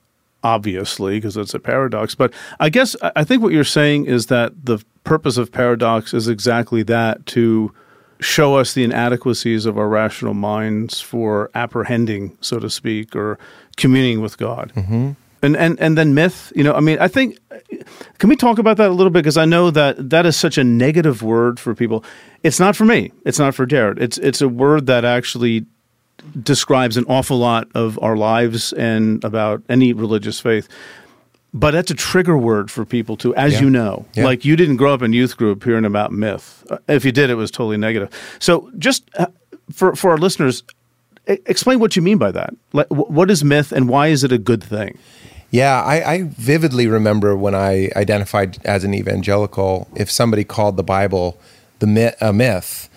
obviously, 0.43 1.17
because 1.17 1.35
it's 1.35 1.53
a 1.53 1.59
paradox. 1.59 2.15
But 2.15 2.33
I 2.59 2.69
guess 2.69 2.95
I 3.15 3.23
think 3.23 3.41
what 3.41 3.53
you're 3.53 3.63
saying 3.63 4.05
is 4.05 4.27
that 4.27 4.65
the 4.65 4.83
purpose 5.03 5.37
of 5.37 5.51
paradox 5.51 6.13
is 6.13 6.27
exactly 6.27 6.83
that 6.83 7.25
to 7.27 7.73
show 8.19 8.55
us 8.55 8.73
the 8.73 8.83
inadequacies 8.83 9.65
of 9.65 9.77
our 9.77 9.89
rational 9.89 10.33
minds 10.33 11.01
for 11.01 11.49
apprehending, 11.53 12.37
so 12.41 12.59
to 12.59 12.69
speak, 12.69 13.15
or 13.15 13.37
communing 13.77 14.21
with 14.21 14.37
God. 14.37 14.71
Mm-hmm. 14.75 15.11
And, 15.45 15.55
and 15.55 15.79
and 15.79 15.97
then 15.97 16.13
myth, 16.13 16.51
you 16.55 16.63
know, 16.63 16.73
I 16.73 16.79
mean, 16.81 16.97
I 16.99 17.07
think 17.07 17.37
can 18.17 18.29
we 18.29 18.35
talk 18.35 18.57
about 18.59 18.77
that 18.77 18.89
a 18.89 18.93
little 18.93 19.11
bit 19.11 19.19
because 19.23 19.37
I 19.37 19.45
know 19.45 19.71
that 19.71 20.09
that 20.09 20.25
is 20.25 20.35
such 20.35 20.57
a 20.57 20.63
negative 20.63 21.21
word 21.21 21.59
for 21.59 21.73
people. 21.75 22.03
It's 22.43 22.59
not 22.59 22.75
for 22.75 22.85
me. 22.85 23.11
It's 23.25 23.39
not 23.39 23.55
for 23.55 23.65
Jared. 23.65 23.99
It's 24.01 24.17
it's 24.17 24.41
a 24.41 24.49
word 24.49 24.87
that 24.87 25.05
actually 25.05 25.65
describes 26.41 26.97
an 26.97 27.05
awful 27.07 27.37
lot 27.37 27.67
of 27.75 27.99
our 28.01 28.17
lives 28.17 28.73
and 28.73 29.23
about 29.23 29.61
any 29.69 29.93
religious 29.93 30.39
faith. 30.39 30.67
But 31.53 31.71
that's 31.71 31.91
a 31.91 31.95
trigger 31.95 32.37
word 32.37 32.69
for 32.69 32.83
people 32.85 33.15
too, 33.15 33.33
as 33.35 33.53
Yeah. 33.53 33.61
you 33.61 33.69
know. 33.69 34.05
Yeah. 34.13 34.25
Like 34.25 34.43
you 34.43 34.55
didn't 34.57 34.75
grow 34.77 34.93
up 34.93 35.01
in 35.01 35.13
youth 35.13 35.37
group 35.37 35.63
hearing 35.63 35.85
about 35.85 36.11
myth. 36.11 36.65
If 36.89 37.05
you 37.05 37.11
did, 37.13 37.29
it 37.29 37.35
was 37.35 37.49
totally 37.51 37.77
negative. 37.77 38.09
So 38.39 38.69
just 38.77 39.09
uh, 39.17 39.27
for 39.71 39.95
for 39.95 40.11
our 40.11 40.17
listeners, 40.17 40.63
explain 41.27 41.79
what 41.79 41.95
you 41.95 42.01
mean 42.01 42.17
by 42.17 42.31
that. 42.31 42.53
Like, 42.73 42.87
what 42.89 43.31
is 43.31 43.43
myth 43.43 43.71
and 43.71 43.87
why 43.87 44.07
is 44.07 44.23
it 44.23 44.31
a 44.31 44.37
good 44.37 44.63
thing? 44.63 44.97
Yeah, 45.51 45.81
I, 45.81 46.13
I 46.13 46.23
vividly 46.23 46.87
remember 46.87 47.35
when 47.35 47.55
I 47.55 47.89
identified 47.95 48.57
as 48.65 48.83
an 48.83 48.93
evangelical, 48.93 49.87
if 49.95 50.11
somebody 50.11 50.43
called 50.43 50.75
the 50.75 50.83
Bible 50.83 51.39
the 51.79 51.87
myth, 51.87 52.15
a 52.21 52.33
myth, 52.33 52.89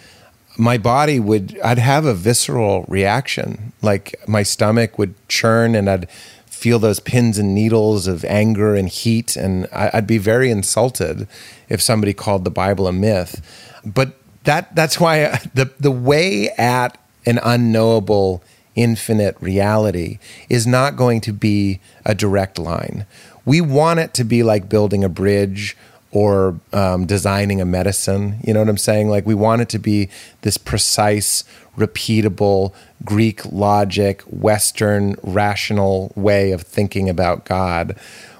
my 0.56 0.76
body 0.76 1.20
would, 1.20 1.58
I'd 1.62 1.78
have 1.78 2.04
a 2.04 2.14
visceral 2.14 2.84
reaction. 2.88 3.72
Like 3.80 4.16
my 4.26 4.42
stomach 4.42 4.98
would 4.98 5.14
churn 5.28 5.74
and 5.74 5.88
I'd 5.88 6.10
feel 6.46 6.80
those 6.80 6.98
pins 6.98 7.38
and 7.38 7.54
needles 7.54 8.08
of 8.08 8.24
anger 8.24 8.74
and 8.74 8.88
heat. 8.88 9.36
And 9.36 9.68
I, 9.72 9.90
I'd 9.94 10.06
be 10.06 10.18
very 10.18 10.50
insulted 10.50 11.28
if 11.68 11.80
somebody 11.80 12.12
called 12.12 12.44
the 12.44 12.50
Bible 12.50 12.88
a 12.88 12.92
myth. 12.92 13.40
But 13.84 14.14
that, 14.44 14.74
that's 14.74 14.98
why 14.98 15.40
the, 15.54 15.72
the 15.78 15.92
way 15.92 16.48
at 16.50 16.98
an 17.24 17.38
unknowable 17.42 18.42
infinite 18.78 19.36
reality 19.40 20.20
is 20.48 20.66
not 20.66 20.94
going 20.94 21.20
to 21.20 21.32
be 21.32 21.80
a 22.04 22.14
direct 22.14 22.58
line. 22.58 23.04
We 23.44 23.60
want 23.60 23.98
it 23.98 24.14
to 24.14 24.24
be 24.24 24.44
like 24.44 24.68
building 24.68 25.02
a 25.02 25.08
bridge 25.08 25.76
or 26.12 26.58
um, 26.72 27.04
designing 27.04 27.60
a 27.60 27.64
medicine. 27.64 28.38
You 28.44 28.54
know 28.54 28.60
what 28.60 28.68
I'm 28.68 28.78
saying? 28.78 29.08
Like 29.08 29.26
we 29.26 29.34
want 29.34 29.62
it 29.62 29.68
to 29.70 29.78
be 29.78 30.08
this 30.42 30.56
precise, 30.56 31.42
repeatable 31.76 32.72
Greek 33.04 33.44
logic, 33.46 34.22
Western 34.22 35.16
rational 35.22 36.12
way 36.14 36.52
of 36.52 36.62
thinking 36.62 37.08
about 37.08 37.44
God. 37.44 37.98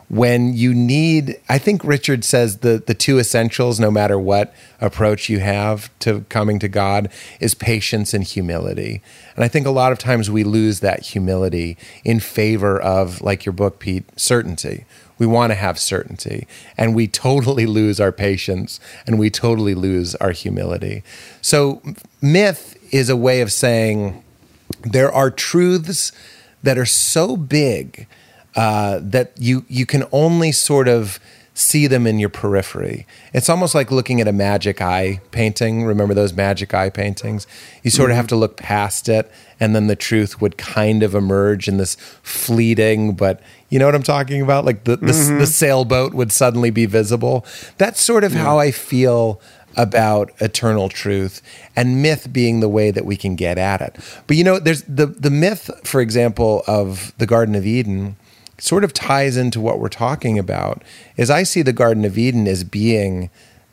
When 0.09 0.55
you 0.55 0.73
need, 0.73 1.39
I 1.51 1.59
think 1.59 1.85
Richard 1.85 2.25
says 2.25 2.59
the, 2.59 2.83
the 2.87 2.95
two 2.95 3.19
essentials, 3.19 3.79
no 3.79 3.91
matter 3.91 4.19
what 4.19 4.55
approach 4.81 5.29
you 5.29 5.41
have 5.41 5.91
to 5.99 6.25
coming 6.31 6.59
to 6.61 6.69
God, 6.69 7.11
is 7.41 7.55
patience 7.55 8.15
and 8.15 8.25
humility. 8.25 9.03
And 9.39 9.45
I 9.45 9.49
think 9.49 9.69
a 9.69 9.71
lot 9.71 9.93
of 9.93 9.99
times 9.99 10.29
we 10.29 10.43
lose 10.43 10.81
that 10.81 11.07
humility 11.07 11.77
in 12.03 12.19
favor 12.19 12.81
of, 12.81 13.21
like 13.21 13.47
your 13.47 13.53
book, 13.53 13.79
Pete, 13.79 14.03
certainty. 14.19 14.85
We 15.17 15.27
want 15.27 15.53
to 15.53 15.55
have 15.55 15.79
certainty, 15.79 16.49
and 16.77 16.93
we 16.93 17.07
totally 17.07 17.65
lose 17.79 18.01
our 18.01 18.11
patience 18.11 18.81
and 19.07 19.17
we 19.17 19.31
totally 19.31 19.77
lose 19.77 20.17
our 20.17 20.33
humility. 20.33 21.05
So, 21.41 21.81
myth 22.21 22.77
is 22.93 23.09
a 23.09 23.17
way 23.17 23.41
of 23.41 23.53
saying 23.53 24.25
there 24.83 25.13
are 25.13 25.31
truths 25.31 26.11
that 26.65 26.77
are 26.77 26.85
so 26.85 27.37
big 27.37 28.09
uh, 28.57 28.99
that 29.01 29.35
you 29.39 29.65
you 29.69 29.87
can 29.87 30.03
only 30.11 30.51
sort 30.51 30.89
of 30.89 31.21
see 31.59 31.89
them 31.89 32.07
in 32.07 32.21
your 32.21 32.29
periphery. 32.29 33.05
It's 33.35 33.49
almost 33.49 33.75
like 33.75 33.91
looking 33.91 34.21
at 34.21 34.29
a 34.29 34.33
magic 34.33 34.81
eye 34.81 35.21
painting. 35.33 35.85
Remember 35.85 36.15
those 36.15 36.33
magic 36.33 36.73
eye 36.73 36.89
paintings? 36.89 37.47
You 37.83 37.91
sort 37.91 38.11
of 38.11 38.13
mm-hmm. 38.13 38.17
have 38.19 38.27
to 38.29 38.37
look 38.37 38.57
past 38.57 39.09
it, 39.09 39.31
and 39.59 39.75
then 39.75 39.89
the 39.89 39.97
truth 39.97 40.41
would 40.41 40.57
kind 40.57 41.03
of 41.03 41.15
emerge 41.15 41.67
in 41.67 41.77
this 41.77 41.97
fleeting, 42.23 43.15
but 43.15 43.41
you 43.71 43.79
know 43.79 43.87
what 43.87 43.95
I'm 43.95 44.03
talking 44.05 44.41
about? 44.41 44.65
Like 44.65 44.85
the 44.85 44.97
the, 44.97 45.07
mm-hmm. 45.07 45.39
the 45.39 45.47
sailboat 45.47 46.15
would 46.15 46.31
suddenly 46.31 46.71
be 46.71 46.87
visible. 46.87 47.45
That's 47.77 48.01
sort 48.01 48.25
of 48.25 48.33
how 48.33 48.59
I 48.59 48.71
feel 48.71 49.41
about 49.77 50.31
eternal 50.41 50.89
truth 50.89 51.43
and 51.77 52.03
myth 52.03 52.33
being 52.33 52.61
the 52.61 52.69
way 52.69 52.91
that 52.91 53.05
we 53.05 53.17
can 53.17 53.37
get 53.37 53.59
at 53.59 53.81
it. 53.81 53.97
But 54.27 54.37
you 54.37 54.45
know, 54.45 54.59
there's 54.59 54.83
the 54.83 55.07
the 55.07 55.31
myth, 55.31 55.71
for 55.85 56.01
example, 56.01 56.63
of 56.69 57.13
the 57.19 57.27
Garden 57.27 57.57
of 57.57 57.67
Eden 57.67 58.17
sort 58.59 58.85
of 58.85 58.93
ties 58.93 59.37
into 59.37 59.61
what 59.61 59.79
we're 59.79 59.89
talking 59.89 60.39
about. 60.39 60.83
Is 61.17 61.31
I 61.31 61.43
see 61.43 61.63
the 61.63 61.73
Garden 61.73 62.05
of 62.05 62.19
Eden 62.19 62.47
as 62.47 62.65
being 62.65 63.31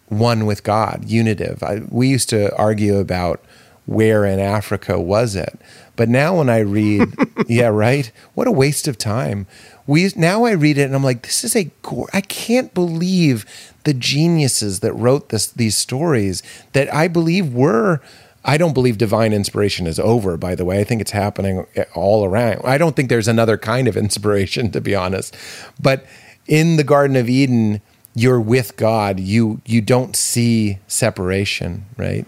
one 0.08 0.46
with 0.46 0.64
God, 0.64 1.06
unitive. 1.06 1.64
I, 1.64 1.82
we 1.90 2.08
used 2.08 2.30
to 2.30 2.56
argue 2.56 2.98
about 2.98 3.44
where 3.86 4.26
in 4.26 4.40
Africa 4.40 5.00
was 5.00 5.36
it, 5.36 5.60
but 5.96 6.10
now 6.10 6.38
when 6.38 6.50
I 6.50 6.60
read, 6.60 7.14
yeah, 7.48 7.68
right, 7.68 8.12
what 8.34 8.48
a 8.48 8.52
waste 8.52 8.88
of 8.88 8.98
time. 8.98 9.48
We 9.88 10.12
now 10.16 10.46
I 10.46 10.52
read 10.52 10.80
it 10.80 10.84
and 10.84 10.96
I'm 10.96 11.04
like, 11.04 11.22
this 11.24 11.44
is 11.44 11.56
a 11.56 11.72
gor- 11.84 12.10
I 12.12 12.22
can't 12.22 12.74
believe 12.74 13.46
the 13.84 13.94
geniuses 13.94 14.80
that 14.80 14.94
wrote 14.94 15.30
this 15.30 15.48
these 15.48 15.78
stories 15.78 16.42
that 16.74 16.92
I 16.94 17.08
believe 17.08 17.54
were. 17.54 18.02
I 18.46 18.58
don't 18.58 18.74
believe 18.74 18.98
divine 18.98 19.34
inspiration 19.34 19.88
is 19.88 20.00
over, 20.00 20.38
by 20.38 20.54
the 20.56 20.64
way. 20.64 20.80
I 20.80 20.84
think 20.84 21.02
it's 21.02 21.12
happening 21.12 21.66
all 21.96 22.24
around. 22.24 22.62
I 22.64 22.78
don't 22.78 22.96
think 22.96 23.10
there's 23.10 23.28
another 23.28 23.58
kind 23.58 23.88
of 23.88 23.98
inspiration, 24.06 24.72
to 24.72 24.82
be 24.82 24.96
honest. 24.96 25.36
But 25.82 26.06
in 26.48 26.78
the 26.78 26.84
Garden 26.84 27.16
of 27.16 27.28
Eden, 27.28 27.82
you're 28.14 28.40
with 28.40 28.78
God. 28.78 29.20
You 29.20 29.62
you 29.66 29.82
don't 29.82 30.16
see 30.16 30.80
separation, 30.88 31.86
right? 31.98 32.26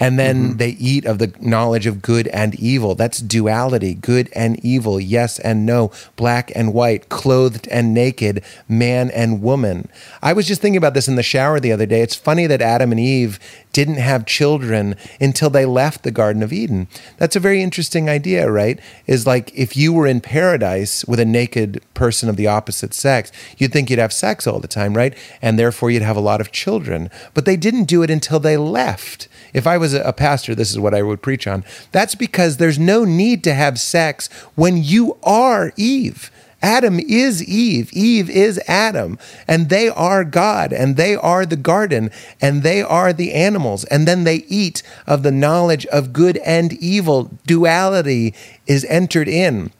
And 0.00 0.18
then 0.18 0.36
mm-hmm. 0.36 0.56
they 0.58 0.70
eat 0.70 1.04
of 1.06 1.18
the 1.18 1.34
knowledge 1.40 1.86
of 1.86 2.00
good 2.02 2.28
and 2.28 2.54
evil. 2.54 2.94
That's 2.94 3.18
duality, 3.18 3.94
good 3.94 4.30
and 4.34 4.64
evil, 4.64 5.00
yes 5.00 5.38
and 5.40 5.66
no, 5.66 5.90
black 6.16 6.52
and 6.54 6.72
white, 6.72 7.08
clothed 7.08 7.66
and 7.68 7.92
naked, 7.92 8.44
man 8.68 9.10
and 9.10 9.42
woman. 9.42 9.88
I 10.22 10.32
was 10.32 10.46
just 10.46 10.60
thinking 10.60 10.76
about 10.76 10.94
this 10.94 11.08
in 11.08 11.16
the 11.16 11.22
shower 11.22 11.58
the 11.58 11.72
other 11.72 11.86
day. 11.86 12.00
It's 12.00 12.14
funny 12.14 12.46
that 12.46 12.62
Adam 12.62 12.92
and 12.92 13.00
Eve 13.00 13.40
didn't 13.78 13.98
have 13.98 14.26
children 14.26 14.96
until 15.20 15.50
they 15.50 15.64
left 15.64 16.02
the 16.02 16.10
Garden 16.10 16.42
of 16.42 16.52
Eden. 16.52 16.88
That's 17.16 17.36
a 17.36 17.40
very 17.40 17.62
interesting 17.62 18.08
idea, 18.08 18.50
right? 18.50 18.80
Is 19.06 19.24
like 19.24 19.54
if 19.54 19.76
you 19.76 19.92
were 19.92 20.08
in 20.08 20.20
paradise 20.20 21.04
with 21.04 21.20
a 21.20 21.24
naked 21.24 21.80
person 21.94 22.28
of 22.28 22.34
the 22.34 22.48
opposite 22.48 22.92
sex, 22.92 23.30
you'd 23.56 23.72
think 23.72 23.88
you'd 23.88 24.00
have 24.00 24.12
sex 24.12 24.48
all 24.48 24.58
the 24.58 24.66
time, 24.66 24.94
right? 24.94 25.16
And 25.40 25.60
therefore 25.60 25.92
you'd 25.92 26.02
have 26.02 26.16
a 26.16 26.20
lot 26.20 26.40
of 26.40 26.50
children. 26.50 27.08
But 27.34 27.44
they 27.44 27.56
didn't 27.56 27.84
do 27.84 28.02
it 28.02 28.10
until 28.10 28.40
they 28.40 28.56
left. 28.56 29.28
If 29.54 29.64
I 29.64 29.78
was 29.78 29.94
a 29.94 30.12
pastor, 30.12 30.56
this 30.56 30.72
is 30.72 30.80
what 30.80 30.92
I 30.92 31.02
would 31.02 31.22
preach 31.22 31.46
on. 31.46 31.62
That's 31.92 32.16
because 32.16 32.56
there's 32.56 32.80
no 32.80 33.04
need 33.04 33.44
to 33.44 33.54
have 33.54 33.78
sex 33.78 34.28
when 34.56 34.82
you 34.82 35.18
are 35.22 35.72
Eve. 35.76 36.32
Adam 36.60 36.98
is 36.98 37.42
Eve. 37.44 37.92
Eve 37.92 38.28
is 38.28 38.60
Adam. 38.66 39.18
And 39.46 39.68
they 39.68 39.88
are 39.88 40.24
God. 40.24 40.72
And 40.72 40.96
they 40.96 41.14
are 41.14 41.46
the 41.46 41.56
garden. 41.56 42.10
And 42.40 42.62
they 42.62 42.82
are 42.82 43.12
the 43.12 43.32
animals. 43.32 43.84
And 43.84 44.08
then 44.08 44.24
they 44.24 44.44
eat 44.48 44.82
of 45.06 45.22
the 45.22 45.30
knowledge 45.30 45.86
of 45.86 46.12
good 46.12 46.36
and 46.38 46.72
evil. 46.74 47.30
Duality 47.46 48.34
is 48.66 48.84
entered 48.86 49.28
in. 49.28 49.70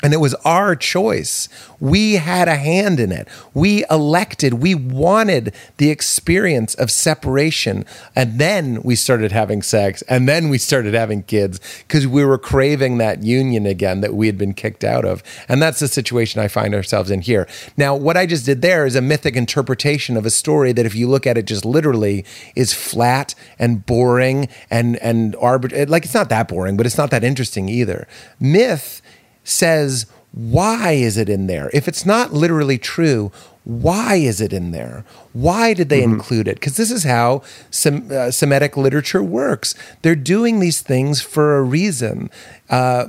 And 0.00 0.14
it 0.14 0.18
was 0.18 0.34
our 0.44 0.76
choice. 0.76 1.48
We 1.80 2.14
had 2.14 2.46
a 2.46 2.54
hand 2.54 3.00
in 3.00 3.10
it. 3.10 3.26
We 3.52 3.84
elected, 3.90 4.54
we 4.54 4.72
wanted 4.74 5.52
the 5.78 5.90
experience 5.90 6.76
of 6.76 6.92
separation. 6.92 7.84
And 8.14 8.38
then 8.38 8.80
we 8.82 8.94
started 8.94 9.32
having 9.32 9.60
sex. 9.60 10.02
And 10.02 10.28
then 10.28 10.50
we 10.50 10.58
started 10.58 10.94
having 10.94 11.24
kids 11.24 11.60
because 11.78 12.06
we 12.06 12.24
were 12.24 12.38
craving 12.38 12.98
that 12.98 13.24
union 13.24 13.66
again 13.66 14.00
that 14.00 14.14
we 14.14 14.26
had 14.28 14.38
been 14.38 14.54
kicked 14.54 14.84
out 14.84 15.04
of. 15.04 15.24
And 15.48 15.60
that's 15.60 15.80
the 15.80 15.88
situation 15.88 16.40
I 16.40 16.46
find 16.46 16.76
ourselves 16.76 17.10
in 17.10 17.22
here. 17.22 17.48
Now, 17.76 17.96
what 17.96 18.16
I 18.16 18.24
just 18.24 18.46
did 18.46 18.62
there 18.62 18.86
is 18.86 18.94
a 18.94 19.02
mythic 19.02 19.34
interpretation 19.34 20.16
of 20.16 20.24
a 20.24 20.30
story 20.30 20.72
that, 20.72 20.86
if 20.86 20.94
you 20.94 21.08
look 21.08 21.26
at 21.26 21.36
it 21.36 21.46
just 21.46 21.64
literally, 21.64 22.24
is 22.54 22.72
flat 22.72 23.34
and 23.58 23.84
boring 23.84 24.48
and, 24.70 24.96
and 24.98 25.34
arbitrary. 25.36 25.86
Like, 25.86 26.04
it's 26.04 26.14
not 26.14 26.28
that 26.28 26.46
boring, 26.46 26.76
but 26.76 26.86
it's 26.86 26.98
not 26.98 27.10
that 27.10 27.24
interesting 27.24 27.68
either. 27.68 28.06
Myth 28.38 29.02
says, 29.48 30.06
why 30.32 30.92
is 30.92 31.16
it 31.16 31.28
in 31.28 31.46
there? 31.46 31.70
If 31.72 31.88
it's 31.88 32.04
not 32.04 32.32
literally 32.32 32.78
true, 32.78 33.32
why 33.64 34.16
is 34.16 34.40
it 34.40 34.52
in 34.52 34.70
there? 34.70 35.04
Why 35.32 35.74
did 35.74 35.88
they 35.88 36.02
mm-hmm. 36.02 36.14
include 36.14 36.48
it? 36.48 36.54
Because 36.54 36.76
this 36.76 36.90
is 36.90 37.04
how 37.04 37.42
Sem- 37.70 38.10
uh, 38.10 38.30
Semitic 38.30 38.76
literature 38.76 39.22
works. 39.22 39.74
They're 40.02 40.14
doing 40.14 40.60
these 40.60 40.80
things 40.80 41.20
for 41.20 41.56
a 41.56 41.62
reason. 41.62 42.30
Uh, 42.70 43.08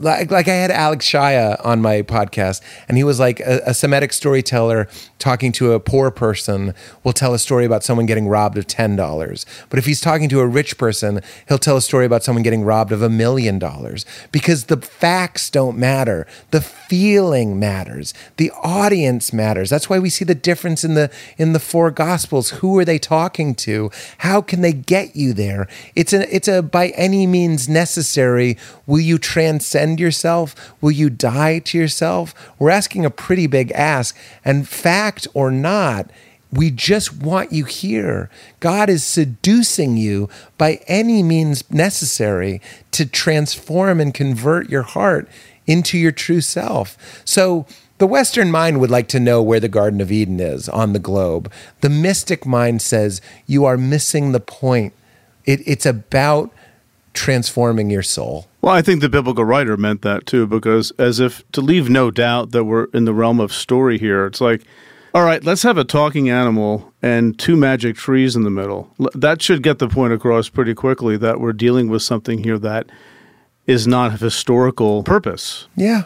like, 0.00 0.30
like 0.30 0.48
I 0.48 0.54
had 0.54 0.70
Alex 0.70 1.06
Shaia 1.06 1.64
on 1.64 1.82
my 1.82 2.02
podcast, 2.02 2.62
and 2.88 2.96
he 2.96 3.04
was 3.04 3.20
like 3.20 3.38
a, 3.40 3.60
a, 3.66 3.74
Semitic 3.74 4.12
storyteller 4.12 4.88
talking 5.18 5.52
to 5.52 5.72
a 5.72 5.80
poor 5.80 6.10
person 6.10 6.74
will 7.04 7.12
tell 7.12 7.34
a 7.34 7.38
story 7.38 7.66
about 7.66 7.84
someone 7.84 8.06
getting 8.06 8.26
robbed 8.26 8.56
of 8.56 8.66
ten 8.66 8.96
dollars. 8.96 9.44
But 9.68 9.78
if 9.78 9.84
he's 9.84 10.00
talking 10.00 10.28
to 10.30 10.40
a 10.40 10.46
rich 10.46 10.78
person, 10.78 11.20
he'll 11.48 11.58
tell 11.58 11.76
a 11.76 11.82
story 11.82 12.06
about 12.06 12.24
someone 12.24 12.42
getting 12.42 12.64
robbed 12.64 12.92
of 12.92 13.02
a 13.02 13.10
million 13.10 13.58
dollars 13.58 14.06
because 14.32 14.64
the 14.64 14.78
facts 14.78 15.50
don't 15.50 15.76
matter, 15.76 16.26
the 16.50 16.62
feeling 16.62 17.58
matters, 17.58 18.14
the 18.38 18.50
audience 18.62 19.32
matters. 19.32 19.68
That's 19.68 19.90
why 19.90 19.98
we 19.98 20.08
see 20.08 20.24
the 20.24 20.34
difference 20.34 20.82
in 20.82 20.94
the 20.94 21.10
in 21.36 21.52
the 21.52 21.60
four 21.60 21.90
gospels. 21.90 22.50
Who 22.50 22.78
are 22.78 22.84
they 22.86 22.98
talking 22.98 23.54
to? 23.56 23.90
How 24.18 24.40
can 24.40 24.62
they 24.62 24.72
get 24.72 25.14
you 25.14 25.34
there? 25.34 25.68
It's 25.94 26.14
a 26.14 26.34
it's 26.34 26.48
a 26.48 26.62
by 26.62 26.88
any 26.90 27.26
means 27.26 27.68
necessary. 27.68 28.56
Will 28.86 29.00
you 29.00 29.18
transcend 29.18 29.89
yourself? 29.98 30.74
Will 30.80 30.90
you 30.90 31.10
die 31.10 31.58
to 31.60 31.78
yourself? 31.78 32.34
We're 32.58 32.70
asking 32.70 33.04
a 33.04 33.10
pretty 33.10 33.46
big 33.46 33.72
ask. 33.72 34.16
And 34.44 34.68
fact 34.68 35.26
or 35.34 35.50
not, 35.50 36.10
we 36.52 36.70
just 36.70 37.16
want 37.16 37.52
you 37.52 37.64
here. 37.64 38.28
God 38.58 38.90
is 38.90 39.04
seducing 39.04 39.96
you 39.96 40.28
by 40.58 40.80
any 40.86 41.22
means 41.22 41.68
necessary 41.70 42.60
to 42.90 43.06
transform 43.06 44.00
and 44.00 44.12
convert 44.12 44.68
your 44.68 44.82
heart 44.82 45.28
into 45.66 45.96
your 45.96 46.12
true 46.12 46.40
self. 46.40 47.22
So, 47.24 47.66
the 47.98 48.06
Western 48.06 48.50
mind 48.50 48.80
would 48.80 48.90
like 48.90 49.08
to 49.08 49.20
know 49.20 49.42
where 49.42 49.60
the 49.60 49.68
Garden 49.68 50.00
of 50.00 50.10
Eden 50.10 50.40
is 50.40 50.70
on 50.70 50.94
the 50.94 50.98
globe. 50.98 51.52
The 51.82 51.90
mystic 51.90 52.46
mind 52.46 52.80
says 52.80 53.20
you 53.46 53.66
are 53.66 53.76
missing 53.76 54.32
the 54.32 54.40
point. 54.40 54.94
It, 55.44 55.60
it's 55.66 55.84
about 55.84 56.50
transforming 57.14 57.90
your 57.90 58.02
soul. 58.02 58.46
Well, 58.62 58.74
I 58.74 58.82
think 58.82 59.00
the 59.00 59.08
biblical 59.08 59.44
writer 59.44 59.76
meant 59.76 60.02
that 60.02 60.26
too, 60.26 60.46
because 60.46 60.92
as 60.98 61.20
if 61.20 61.42
to 61.52 61.60
leave 61.60 61.88
no 61.90 62.10
doubt 62.10 62.52
that 62.52 62.64
we're 62.64 62.84
in 62.92 63.04
the 63.04 63.14
realm 63.14 63.40
of 63.40 63.52
story 63.52 63.98
here, 63.98 64.26
it's 64.26 64.40
like, 64.40 64.62
all 65.12 65.24
right, 65.24 65.42
let's 65.42 65.62
have 65.62 65.76
a 65.76 65.84
talking 65.84 66.30
animal 66.30 66.92
and 67.02 67.38
two 67.38 67.56
magic 67.56 67.96
trees 67.96 68.36
in 68.36 68.44
the 68.44 68.50
middle. 68.50 68.94
That 69.14 69.42
should 69.42 69.62
get 69.62 69.78
the 69.78 69.88
point 69.88 70.12
across 70.12 70.48
pretty 70.48 70.74
quickly 70.74 71.16
that 71.16 71.40
we're 71.40 71.52
dealing 71.52 71.88
with 71.88 72.02
something 72.02 72.44
here 72.44 72.58
that 72.58 72.86
is 73.66 73.86
not 73.86 74.14
of 74.14 74.20
historical 74.20 75.02
purpose. 75.02 75.66
Yeah. 75.74 76.04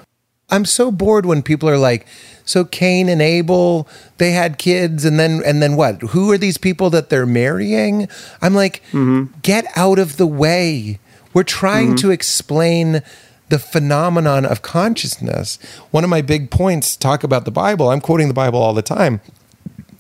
I'm 0.50 0.64
so 0.64 0.90
bored 0.90 1.26
when 1.26 1.42
people 1.42 1.68
are 1.68 1.78
like, 1.78 2.06
so 2.44 2.64
Cain 2.64 3.08
and 3.08 3.22
Abel, 3.22 3.88
they 4.18 4.32
had 4.32 4.58
kids, 4.58 5.04
and 5.04 5.18
then 5.18 5.42
and 5.44 5.62
then 5.62 5.76
what? 5.76 6.00
Who 6.02 6.30
are 6.30 6.38
these 6.38 6.58
people 6.58 6.90
that 6.90 7.08
they're 7.08 7.26
marrying? 7.26 8.08
I'm 8.42 8.54
like, 8.54 8.82
mm-hmm. 8.92 9.32
get 9.42 9.66
out 9.76 9.98
of 9.98 10.16
the 10.16 10.26
way. 10.26 10.98
We're 11.32 11.42
trying 11.42 11.88
mm-hmm. 11.88 12.08
to 12.08 12.10
explain 12.10 13.02
the 13.48 13.58
phenomenon 13.58 14.44
of 14.44 14.62
consciousness. 14.62 15.58
One 15.90 16.04
of 16.04 16.10
my 16.10 16.22
big 16.22 16.50
points 16.50 16.96
talk 16.96 17.24
about 17.24 17.44
the 17.44 17.50
Bible. 17.50 17.90
I'm 17.90 18.00
quoting 18.00 18.28
the 18.28 18.34
Bible 18.34 18.62
all 18.62 18.74
the 18.74 18.82
time 18.82 19.20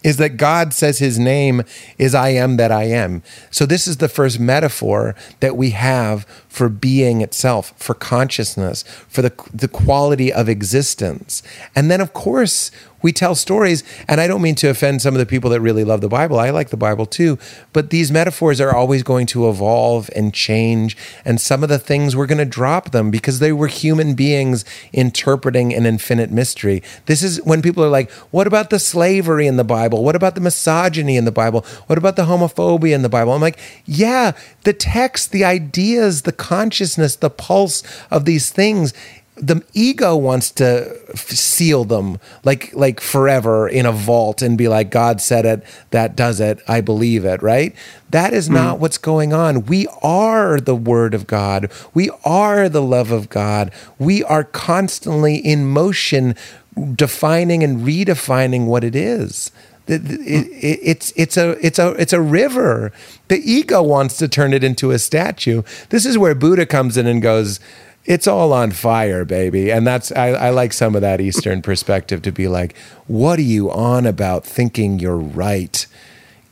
is 0.04 0.18
that 0.18 0.36
God 0.36 0.72
says 0.72 0.98
his 0.98 1.18
name 1.18 1.62
is 1.98 2.14
I 2.14 2.28
am 2.28 2.58
that 2.58 2.70
I 2.70 2.84
am. 2.84 3.22
So, 3.50 3.66
this 3.66 3.88
is 3.88 3.96
the 3.96 4.08
first 4.08 4.38
metaphor 4.38 5.16
that 5.40 5.56
we 5.56 5.70
have 5.70 6.24
for 6.48 6.68
being 6.68 7.22
itself, 7.22 7.72
for 7.76 7.94
consciousness, 7.94 8.84
for 9.08 9.22
the, 9.22 9.32
the 9.52 9.66
quality 9.66 10.32
of 10.32 10.48
existence. 10.48 11.42
And 11.74 11.90
then, 11.90 12.00
of 12.00 12.12
course, 12.12 12.70
we 13.04 13.12
tell 13.12 13.34
stories, 13.34 13.84
and 14.08 14.18
I 14.18 14.26
don't 14.26 14.40
mean 14.40 14.54
to 14.56 14.70
offend 14.70 15.02
some 15.02 15.14
of 15.14 15.18
the 15.18 15.26
people 15.26 15.50
that 15.50 15.60
really 15.60 15.84
love 15.84 16.00
the 16.00 16.08
Bible. 16.08 16.40
I 16.40 16.48
like 16.48 16.70
the 16.70 16.78
Bible 16.78 17.04
too, 17.04 17.38
but 17.74 17.90
these 17.90 18.10
metaphors 18.10 18.62
are 18.62 18.74
always 18.74 19.02
going 19.02 19.26
to 19.26 19.46
evolve 19.46 20.08
and 20.16 20.32
change. 20.32 20.96
And 21.22 21.38
some 21.38 21.62
of 21.62 21.68
the 21.68 21.78
things 21.78 22.16
we're 22.16 22.24
going 22.24 22.38
to 22.38 22.46
drop 22.46 22.92
them 22.92 23.10
because 23.10 23.40
they 23.40 23.52
were 23.52 23.66
human 23.66 24.14
beings 24.14 24.64
interpreting 24.94 25.74
an 25.74 25.84
infinite 25.84 26.30
mystery. 26.30 26.82
This 27.04 27.22
is 27.22 27.42
when 27.44 27.60
people 27.60 27.84
are 27.84 27.90
like, 27.90 28.10
what 28.30 28.46
about 28.46 28.70
the 28.70 28.78
slavery 28.78 29.46
in 29.46 29.58
the 29.58 29.64
Bible? 29.64 30.02
What 30.02 30.16
about 30.16 30.34
the 30.34 30.40
misogyny 30.40 31.18
in 31.18 31.26
the 31.26 31.30
Bible? 31.30 31.60
What 31.88 31.98
about 31.98 32.16
the 32.16 32.24
homophobia 32.24 32.94
in 32.94 33.02
the 33.02 33.10
Bible? 33.10 33.34
I'm 33.34 33.42
like, 33.42 33.58
yeah, 33.84 34.32
the 34.62 34.72
text, 34.72 35.30
the 35.30 35.44
ideas, 35.44 36.22
the 36.22 36.32
consciousness, 36.32 37.16
the 37.16 37.28
pulse 37.28 37.82
of 38.10 38.24
these 38.24 38.50
things 38.50 38.94
the 39.36 39.62
ego 39.72 40.16
wants 40.16 40.50
to 40.50 40.96
f- 41.12 41.30
seal 41.30 41.84
them 41.84 42.18
like 42.44 42.72
like 42.74 43.00
forever 43.00 43.66
in 43.68 43.84
a 43.84 43.92
vault 43.92 44.42
and 44.42 44.56
be 44.56 44.68
like 44.68 44.90
god 44.90 45.20
said 45.20 45.44
it 45.44 45.64
that 45.90 46.14
does 46.14 46.40
it 46.40 46.60
i 46.68 46.80
believe 46.80 47.24
it 47.24 47.42
right 47.42 47.74
that 48.10 48.32
is 48.32 48.48
not 48.48 48.76
mm. 48.76 48.80
what's 48.80 48.98
going 48.98 49.32
on 49.32 49.66
we 49.66 49.88
are 50.02 50.60
the 50.60 50.76
word 50.76 51.14
of 51.14 51.26
god 51.26 51.70
we 51.92 52.10
are 52.24 52.68
the 52.68 52.82
love 52.82 53.10
of 53.10 53.28
god 53.28 53.72
we 53.98 54.22
are 54.24 54.44
constantly 54.44 55.36
in 55.36 55.66
motion 55.66 56.36
defining 56.94 57.64
and 57.64 57.80
redefining 57.80 58.66
what 58.66 58.84
it 58.84 58.94
is 58.94 59.50
it, 59.86 60.10
it, 60.10 60.20
it, 60.20 60.80
it's 60.82 61.12
it's 61.14 61.36
a 61.36 61.50
it's 61.64 61.78
a 61.78 61.90
it's 61.90 62.14
a 62.14 62.20
river. 62.20 62.90
The 63.28 63.38
ego 63.38 63.82
wants 63.82 64.16
to 64.16 64.28
turn 64.28 64.54
it 64.54 64.64
into 64.64 64.92
a 64.92 64.98
statue. 64.98 65.62
This 65.90 66.06
is 66.06 66.16
where 66.16 66.34
Buddha 66.34 66.64
comes 66.64 66.96
in 66.96 67.06
and 67.06 67.20
goes, 67.20 67.60
it's 68.04 68.26
all 68.26 68.52
on 68.52 68.70
fire, 68.70 69.24
baby. 69.24 69.70
And 69.70 69.86
that's 69.86 70.12
I, 70.12 70.28
I, 70.28 70.50
like 70.50 70.72
some 70.72 70.94
of 70.94 71.00
that 71.00 71.20
Eastern 71.20 71.62
perspective 71.62 72.20
to 72.22 72.32
be 72.32 72.48
like, 72.48 72.76
what 73.06 73.38
are 73.38 73.42
you 73.42 73.70
on 73.70 74.06
about 74.06 74.44
thinking 74.44 74.98
you're 74.98 75.16
right? 75.16 75.86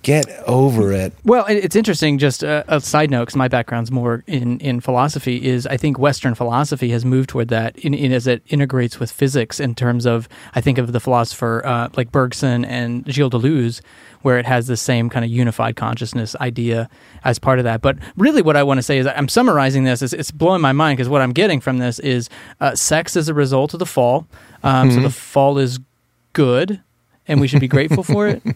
Get 0.03 0.29
over 0.49 0.93
it. 0.93 1.13
Well, 1.25 1.45
it's 1.49 1.77
interesting. 1.77 2.19
Just 2.19 2.43
a, 2.43 2.65
a 2.67 2.81
side 2.81 3.09
note, 3.09 3.27
because 3.27 3.37
my 3.37 3.47
background's 3.47 3.93
more 3.93 4.25
in, 4.27 4.59
in 4.59 4.81
philosophy, 4.81 5.47
is 5.47 5.65
I 5.65 5.77
think 5.77 5.97
Western 5.97 6.35
philosophy 6.35 6.91
has 6.91 7.05
moved 7.05 7.29
toward 7.29 7.49
that 7.49 7.77
in, 7.77 7.95
in 7.95 8.13
as 8.13 8.27
it 8.27 8.43
integrates 8.49 8.99
with 8.99 9.13
physics 9.13 9.61
in 9.61 9.77
terms 9.77 10.05
of 10.05 10.29
I 10.57 10.61
think 10.61 10.79
of 10.79 10.93
the 10.93 10.99
philosopher 10.99 11.63
uh, 11.65 11.89
like 11.97 12.11
Bergson 12.11 12.65
and 12.65 13.05
Gilles 13.13 13.31
Deleuze, 13.31 13.81
where 14.23 14.39
it 14.39 14.47
has 14.47 14.67
the 14.67 14.77
same 14.77 15.09
kind 15.09 15.25
of 15.25 15.31
unified 15.31 15.77
consciousness 15.77 16.35
idea 16.41 16.89
as 17.23 17.39
part 17.39 17.61
of 17.61 17.65
that. 17.65 17.81
But 17.81 17.97
really, 18.17 18.43
what 18.43 18.57
I 18.57 18.65
want 18.65 18.79
to 18.79 18.83
say 18.83 18.99
is 18.99 19.07
I'm 19.07 19.29
summarizing 19.29 19.85
this. 19.85 20.03
Is 20.03 20.13
it's 20.13 20.33
blowing 20.33 20.61
my 20.61 20.73
mind 20.73 20.97
because 20.97 21.09
what 21.09 21.23
I'm 21.23 21.33
getting 21.33 21.61
from 21.61 21.79
this 21.79 22.01
is 22.01 22.29
uh, 22.61 22.75
sex 22.75 23.17
as 23.17 23.29
a 23.29 23.35
result 23.35 23.73
of 23.73 23.79
the 23.79 23.87
fall. 23.87 24.27
Um, 24.65 24.89
mm-hmm. 24.89 24.97
So 24.97 25.03
the 25.03 25.11
fall 25.11 25.59
is 25.59 25.79
good 26.33 26.83
and 27.29 27.41
we 27.41 27.47
should 27.47 27.61
be 27.61 27.69
grateful 27.69 28.03
for 28.03 28.29
it. 28.29 28.43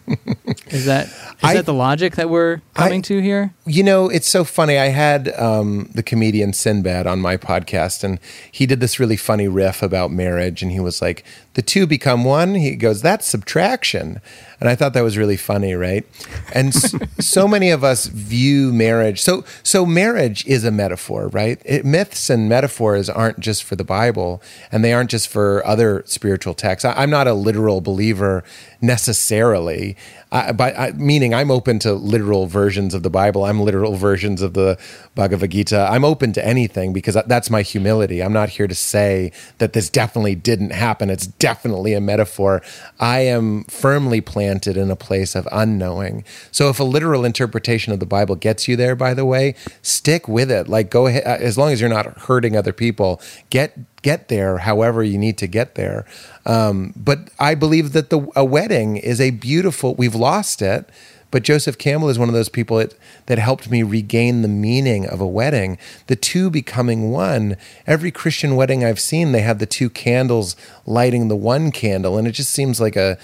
Is 0.67 0.85
that 0.85 1.07
is 1.07 1.13
I, 1.43 1.53
that 1.53 1.65
the 1.65 1.73
logic 1.73 2.15
that 2.15 2.29
we're 2.29 2.61
coming 2.73 2.99
I, 2.99 3.01
to 3.03 3.21
here? 3.21 3.53
You 3.65 3.83
know, 3.83 4.09
it's 4.09 4.27
so 4.27 4.43
funny. 4.43 4.77
I 4.77 4.87
had 4.87 5.29
um, 5.39 5.89
the 5.93 6.03
comedian 6.03 6.51
Sinbad 6.51 7.07
on 7.07 7.19
my 7.19 7.37
podcast, 7.37 8.03
and 8.03 8.19
he 8.51 8.65
did 8.65 8.81
this 8.81 8.99
really 8.99 9.15
funny 9.15 9.47
riff 9.47 9.81
about 9.81 10.11
marriage, 10.11 10.61
and 10.61 10.71
he 10.71 10.81
was 10.81 11.01
like, 11.01 11.23
the 11.57 11.63
two 11.63 11.87
become 11.87 12.23
one. 12.23 12.53
He 12.53 12.75
goes, 12.75 13.01
that's 13.01 13.25
subtraction. 13.25 14.21
And 14.59 14.69
I 14.69 14.75
thought 14.75 14.93
that 14.93 15.01
was 15.01 15.17
really 15.17 15.37
funny, 15.37 15.73
right? 15.73 16.05
And 16.53 16.71
so 17.19 17.47
many 17.47 17.71
of 17.71 17.83
us 17.83 18.05
view 18.05 18.71
marriage. 18.71 19.21
So, 19.21 19.43
so 19.63 19.83
marriage 19.83 20.45
is 20.45 20.63
a 20.63 20.69
metaphor, 20.69 21.29
right? 21.29 21.59
It, 21.65 21.83
myths 21.83 22.29
and 22.29 22.47
metaphors 22.47 23.09
aren't 23.09 23.39
just 23.39 23.63
for 23.63 23.75
the 23.75 23.83
Bible, 23.83 24.39
and 24.71 24.83
they 24.83 24.93
aren't 24.93 25.09
just 25.09 25.29
for 25.29 25.65
other 25.65 26.03
spiritual 26.05 26.53
texts. 26.53 26.85
I, 26.85 26.93
I'm 26.93 27.09
not 27.09 27.25
a 27.25 27.33
literal 27.33 27.81
believer 27.81 28.43
necessarily, 28.79 29.97
but 30.31 30.61
I, 30.77 30.91
meaning 30.95 31.33
I'm 31.33 31.49
open 31.49 31.79
to 31.79 31.93
literal 31.93 32.45
versions 32.45 32.93
of 32.93 33.01
the 33.01 33.09
Bible. 33.09 33.45
I'm 33.45 33.61
literal 33.61 33.95
versions 33.95 34.43
of 34.43 34.53
the 34.53 34.77
Bhagavad 35.15 35.51
Gita. 35.51 35.87
I'm 35.89 36.05
open 36.05 36.33
to 36.33 36.45
anything 36.45 36.93
because 36.93 37.17
that's 37.25 37.49
my 37.49 37.63
humility. 37.63 38.21
I'm 38.21 38.33
not 38.33 38.49
here 38.49 38.67
to 38.67 38.75
say 38.75 39.31
that 39.57 39.73
this 39.73 39.89
definitely 39.89 40.35
didn't 40.35 40.71
happen. 40.71 41.09
It's 41.09 41.25
definitely 41.25 41.46
a 41.47 42.01
metaphor. 42.01 42.61
I 42.99 43.19
am 43.19 43.63
firmly 43.65 44.21
planted 44.21 44.77
in 44.77 44.91
a 44.91 44.95
place 44.95 45.35
of 45.35 45.47
unknowing. 45.51 46.23
So 46.51 46.69
if 46.69 46.79
a 46.79 46.83
literal 46.83 47.25
interpretation 47.25 47.93
of 47.93 47.99
the 47.99 48.05
Bible 48.05 48.35
gets 48.35 48.67
you 48.67 48.75
there, 48.75 48.95
by 48.95 49.13
the 49.13 49.25
way, 49.25 49.55
stick 49.81 50.27
with 50.27 50.51
it. 50.51 50.67
Like 50.67 50.89
go 50.89 51.07
ahead, 51.07 51.23
as 51.23 51.57
long 51.57 51.71
as 51.71 51.81
you're 51.81 51.89
not 51.89 52.05
hurting 52.19 52.55
other 52.55 52.73
people, 52.73 53.21
get 53.49 53.77
get 54.01 54.27
there 54.29 54.59
however 54.59 55.03
you 55.03 55.17
need 55.17 55.37
to 55.37 55.47
get 55.47 55.75
there. 55.75 56.05
Um, 56.45 56.93
but 56.95 57.29
I 57.39 57.55
believe 57.55 57.93
that 57.93 58.09
the 58.09 58.27
a 58.35 58.45
wedding 58.45 58.97
is 58.97 59.19
a 59.19 59.31
beautiful. 59.31 59.95
We've 59.95 60.15
lost 60.15 60.61
it, 60.61 60.89
but 61.31 61.43
Joseph 61.43 61.77
Campbell 61.77 62.09
is 62.09 62.17
one 62.17 62.29
of 62.29 62.35
those 62.35 62.49
people 62.49 62.77
that, 62.77 62.93
that 63.25 63.37
helped 63.37 63.69
me 63.69 63.83
regain 63.83 64.41
the 64.41 64.47
meaning 64.47 65.05
of 65.05 65.19
a 65.19 65.27
wedding. 65.27 65.77
The 66.07 66.15
two 66.15 66.49
becoming 66.49 67.11
one. 67.11 67.57
Every 67.85 68.11
Christian 68.11 68.55
wedding 68.55 68.83
I've 68.83 68.99
seen, 68.99 69.31
they 69.31 69.41
have 69.41 69.59
the 69.59 69.65
two 69.65 69.89
candles 69.89 70.55
lighting 70.85 71.27
the 71.27 71.35
one 71.35 71.71
candle, 71.71 72.17
and 72.17 72.27
it 72.27 72.31
just 72.31 72.51
seems 72.51 72.79
like 72.79 72.95
a 72.95 73.17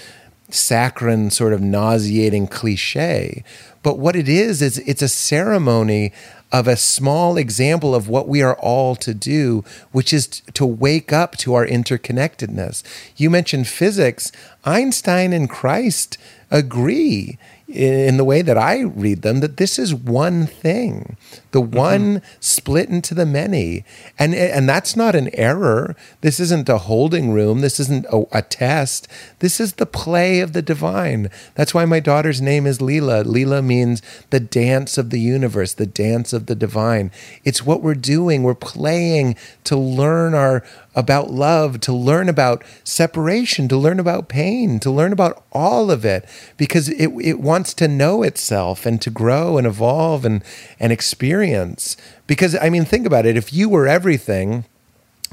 saccharine, 0.50 1.30
sort 1.30 1.52
of 1.52 1.60
nauseating 1.60 2.46
cliche. 2.46 3.42
But 3.82 3.98
what 3.98 4.16
it 4.16 4.28
is 4.28 4.62
is 4.62 4.78
it's 4.80 5.02
a 5.02 5.08
ceremony 5.08 6.12
of 6.52 6.68
a 6.68 6.76
small 6.76 7.36
example 7.36 7.94
of 7.94 8.08
what 8.08 8.28
we 8.28 8.40
are 8.40 8.54
all 8.56 8.94
to 8.96 9.12
do, 9.12 9.64
which 9.90 10.12
is 10.12 10.28
to 10.28 10.64
wake 10.64 11.12
up 11.12 11.36
to 11.38 11.54
our 11.54 11.66
interconnectedness. 11.66 12.82
You 13.16 13.28
mentioned 13.28 13.66
physics. 13.66 14.30
Einstein 14.64 15.32
and 15.32 15.50
Christ 15.50 16.16
agree 16.50 17.38
in 17.66 18.18
the 18.18 18.24
way 18.24 18.42
that 18.42 18.58
I 18.58 18.80
read 18.80 19.22
them 19.22 19.40
that 19.40 19.56
this 19.56 19.78
is 19.78 19.94
one 19.94 20.46
thing, 20.46 21.16
the 21.52 21.62
mm-hmm. 21.62 21.76
one 21.76 22.22
split 22.38 22.90
into 22.90 23.14
the 23.14 23.24
many, 23.24 23.84
and 24.18 24.34
and 24.34 24.68
that's 24.68 24.96
not 24.96 25.14
an 25.14 25.34
error. 25.34 25.96
This 26.20 26.38
isn't 26.40 26.68
a 26.68 26.78
holding 26.78 27.32
room. 27.32 27.62
This 27.62 27.80
isn't 27.80 28.04
a, 28.06 28.24
a 28.32 28.42
test. 28.42 29.08
This 29.38 29.60
is 29.60 29.74
the 29.74 29.86
play 29.86 30.40
of 30.40 30.52
the 30.52 30.62
divine. 30.62 31.30
That's 31.54 31.72
why 31.72 31.86
my 31.86 32.00
daughter's 32.00 32.42
name 32.42 32.66
is 32.66 32.78
Leela. 32.78 33.24
Leela 33.24 33.64
means 33.64 34.02
the 34.28 34.40
dance 34.40 34.98
of 34.98 35.08
the 35.08 35.20
universe, 35.20 35.72
the 35.72 35.86
dance 35.86 36.34
of 36.34 36.46
the 36.46 36.54
divine. 36.54 37.10
It's 37.44 37.64
what 37.64 37.82
we're 37.82 37.94
doing. 37.94 38.42
We're 38.42 38.54
playing 38.54 39.36
to 39.64 39.76
learn 39.76 40.34
our 40.34 40.62
about 40.94 41.30
love, 41.30 41.80
to 41.80 41.92
learn 41.92 42.28
about 42.28 42.64
separation, 42.84 43.68
to 43.68 43.76
learn 43.76 43.98
about 43.98 44.28
pain, 44.28 44.78
to 44.80 44.90
learn 44.90 45.12
about 45.12 45.44
all 45.52 45.90
of 45.90 46.04
it, 46.04 46.24
because 46.56 46.88
it, 46.88 47.10
it 47.20 47.40
wants 47.40 47.74
to 47.74 47.88
know 47.88 48.22
itself 48.22 48.86
and 48.86 49.00
to 49.02 49.10
grow 49.10 49.58
and 49.58 49.66
evolve 49.66 50.24
and, 50.24 50.42
and 50.78 50.92
experience. 50.92 51.96
Because, 52.26 52.56
I 52.56 52.70
mean, 52.70 52.84
think 52.84 53.06
about 53.06 53.26
it. 53.26 53.36
If 53.36 53.52
you 53.52 53.68
were 53.68 53.86
everything, 53.86 54.64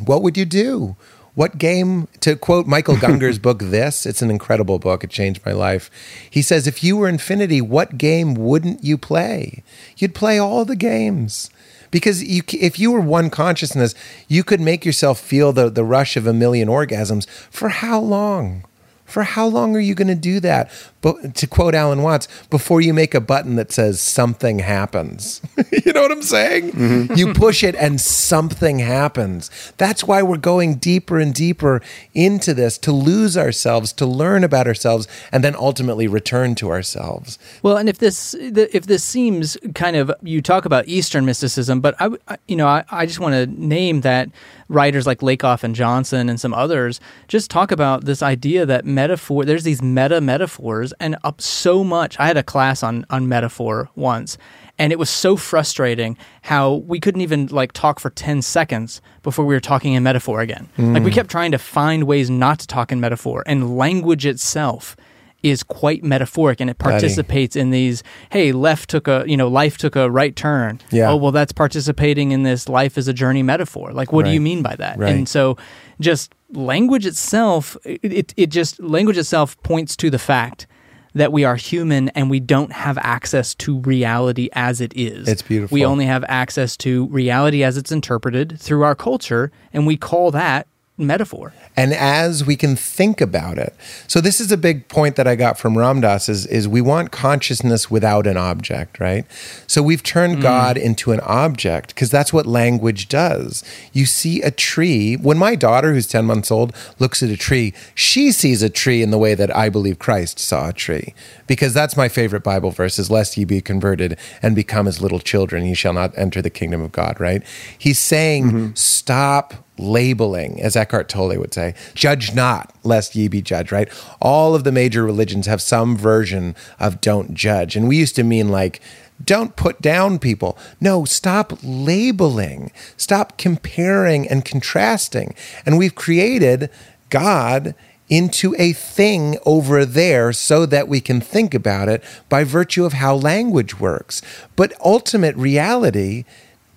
what 0.04 0.22
would 0.24 0.38
you 0.38 0.46
do? 0.46 0.96
What 1.34 1.58
game, 1.58 2.08
to 2.20 2.36
quote 2.36 2.68
Michael 2.68 2.96
Gungor's 3.00 3.40
book, 3.40 3.60
This, 3.60 4.06
it's 4.06 4.22
an 4.22 4.30
incredible 4.30 4.80
book. 4.80 5.04
It 5.04 5.10
changed 5.10 5.46
my 5.46 5.54
life. 5.54 5.90
He 6.30 6.42
says, 6.42 6.68
if 6.68 6.84
you 6.84 6.98
were 6.98 7.08
infinity, 7.08 7.62
what 7.62 7.98
game 7.98 8.34
wouldn't 8.34 8.84
you 8.84 8.98
play? 8.98 9.64
You'd 9.98 10.16
play 10.16 10.38
all 10.38 10.66
the 10.66 10.76
games 10.76 11.50
because 11.92 12.24
you, 12.24 12.42
if 12.48 12.80
you 12.80 12.92
were 12.92 13.02
one 13.02 13.30
consciousness, 13.30 13.94
you 14.28 14.44
could 14.44 14.62
make 14.62 14.86
yourself 14.86 15.20
feel 15.20 15.54
the, 15.54 15.70
the 15.70 15.84
rush 15.84 16.18
of 16.18 16.26
a 16.26 16.34
million 16.34 16.68
orgasms 16.68 17.28
for 17.50 17.70
how 17.70 18.00
long? 18.00 18.64
For 19.12 19.24
how 19.24 19.48
long 19.48 19.76
are 19.76 19.80
you 19.80 19.96
going 19.96 20.08
to 20.08 20.16
do 20.16 20.40
that? 20.40 20.72
But 21.02 21.36
to 21.36 21.48
quote 21.48 21.74
Alan 21.74 22.04
Watts, 22.04 22.28
before 22.50 22.80
you 22.80 22.94
make 22.94 23.16
a 23.16 23.22
button 23.22 23.56
that 23.56 23.72
says 23.72 24.00
something 24.00 24.60
happens. 24.60 25.42
you 25.86 25.94
know 25.94 26.02
what 26.02 26.12
I'm 26.12 26.22
saying? 26.22 26.72
Mm-hmm. 26.72 27.16
You 27.16 27.34
push 27.34 27.64
it 27.64 27.76
and 27.76 28.00
something 28.00 28.80
happens. 28.80 29.50
That's 29.78 30.04
why 30.04 30.22
we're 30.22 30.38
going 30.38 30.76
deeper 30.76 31.20
and 31.20 31.34
deeper 31.34 31.82
into 32.14 32.54
this 32.54 32.78
to 32.80 32.92
lose 32.92 33.36
ourselves, 33.36 33.92
to 33.94 34.06
learn 34.06 34.44
about 34.44 34.68
ourselves, 34.68 35.08
and 35.32 35.44
then 35.44 35.56
ultimately 35.56 36.08
return 36.08 36.56
to 36.56 36.70
ourselves. 36.70 37.40
Well, 37.64 37.78
and 37.78 37.90
if 37.90 37.98
this 37.98 38.36
if 38.36 38.86
this 38.86 39.04
seems 39.04 39.58
kind 39.74 39.96
of 39.96 40.12
you 40.22 40.42
talk 40.42 40.66
about 40.66 40.88
Eastern 40.88 41.26
mysticism, 41.26 41.82
but 41.82 41.96
I 42.00 42.38
you 42.48 42.56
know 42.56 42.68
I, 42.68 42.84
I 42.92 43.06
just 43.06 43.20
want 43.20 43.34
to 43.34 43.48
name 43.48 44.02
that 44.02 44.30
writers 44.72 45.06
like 45.06 45.20
Lakoff 45.20 45.64
and 45.64 45.76
Johnson 45.76 46.30
and 46.30 46.40
some 46.40 46.54
others 46.54 47.00
just 47.28 47.52
talk 47.52 47.72
about 47.72 48.06
this 48.06 48.24
idea 48.24 48.66
that 48.66 48.86
metaphor 49.02 49.46
there's 49.46 49.64
these 49.64 49.82
meta 49.82 50.22
metaphors 50.22 50.94
and 51.00 51.18
up 51.24 51.42
so 51.42 51.84
much. 51.84 52.20
I 52.20 52.28
had 52.28 52.38
a 52.38 52.44
class 52.44 52.84
on 52.84 53.06
on 53.10 53.28
metaphor 53.28 53.90
once, 53.96 54.38
and 54.78 54.94
it 54.94 55.00
was 55.00 55.10
so 55.10 55.36
frustrating 55.36 56.18
how 56.44 56.76
we 56.76 57.00
couldn't 57.00 57.22
even 57.22 57.48
like 57.48 57.72
talk 57.72 58.00
for 58.00 58.12
10 58.12 58.42
seconds 58.42 59.02
before 59.24 59.46
we 59.46 59.56
were 59.56 59.60
talking 59.60 59.94
in 59.94 60.04
metaphor 60.04 60.42
again. 60.42 60.70
Mm. 60.78 60.94
Like 60.94 61.04
we 61.04 61.12
kept 61.12 61.32
trying 61.32 61.52
to 61.52 61.58
find 61.58 62.04
ways 62.04 62.30
not 62.30 62.60
to 62.60 62.68
talk 62.68 62.92
in 62.92 63.00
metaphor, 63.00 63.44
and 63.48 63.78
language 63.78 64.26
itself 64.26 64.96
is 65.44 65.64
quite 65.64 66.04
metaphoric 66.04 66.60
and 66.60 66.70
it 66.70 66.78
participates 66.78 67.56
Daddy. 67.56 67.62
in 67.62 67.70
these 67.72 68.04
hey 68.30 68.52
left 68.52 68.90
took 68.90 69.08
a 69.08 69.24
you 69.28 69.36
know 69.36 69.48
life 69.48 69.78
took 69.78 69.96
a 69.96 70.10
right 70.10 70.36
turn 70.36 70.80
yeah. 70.92 71.10
oh 71.10 71.16
well 71.16 71.32
that's 71.32 71.52
participating 71.52 72.32
in 72.32 72.44
this 72.44 72.70
life 72.70 72.98
is 72.98 73.08
a 73.08 73.14
journey 73.14 73.44
metaphor 73.44 73.92
like 73.92 74.12
what 74.12 74.24
right. 74.24 74.30
do 74.30 74.34
you 74.34 74.42
mean 74.42 74.62
by 74.62 74.76
that 74.76 74.98
right. 74.98 75.14
and 75.14 75.28
so 75.28 75.58
just 76.00 76.34
language 76.52 77.06
itself 77.06 77.78
it, 77.86 78.00
it, 78.04 78.34
it 78.38 78.48
just 78.48 78.80
language 78.82 79.18
itself 79.18 79.62
points 79.64 79.96
to 79.96 80.10
the 80.10 80.20
fact 80.20 80.68
that 81.14 81.32
we 81.32 81.44
are 81.44 81.56
human 81.56 82.10
and 82.10 82.30
we 82.30 82.40
don't 82.40 82.72
have 82.72 82.98
access 83.00 83.54
to 83.56 83.80
reality 83.80 84.50
as 84.54 84.80
it 84.80 84.94
is. 84.96 85.28
It's 85.28 85.42
beautiful. 85.42 85.76
We 85.76 85.86
only 85.86 86.06
have 86.06 86.24
access 86.28 86.78
to 86.78 87.08
reality 87.08 87.64
as 87.64 87.78
it's 87.78 87.92
interpreted 87.92 88.60
through 88.60 88.84
our 88.84 88.96
culture, 88.96 89.52
and 89.74 89.86
we 89.86 89.98
call 89.98 90.32
that 90.32 90.68
metaphor. 91.02 91.54
And 91.76 91.94
as 91.94 92.46
we 92.46 92.56
can 92.56 92.76
think 92.76 93.22
about 93.22 93.58
it. 93.58 93.76
So 94.08 94.22
this 94.22 94.40
is 94.40 94.52
a 94.52 94.58
big 94.58 94.88
point 94.88 95.16
that 95.16 95.28
I 95.28 95.36
got 95.36 95.58
from 95.58 95.78
Ram 95.78 96.02
Dass 96.02 96.30
is, 96.30 96.46
is 96.46 96.68
we 96.68 96.82
want 96.82 97.12
consciousness 97.12 97.90
without 97.90 98.28
an 98.28 98.38
object, 98.38 99.00
right? 99.00 99.26
So 99.68 99.82
we've 99.82 100.04
turned 100.04 100.38
mm. 100.38 100.42
God 100.42 100.78
into 100.78 101.12
an 101.12 101.22
object 101.22 101.96
because 101.96 102.12
that's 102.12 102.34
what 102.34 102.46
language 102.46 103.08
does. 103.08 103.64
You 103.94 104.06
see 104.06 104.42
a 104.42 104.52
tree. 104.52 105.16
When 105.16 105.38
my 105.38 105.56
daughter, 105.56 105.94
who's 105.94 106.08
10 106.08 106.26
months 106.26 106.52
old, 106.52 106.76
looks 107.00 107.24
at 107.24 107.30
a 107.30 107.38
tree, 107.38 107.74
she 107.96 108.32
sees 108.32 108.62
a 108.62 108.70
tree 108.70 109.02
in 109.02 109.12
the 109.12 109.18
way 109.18 109.34
that 109.36 109.56
I 109.56 109.70
believe 109.70 110.00
Christ 110.00 110.40
saw 110.40 110.70
a 110.70 110.74
tree. 110.74 111.14
Because 111.48 111.74
that's 111.74 111.98
my 111.98 112.10
favorite 112.10 112.44
Bible 112.44 112.72
verse 112.72 113.00
is 113.00 113.10
lest 113.10 113.38
ye 113.38 113.46
be 113.46 113.62
converted 113.62 114.18
and 114.42 114.56
become 114.56 114.88
as 114.88 115.02
little 115.02 115.20
children, 115.20 115.66
ye 115.66 115.74
shall 115.74 115.94
not 115.94 116.18
enter 116.18 116.42
the 116.42 116.50
kingdom 116.50 116.82
of 116.82 116.92
God, 116.92 117.20
right? 117.20 117.44
He's 117.78 118.00
saying, 118.00 118.46
mm-hmm. 118.46 118.74
stop 118.76 119.54
labeling, 119.78 120.62
as 120.62 120.76
Eckhart 120.76 121.10
Tolle 121.10 121.38
would 121.38 121.54
say. 121.54 121.74
Judge 121.94 122.34
not, 122.34 122.74
lest 122.84 123.16
ye 123.16 123.28
be 123.28 123.42
judged, 123.42 123.72
right? 123.72 123.90
All 124.22 124.54
of 124.54 124.64
the 124.64 124.72
major 124.72 125.04
religions 125.04 125.48
have 125.48 125.62
some 125.62 125.98
version 125.98 126.56
of 126.80 127.02
don't 127.02 127.34
judge. 127.34 127.76
And 127.76 127.88
we 127.88 127.98
used 127.98 128.16
to 128.16 128.24
mean 128.24 128.50
like, 128.50 128.82
don't 129.24 129.56
put 129.56 129.82
down 129.82 130.20
people. 130.20 130.58
No, 130.80 131.06
stop 131.06 131.54
labeling. 131.64 132.72
Stop 132.98 133.38
comparing 133.38 134.28
and 134.28 134.44
contrasting. 134.44 135.36
And 135.66 135.78
we've 135.78 135.96
created 135.96 136.70
God 137.10 137.76
into 138.10 138.54
a 138.60 138.74
thing 138.74 139.38
over 139.46 139.86
there 139.86 140.34
so 140.34 140.66
that 140.66 140.88
we 140.88 141.00
can 141.00 141.22
think 141.22 141.54
about 141.54 141.88
it 141.88 142.04
by 142.28 142.44
virtue 142.44 142.84
of 142.84 142.94
how 142.94 143.16
language 143.16 143.80
works. 143.80 144.22
But 144.56 144.74
ultimate 144.84 145.36
reality 145.38 146.26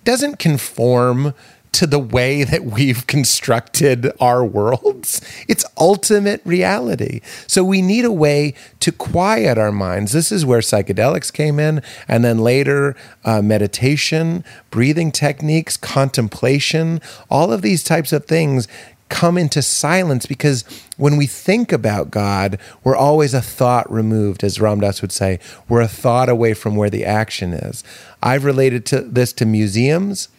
doesn't 0.05 0.39
conform 0.39 1.33
to 1.75 1.85
the 1.85 1.99
way 1.99 2.45
that 2.45 2.63
we've 2.63 3.05
constructed 3.05 4.09
our 4.21 4.45
worlds. 4.45 5.21
It's 5.49 5.65
ultimate 5.77 6.41
reality. 6.45 7.19
So 7.47 7.65
we 7.65 7.81
need 7.81 8.05
a 8.05 8.11
way 8.11 8.53
to 8.79 8.93
quiet 8.93 9.57
our 9.57 9.73
minds. 9.73 10.13
This 10.13 10.31
is 10.31 10.45
where 10.45 10.61
psychedelics 10.61 11.33
came 11.33 11.59
in, 11.59 11.81
and 12.07 12.23
then 12.23 12.39
later 12.39 12.95
uh, 13.25 13.41
meditation, 13.41 14.45
breathing 14.71 15.11
techniques, 15.11 15.75
contemplation, 15.75 17.01
all 17.29 17.51
of 17.51 17.61
these 17.61 17.83
types 17.83 18.13
of 18.13 18.25
things 18.25 18.69
come 19.09 19.37
into 19.37 19.61
silence 19.61 20.25
because 20.25 20.63
when 20.97 21.15
we 21.15 21.27
think 21.27 21.71
about 21.71 22.09
God, 22.09 22.57
we're 22.83 22.95
always 22.95 23.33
a 23.33 23.41
thought 23.41 23.91
removed, 23.91 24.43
as 24.43 24.59
Ram 24.59 24.79
Dass 24.79 25.01
would 25.01 25.11
say. 25.11 25.39
We're 25.69 25.81
a 25.81 25.87
thought 25.87 26.29
away 26.29 26.53
from 26.53 26.75
where 26.75 26.89
the 26.89 27.05
action 27.05 27.53
is. 27.53 27.83
I've 28.23 28.45
related 28.45 28.85
to 28.87 29.01
this 29.01 29.31
to 29.33 29.45
museums 29.45 30.29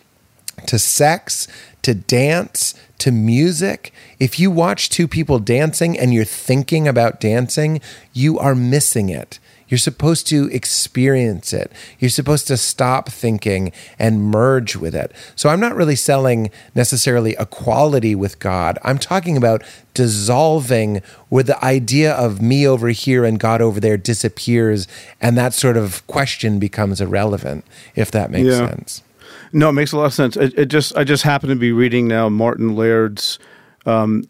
to 0.67 0.79
sex, 0.79 1.47
to 1.83 1.95
dance, 1.95 2.75
to 2.99 3.13
music. 3.13 3.93
If 4.19 4.41
you 4.41 4.51
watch 4.51 4.89
two 4.89 5.07
people 5.07 5.39
dancing 5.39 5.99
and 5.99 6.15
you're 6.15 6.25
thinking 6.25 6.89
about 6.89 7.21
dancing, 7.21 7.81
you 8.13 8.39
are 8.39 8.55
missing 8.55 9.09
it. 9.11 9.39
You're 9.69 9.79
supposed 9.79 10.29
to 10.29 10.49
experience 10.53 11.53
it. 11.53 11.73
You're 11.99 12.09
supposed 12.11 12.47
to 12.47 12.57
stop 12.57 13.09
thinking 13.09 13.73
and 13.99 14.23
merge 14.23 14.77
with 14.77 14.95
it. 14.95 15.11
So 15.35 15.49
I'm 15.49 15.59
not 15.59 15.75
really 15.75 15.97
selling 15.97 16.51
necessarily 16.77 17.35
equality 17.39 18.15
with 18.15 18.39
God. 18.39 18.79
I'm 18.85 18.99
talking 18.99 19.37
about 19.37 19.63
dissolving 19.93 21.03
where 21.31 21.43
the 21.43 21.63
idea 21.65 22.13
of 22.15 22.41
me 22.41 22.67
over 22.67 22.89
here 22.91 23.25
and 23.25 23.41
God 23.41 23.61
over 23.61 23.81
there 23.81 23.97
disappears 23.97 24.87
and 25.21 25.37
that 25.37 25.53
sort 25.53 25.77
of 25.77 26.07
question 26.07 26.61
becomes 26.61 27.01
irrelevant, 27.01 27.65
if 27.97 28.11
that 28.13 28.31
makes 28.31 28.49
Yeah. 28.49 28.69
sense. 28.69 29.03
No, 29.57 29.71
it 29.71 29.73
makes 29.73 29.93
a 29.93 29.97
lot 29.97 30.05
of 30.05 30.13
sense. 30.13 30.37
It, 30.37 30.53
it 30.59 30.67
just 30.67 30.95
I 30.99 31.05
just 31.05 31.23
happen 31.23 31.49
to 31.49 31.57
be 31.57 31.73
reading 31.73 32.07
now 32.07 32.29
Martin 32.29 32.77
Laird's 32.77 33.39
um, 33.87 34.25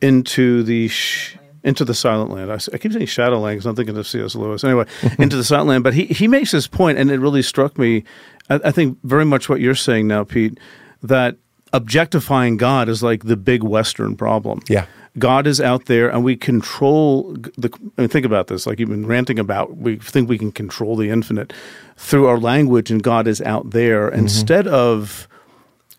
into 0.00 0.64
the 0.64 0.88
sh- 0.88 1.36
into 1.62 1.84
the 1.84 1.94
Silent 1.94 2.32
Land. 2.32 2.50
I 2.50 2.58
keep 2.78 2.92
saying 2.92 3.06
Shadowland 3.06 3.54
because 3.54 3.66
I'm 3.66 3.76
thinking 3.76 3.96
of 3.96 4.04
C.S. 4.04 4.34
Lewis. 4.34 4.64
Anyway, 4.64 4.86
into 5.20 5.36
the 5.36 5.44
Silent 5.44 5.68
Land. 5.68 5.84
But 5.84 5.94
he 5.94 6.06
he 6.06 6.26
makes 6.26 6.50
this 6.50 6.66
point, 6.66 6.98
and 6.98 7.08
it 7.12 7.20
really 7.20 7.40
struck 7.40 7.78
me. 7.78 8.02
I, 8.50 8.60
I 8.64 8.70
think 8.72 8.98
very 9.04 9.24
much 9.24 9.48
what 9.48 9.60
you're 9.60 9.76
saying 9.76 10.08
now, 10.08 10.24
Pete, 10.24 10.58
that 11.04 11.36
objectifying 11.72 12.56
God 12.56 12.88
is 12.88 13.00
like 13.00 13.22
the 13.26 13.36
big 13.36 13.62
Western 13.62 14.16
problem. 14.16 14.60
Yeah. 14.68 14.86
God 15.18 15.46
is 15.46 15.60
out 15.60 15.84
there, 15.86 16.08
and 16.08 16.24
we 16.24 16.36
control 16.36 17.34
the. 17.56 17.70
I 17.96 18.02
mean, 18.02 18.08
think 18.08 18.26
about 18.26 18.48
this. 18.48 18.66
Like 18.66 18.80
you've 18.80 18.88
been 18.88 19.06
ranting 19.06 19.38
about, 19.38 19.76
we 19.76 19.96
think 19.96 20.28
we 20.28 20.38
can 20.38 20.50
control 20.50 20.96
the 20.96 21.08
infinite 21.10 21.52
through 21.96 22.26
our 22.26 22.38
language, 22.38 22.90
and 22.90 23.02
God 23.02 23.28
is 23.28 23.40
out 23.42 23.70
there 23.70 24.08
mm-hmm. 24.08 24.18
instead 24.18 24.66
of, 24.66 25.28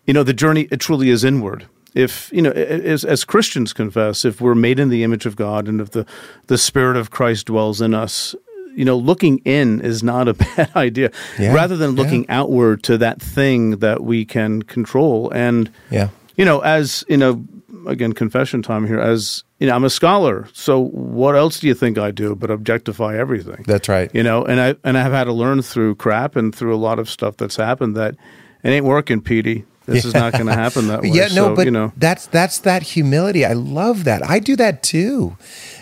you 0.06 0.12
know, 0.12 0.22
the 0.22 0.34
journey. 0.34 0.68
It 0.70 0.80
truly 0.80 1.08
is 1.08 1.24
inward. 1.24 1.66
If 1.94 2.30
you 2.30 2.42
know, 2.42 2.50
as, 2.50 3.06
as 3.06 3.24
Christians 3.24 3.72
confess, 3.72 4.26
if 4.26 4.42
we're 4.42 4.54
made 4.54 4.78
in 4.78 4.90
the 4.90 5.02
image 5.02 5.24
of 5.24 5.34
God, 5.34 5.66
and 5.66 5.80
if 5.80 5.92
the 5.92 6.04
the 6.48 6.58
Spirit 6.58 6.98
of 6.98 7.10
Christ 7.10 7.46
dwells 7.46 7.80
in 7.80 7.94
us, 7.94 8.34
you 8.74 8.84
know, 8.84 8.98
looking 8.98 9.38
in 9.46 9.80
is 9.80 10.02
not 10.02 10.28
a 10.28 10.34
bad 10.56 10.70
idea. 10.76 11.10
Yeah, 11.38 11.54
Rather 11.54 11.76
than 11.76 11.92
looking 11.92 12.28
outward 12.28 12.82
to 12.82 12.98
that 12.98 13.22
thing 13.22 13.78
that 13.78 14.04
we 14.04 14.26
can 14.26 14.60
control, 14.62 15.30
and 15.30 15.70
Yeah. 15.90 16.10
you 16.36 16.44
know, 16.44 16.60
as 16.60 17.02
you 17.08 17.16
know, 17.16 17.42
again, 17.86 18.12
confession 18.12 18.62
time 18.62 18.86
here. 18.86 19.00
As 19.00 19.44
you 19.58 19.66
know, 19.66 19.74
I'm 19.74 19.84
a 19.84 19.90
scholar, 19.90 20.48
so 20.52 20.80
what 20.80 21.34
else 21.34 21.60
do 21.60 21.66
you 21.66 21.74
think 21.74 21.98
I 21.98 22.10
do 22.10 22.34
but 22.34 22.50
objectify 22.50 23.16
everything? 23.16 23.64
That's 23.66 23.88
right. 23.88 24.10
You 24.14 24.22
know, 24.22 24.44
and 24.44 24.60
I 24.60 24.74
and 24.84 24.98
I've 24.98 25.12
had 25.12 25.24
to 25.24 25.32
learn 25.32 25.62
through 25.62 25.96
crap 25.96 26.36
and 26.36 26.54
through 26.54 26.74
a 26.74 26.78
lot 26.78 26.98
of 26.98 27.08
stuff 27.08 27.36
that's 27.36 27.56
happened 27.56 27.96
that 27.96 28.16
it 28.62 28.70
ain't 28.70 28.84
working, 28.84 29.20
Petey. 29.20 29.64
This 29.86 30.04
is 30.04 30.14
not 30.14 30.32
going 30.32 30.46
to 30.46 30.52
happen 30.52 30.88
that 30.88 31.02
way. 31.02 31.10
Yeah, 31.10 31.28
no, 31.28 31.34
So, 31.34 31.56
but 31.56 31.64
you 31.64 31.70
know, 31.70 31.92
that's 31.96 32.26
that's 32.26 32.58
that 32.60 32.82
humility. 32.82 33.44
I 33.44 33.52
love 33.52 34.04
that. 34.04 34.28
I 34.28 34.40
do 34.40 34.56
that 34.56 34.82
too. 34.82 35.36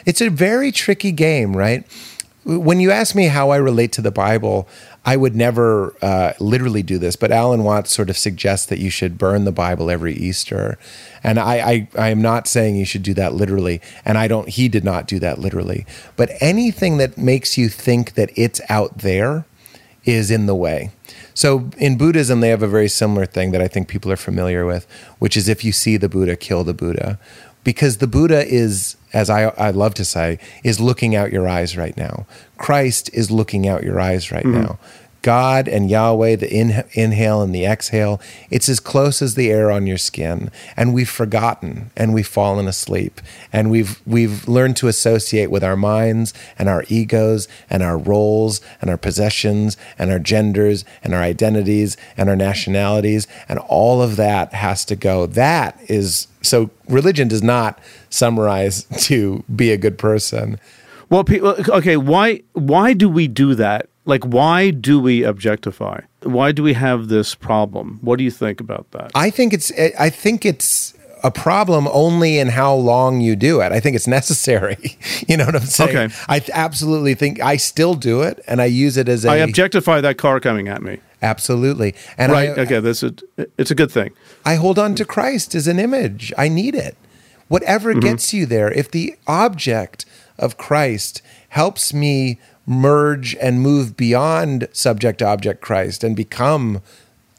It's 0.04 0.20
a 0.20 0.28
very 0.28 0.70
tricky 0.70 1.10
game, 1.12 1.56
right? 1.56 1.84
When 2.44 2.78
you 2.78 2.90
ask 2.90 3.14
me 3.14 3.28
how 3.28 3.48
I 3.50 3.56
relate 3.56 3.92
to 3.92 4.02
the 4.02 4.10
Bible, 4.10 4.68
I 5.04 5.16
would 5.16 5.36
never 5.36 5.94
uh, 6.00 6.32
literally 6.40 6.82
do 6.82 6.98
this, 6.98 7.14
but 7.16 7.30
Alan 7.30 7.62
Watts 7.62 7.92
sort 7.92 8.08
of 8.08 8.16
suggests 8.16 8.66
that 8.66 8.78
you 8.78 8.90
should 8.90 9.18
burn 9.18 9.44
the 9.44 9.52
Bible 9.52 9.90
every 9.90 10.14
Easter, 10.14 10.78
and 11.22 11.38
I, 11.38 11.54
I 11.56 11.88
I 11.98 12.08
am 12.08 12.22
not 12.22 12.48
saying 12.48 12.76
you 12.76 12.86
should 12.86 13.02
do 13.02 13.14
that 13.14 13.34
literally, 13.34 13.80
and 14.04 14.16
I 14.16 14.28
don't. 14.28 14.48
He 14.48 14.68
did 14.68 14.84
not 14.84 15.06
do 15.06 15.18
that 15.18 15.38
literally, 15.38 15.84
but 16.16 16.30
anything 16.40 16.96
that 16.98 17.18
makes 17.18 17.58
you 17.58 17.68
think 17.68 18.14
that 18.14 18.30
it's 18.34 18.60
out 18.68 18.98
there 18.98 19.44
is 20.04 20.30
in 20.30 20.46
the 20.46 20.54
way. 20.54 20.90
So 21.34 21.70
in 21.78 21.98
Buddhism, 21.98 22.40
they 22.40 22.50
have 22.50 22.62
a 22.62 22.68
very 22.68 22.88
similar 22.88 23.26
thing 23.26 23.50
that 23.52 23.60
I 23.60 23.68
think 23.68 23.88
people 23.88 24.12
are 24.12 24.16
familiar 24.16 24.64
with, 24.64 24.86
which 25.18 25.36
is 25.36 25.48
if 25.48 25.64
you 25.64 25.72
see 25.72 25.96
the 25.96 26.08
Buddha, 26.08 26.36
kill 26.36 26.62
the 26.64 26.74
Buddha. 26.74 27.18
Because 27.64 27.98
the 27.98 28.06
Buddha 28.06 28.46
is, 28.46 28.96
as 29.14 29.30
I, 29.30 29.44
I 29.56 29.70
love 29.70 29.94
to 29.94 30.04
say, 30.04 30.38
is 30.62 30.80
looking 30.80 31.14
out 31.14 31.32
your 31.32 31.48
eyes 31.48 31.76
right 31.76 31.96
now. 31.96 32.26
Christ 32.58 33.08
is 33.14 33.30
looking 33.30 33.66
out 33.66 33.82
your 33.84 34.00
eyes 34.00 34.30
right 34.30 34.44
mm-hmm. 34.44 34.62
now. 34.62 34.78
God 35.24 35.68
and 35.68 35.90
Yahweh, 35.90 36.36
the 36.36 36.54
in, 36.54 36.84
inhale 36.92 37.40
and 37.40 37.54
the 37.54 37.64
exhale, 37.64 38.20
it's 38.50 38.68
as 38.68 38.78
close 38.78 39.22
as 39.22 39.34
the 39.34 39.50
air 39.50 39.70
on 39.70 39.86
your 39.86 39.96
skin. 39.96 40.50
And 40.76 40.92
we've 40.92 41.08
forgotten 41.08 41.90
and 41.96 42.12
we've 42.12 42.28
fallen 42.28 42.68
asleep. 42.68 43.22
And 43.50 43.70
we've 43.70 44.02
we've 44.06 44.46
learned 44.46 44.76
to 44.76 44.88
associate 44.88 45.50
with 45.50 45.64
our 45.64 45.76
minds 45.76 46.34
and 46.58 46.68
our 46.68 46.84
egos 46.88 47.48
and 47.70 47.82
our 47.82 47.96
roles 47.96 48.60
and 48.82 48.90
our 48.90 48.98
possessions 48.98 49.78
and 49.98 50.10
our 50.10 50.18
genders 50.18 50.84
and 51.02 51.14
our 51.14 51.22
identities 51.22 51.96
and 52.18 52.28
our 52.28 52.36
nationalities. 52.36 53.26
And 53.48 53.58
all 53.60 54.02
of 54.02 54.16
that 54.16 54.52
has 54.52 54.84
to 54.84 54.94
go. 54.94 55.24
That 55.24 55.80
is 55.88 56.28
so 56.42 56.68
religion 56.86 57.28
does 57.28 57.42
not 57.42 57.78
summarize 58.10 58.84
to 59.06 59.42
be 59.56 59.72
a 59.72 59.78
good 59.78 59.96
person. 59.96 60.60
well, 61.08 61.24
well, 61.26 61.56
okay, 61.70 61.96
why 61.96 62.42
why 62.52 62.92
do 62.92 63.08
we 63.08 63.26
do 63.26 63.54
that? 63.54 63.88
Like, 64.06 64.24
why 64.24 64.70
do 64.70 65.00
we 65.00 65.22
objectify? 65.22 66.00
Why 66.22 66.52
do 66.52 66.62
we 66.62 66.74
have 66.74 67.08
this 67.08 67.34
problem? 67.34 67.98
What 68.02 68.18
do 68.18 68.24
you 68.24 68.30
think 68.30 68.60
about 68.60 68.90
that? 68.90 69.10
I 69.14 69.30
think 69.30 69.52
it's 69.52 69.72
I 69.98 70.10
think 70.10 70.44
it's 70.44 70.94
a 71.22 71.30
problem 71.30 71.88
only 71.90 72.38
in 72.38 72.48
how 72.48 72.74
long 72.74 73.22
you 73.22 73.34
do 73.34 73.62
it. 73.62 73.72
I 73.72 73.80
think 73.80 73.96
it's 73.96 74.06
necessary. 74.20 74.98
you 75.26 75.36
know 75.38 75.46
what 75.46 75.54
I'm 75.56 75.62
saying? 75.62 75.96
Okay. 75.96 76.14
I 76.28 76.42
absolutely 76.52 77.14
think 77.14 77.40
I 77.40 77.56
still 77.56 77.94
do 77.94 78.20
it 78.20 78.42
and 78.46 78.60
I 78.60 78.66
use 78.66 78.98
it 78.98 79.08
as 79.08 79.24
a 79.24 79.30
I 79.30 79.36
objectify 79.36 80.02
that 80.02 80.18
car 80.18 80.38
coming 80.38 80.68
at 80.68 80.82
me. 80.82 80.98
absolutely. 81.22 81.94
And 82.18 82.30
right. 82.32 82.50
I, 82.50 82.62
okay. 82.62 82.80
This 82.80 83.02
is 83.02 83.12
it's 83.56 83.70
a 83.70 83.74
good 83.74 83.90
thing. 83.90 84.10
I 84.44 84.56
hold 84.56 84.78
on 84.78 84.94
to 84.96 85.04
Christ 85.06 85.54
as 85.54 85.66
an 85.66 85.78
image. 85.78 86.30
I 86.36 86.48
need 86.48 86.74
it. 86.74 86.94
Whatever 87.48 87.90
Mm-hmm. 87.92 88.00
gets 88.00 88.34
you 88.34 88.44
there, 88.46 88.70
if 88.70 88.90
the 88.90 89.16
object 89.26 90.04
of 90.38 90.56
Christ 90.58 91.22
helps 91.50 91.94
me 91.94 92.38
merge 92.66 93.34
and 93.36 93.60
move 93.60 93.96
beyond 93.96 94.68
subject 94.72 95.22
object 95.22 95.60
Christ 95.60 96.02
and 96.02 96.16
become 96.16 96.80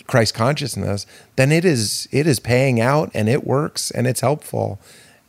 Christ 0.07 0.33
consciousness, 0.33 1.05
then 1.35 1.51
it 1.51 1.65
is 1.65 2.07
it 2.11 2.27
is 2.27 2.39
paying 2.39 2.79
out 2.79 3.09
and 3.13 3.27
it 3.27 3.45
works 3.45 3.91
and 3.91 4.07
it's 4.07 4.21
helpful. 4.21 4.79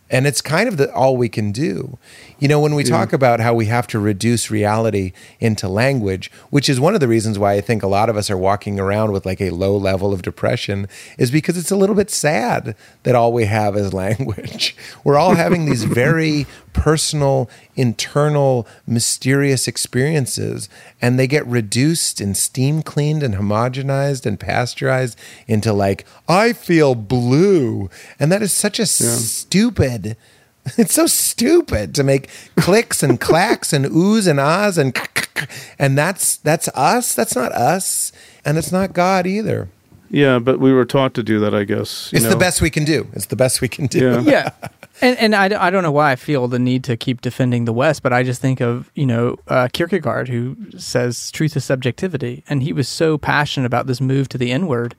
And 0.08 0.26
it's 0.26 0.40
kind 0.40 0.68
of 0.68 0.76
the, 0.76 0.92
all 0.94 1.16
we 1.16 1.28
can 1.28 1.50
do. 1.50 1.98
You 2.38 2.48
know, 2.48 2.60
when 2.60 2.74
we 2.74 2.84
talk 2.84 3.14
about 3.14 3.40
how 3.40 3.54
we 3.54 3.64
have 3.66 3.86
to 3.88 3.98
reduce 3.98 4.50
reality 4.50 5.12
into 5.40 5.68
language, 5.68 6.30
which 6.50 6.68
is 6.68 6.78
one 6.78 6.92
of 6.92 7.00
the 7.00 7.08
reasons 7.08 7.38
why 7.38 7.54
I 7.54 7.62
think 7.62 7.82
a 7.82 7.86
lot 7.86 8.10
of 8.10 8.16
us 8.18 8.30
are 8.30 8.36
walking 8.36 8.78
around 8.78 9.12
with 9.12 9.24
like 9.24 9.40
a 9.40 9.50
low 9.50 9.74
level 9.74 10.12
of 10.12 10.20
depression, 10.20 10.86
is 11.16 11.30
because 11.30 11.56
it's 11.56 11.70
a 11.70 11.76
little 11.76 11.94
bit 11.94 12.10
sad 12.10 12.76
that 13.04 13.14
all 13.14 13.32
we 13.32 13.46
have 13.46 13.74
is 13.74 13.94
language. 13.94 14.76
We're 15.02 15.16
all 15.16 15.34
having 15.34 15.64
these 15.64 15.84
very 16.02 16.46
personal, 16.74 17.48
internal, 17.74 18.66
mysterious 18.86 19.66
experiences, 19.66 20.68
and 21.00 21.18
they 21.18 21.26
get 21.26 21.46
reduced 21.46 22.20
and 22.20 22.36
steam 22.36 22.82
cleaned 22.82 23.22
and 23.22 23.36
homogenized 23.36 24.26
and 24.26 24.38
pasteurized 24.38 25.18
into 25.46 25.72
like, 25.72 26.04
I 26.28 26.52
feel 26.52 26.94
blue. 26.94 27.88
And 28.20 28.30
that 28.30 28.42
is 28.42 28.52
such 28.52 28.78
a 28.78 28.84
stupid. 28.84 30.18
It's 30.78 30.94
so 30.94 31.06
stupid 31.06 31.94
to 31.94 32.02
make 32.02 32.28
clicks 32.56 33.02
and 33.02 33.20
clacks 33.20 33.72
and 33.72 33.86
oohs 33.86 34.26
and 34.26 34.40
ahs 34.40 34.78
and 34.78 34.96
and 35.78 35.96
that's 35.96 36.36
that's 36.38 36.68
us. 36.68 37.14
That's 37.14 37.36
not 37.36 37.52
us, 37.52 38.12
and 38.44 38.58
it's 38.58 38.72
not 38.72 38.92
God 38.92 39.26
either. 39.26 39.68
Yeah, 40.10 40.38
but 40.38 40.60
we 40.60 40.72
were 40.72 40.84
taught 40.84 41.14
to 41.14 41.22
do 41.22 41.40
that. 41.40 41.54
I 41.54 41.64
guess 41.64 42.12
you 42.12 42.18
It's 42.18 42.28
the 42.28 42.36
best 42.36 42.60
we 42.60 42.70
can 42.70 42.84
do. 42.84 43.08
It's 43.12 43.26
the 43.26 43.36
best 43.36 43.60
we 43.60 43.68
can 43.68 43.86
do. 43.86 44.22
Yeah. 44.24 44.50
yeah. 44.60 44.68
And, 45.02 45.18
and 45.18 45.34
I, 45.34 45.66
I 45.66 45.70
don't 45.70 45.82
know 45.82 45.92
why 45.92 46.12
I 46.12 46.16
feel 46.16 46.48
the 46.48 46.58
need 46.58 46.82
to 46.84 46.96
keep 46.96 47.20
defending 47.20 47.64
the 47.66 47.72
West, 47.72 48.02
but 48.02 48.12
I 48.12 48.22
just 48.22 48.40
think 48.40 48.60
of, 48.60 48.90
you 48.94 49.04
know, 49.04 49.36
uh, 49.48 49.68
Kierkegaard, 49.72 50.28
who 50.28 50.56
says 50.78 51.30
truth 51.32 51.56
is 51.56 51.64
subjectivity. 51.64 52.44
And 52.48 52.62
he 52.62 52.72
was 52.72 52.88
so 52.88 53.18
passionate 53.18 53.66
about 53.66 53.86
this 53.88 54.00
move 54.00 54.28
to 54.30 54.38
the 54.38 54.50
inward 54.50 54.94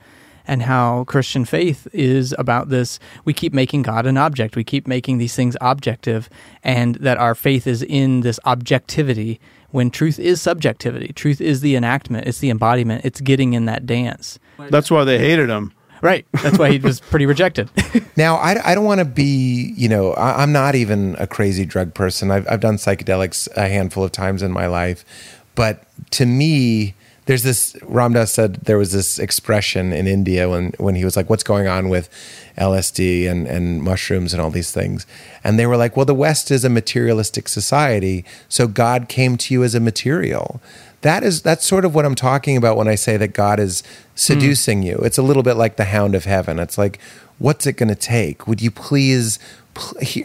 and 0.47 0.63
how 0.63 1.03
Christian 1.03 1.45
faith 1.45 1.87
is 1.93 2.33
about 2.37 2.69
this. 2.69 2.99
We 3.25 3.33
keep 3.33 3.53
making 3.53 3.83
God 3.83 4.05
an 4.05 4.17
object, 4.17 4.55
we 4.55 4.63
keep 4.63 4.87
making 4.87 5.17
these 5.17 5.35
things 5.35 5.57
objective, 5.61 6.29
and 6.63 6.95
that 6.95 7.17
our 7.17 7.35
faith 7.35 7.67
is 7.67 7.83
in 7.83 8.21
this 8.21 8.39
objectivity 8.45 9.39
when 9.71 9.91
truth 9.91 10.17
is 10.17 10.41
subjectivity. 10.41 11.11
Truth 11.13 11.41
is 11.41 11.61
the 11.61 11.75
enactment, 11.75 12.27
it's 12.27 12.39
the 12.39 12.49
embodiment, 12.49 13.05
it's 13.05 13.21
getting 13.21 13.53
in 13.53 13.65
that 13.65 13.85
dance. 13.85 14.39
That's 14.57 14.89
why 14.89 15.03
they 15.03 15.19
hated 15.19 15.49
him. 15.49 15.73
Right. 16.01 16.25
That's 16.43 16.59
why 16.59 16.71
he 16.71 16.77
was 16.79 16.99
pretty 16.99 17.25
rejected. 17.25 17.69
Now, 18.15 18.37
I, 18.37 18.71
I 18.71 18.73
don't 18.73 18.85
want 18.85 18.97
to 18.97 19.05
be, 19.05 19.73
you 19.77 19.87
know, 19.87 20.13
I, 20.13 20.41
I'm 20.41 20.51
not 20.51 20.73
even 20.73 21.15
a 21.19 21.27
crazy 21.27 21.65
drug 21.65 21.93
person. 21.93 22.31
I've, 22.31 22.47
I've 22.49 22.59
done 22.59 22.77
psychedelics 22.77 23.47
a 23.55 23.67
handful 23.67 24.03
of 24.03 24.11
times 24.11 24.41
in 24.41 24.51
my 24.51 24.65
life. 24.65 25.05
But 25.53 25.83
to 26.11 26.25
me, 26.25 26.95
there's 27.27 27.43
this, 27.43 27.77
Ram 27.83 28.13
Dass 28.13 28.31
said 28.31 28.55
there 28.63 28.77
was 28.77 28.93
this 28.93 29.19
expression 29.19 29.91
in 29.91 30.07
India 30.07 30.49
when, 30.49 30.71
when 30.77 30.95
he 30.95 31.03
was 31.03 31.17
like, 31.17 31.29
what's 31.29 31.43
going 31.43 31.67
on 31.67 31.89
with 31.89 32.09
LSD 32.57 33.29
and, 33.29 33.45
and 33.45 33.83
mushrooms 33.83 34.33
and 34.33 34.41
all 34.41 34.49
these 34.49 34.71
things? 34.71 35.05
And 35.43 35.59
they 35.59 35.65
were 35.65 35.75
like, 35.75 35.97
well, 35.97 36.05
the 36.05 36.15
West 36.15 36.51
is 36.51 36.63
a 36.63 36.69
materialistic 36.69 37.49
society. 37.49 38.23
So 38.47 38.67
God 38.67 39.09
came 39.09 39.35
to 39.37 39.53
you 39.53 39.63
as 39.63 39.75
a 39.75 39.81
material. 39.81 40.61
that 41.01 41.21
is 41.21 41.41
that's 41.41 41.65
sort 41.65 41.83
of 41.83 41.93
what 41.93 42.05
I'm 42.05 42.15
talking 42.15 42.55
about 42.55 42.77
when 42.77 42.87
I 42.87 42.95
say 42.95 43.17
that 43.17 43.33
God 43.33 43.59
is 43.59 43.83
seducing 44.15 44.81
you. 44.81 44.97
It's 45.03 45.17
a 45.17 45.23
little 45.23 45.43
bit 45.43 45.55
like 45.55 45.75
the 45.75 45.85
hound 45.85 46.15
of 46.15 46.23
heaven. 46.23 46.59
It's 46.59 46.77
like, 46.77 46.97
what's 47.39 47.67
it 47.67 47.73
going 47.73 47.89
to 47.89 47.95
take? 47.95 48.47
Would 48.47 48.61
you 48.61 48.71
please? 48.71 49.37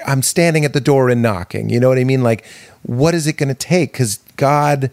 I'm 0.06 0.22
standing 0.22 0.64
at 0.64 0.72
the 0.72 0.80
door 0.80 1.10
and 1.10 1.20
knocking. 1.20 1.68
You 1.68 1.80
know 1.80 1.88
what 1.88 1.98
I 1.98 2.04
mean? 2.04 2.22
Like, 2.22 2.46
what 2.82 3.12
is 3.12 3.26
it 3.26 3.36
going 3.36 3.50
to 3.50 3.54
take? 3.54 3.92
Because 3.92 4.18
God, 4.36 4.90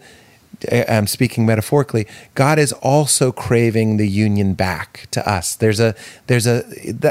I'm 0.88 1.06
speaking 1.06 1.46
metaphorically. 1.46 2.06
God 2.34 2.58
is 2.58 2.72
also 2.72 3.32
craving 3.32 3.96
the 3.96 4.08
union 4.08 4.54
back 4.54 5.08
to 5.12 5.28
us. 5.28 5.54
There's 5.54 5.80
a 5.80 5.94
there's 6.26 6.46
a. 6.46 6.64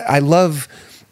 I 0.08 0.20
love 0.20 0.68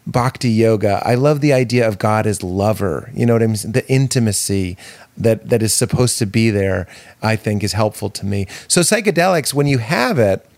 bhakti 0.06 0.50
yoga. 0.50 1.02
I 1.04 1.14
love 1.14 1.40
the 1.40 1.52
idea 1.52 1.86
of 1.86 1.98
God 1.98 2.26
as 2.26 2.42
lover. 2.42 3.10
You 3.14 3.26
know 3.26 3.34
what 3.34 3.42
I 3.42 3.46
mean? 3.46 3.72
The 3.72 3.84
intimacy 3.88 4.76
that 5.16 5.48
that 5.48 5.62
is 5.62 5.74
supposed 5.74 6.18
to 6.18 6.26
be 6.26 6.50
there. 6.50 6.86
I 7.22 7.36
think 7.36 7.62
is 7.62 7.72
helpful 7.72 8.10
to 8.10 8.26
me. 8.26 8.46
So 8.68 8.82
psychedelics, 8.82 9.52
when 9.52 9.66
you 9.66 9.78
have 9.78 10.18
it, 10.18 10.48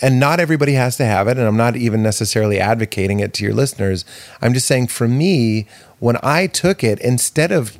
and 0.00 0.18
not 0.18 0.40
everybody 0.40 0.72
has 0.72 0.96
to 0.96 1.04
have 1.04 1.28
it 1.28 1.36
and 1.36 1.46
i'm 1.46 1.56
not 1.56 1.76
even 1.76 2.02
necessarily 2.02 2.58
advocating 2.58 3.20
it 3.20 3.32
to 3.34 3.44
your 3.44 3.52
listeners 3.52 4.04
i'm 4.40 4.54
just 4.54 4.66
saying 4.66 4.86
for 4.86 5.06
me 5.06 5.66
when 5.98 6.16
i 6.22 6.46
took 6.46 6.82
it 6.82 6.98
instead 7.00 7.52
of 7.52 7.76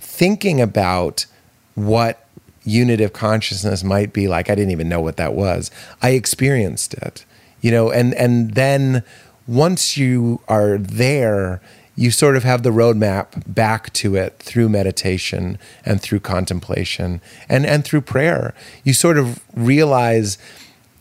thinking 0.00 0.60
about 0.60 1.26
what 1.74 2.26
unitive 2.64 3.12
consciousness 3.12 3.82
might 3.82 4.12
be 4.12 4.28
like 4.28 4.50
i 4.50 4.54
didn't 4.54 4.70
even 4.70 4.88
know 4.88 5.00
what 5.00 5.16
that 5.16 5.34
was 5.34 5.70
i 6.02 6.10
experienced 6.10 6.94
it 6.94 7.24
you 7.60 7.70
know 7.70 7.90
and 7.90 8.14
and 8.14 8.54
then 8.54 9.02
once 9.46 9.96
you 9.96 10.40
are 10.48 10.78
there 10.78 11.60
you 11.96 12.10
sort 12.10 12.36
of 12.36 12.44
have 12.44 12.62
the 12.62 12.70
roadmap 12.70 13.42
back 13.52 13.92
to 13.92 14.16
it 14.16 14.38
through 14.38 14.68
meditation 14.68 15.58
and 15.84 16.00
through 16.00 16.20
contemplation 16.20 17.20
and 17.48 17.64
and 17.66 17.84
through 17.84 18.00
prayer 18.00 18.54
you 18.84 18.92
sort 18.92 19.18
of 19.18 19.40
realize 19.54 20.38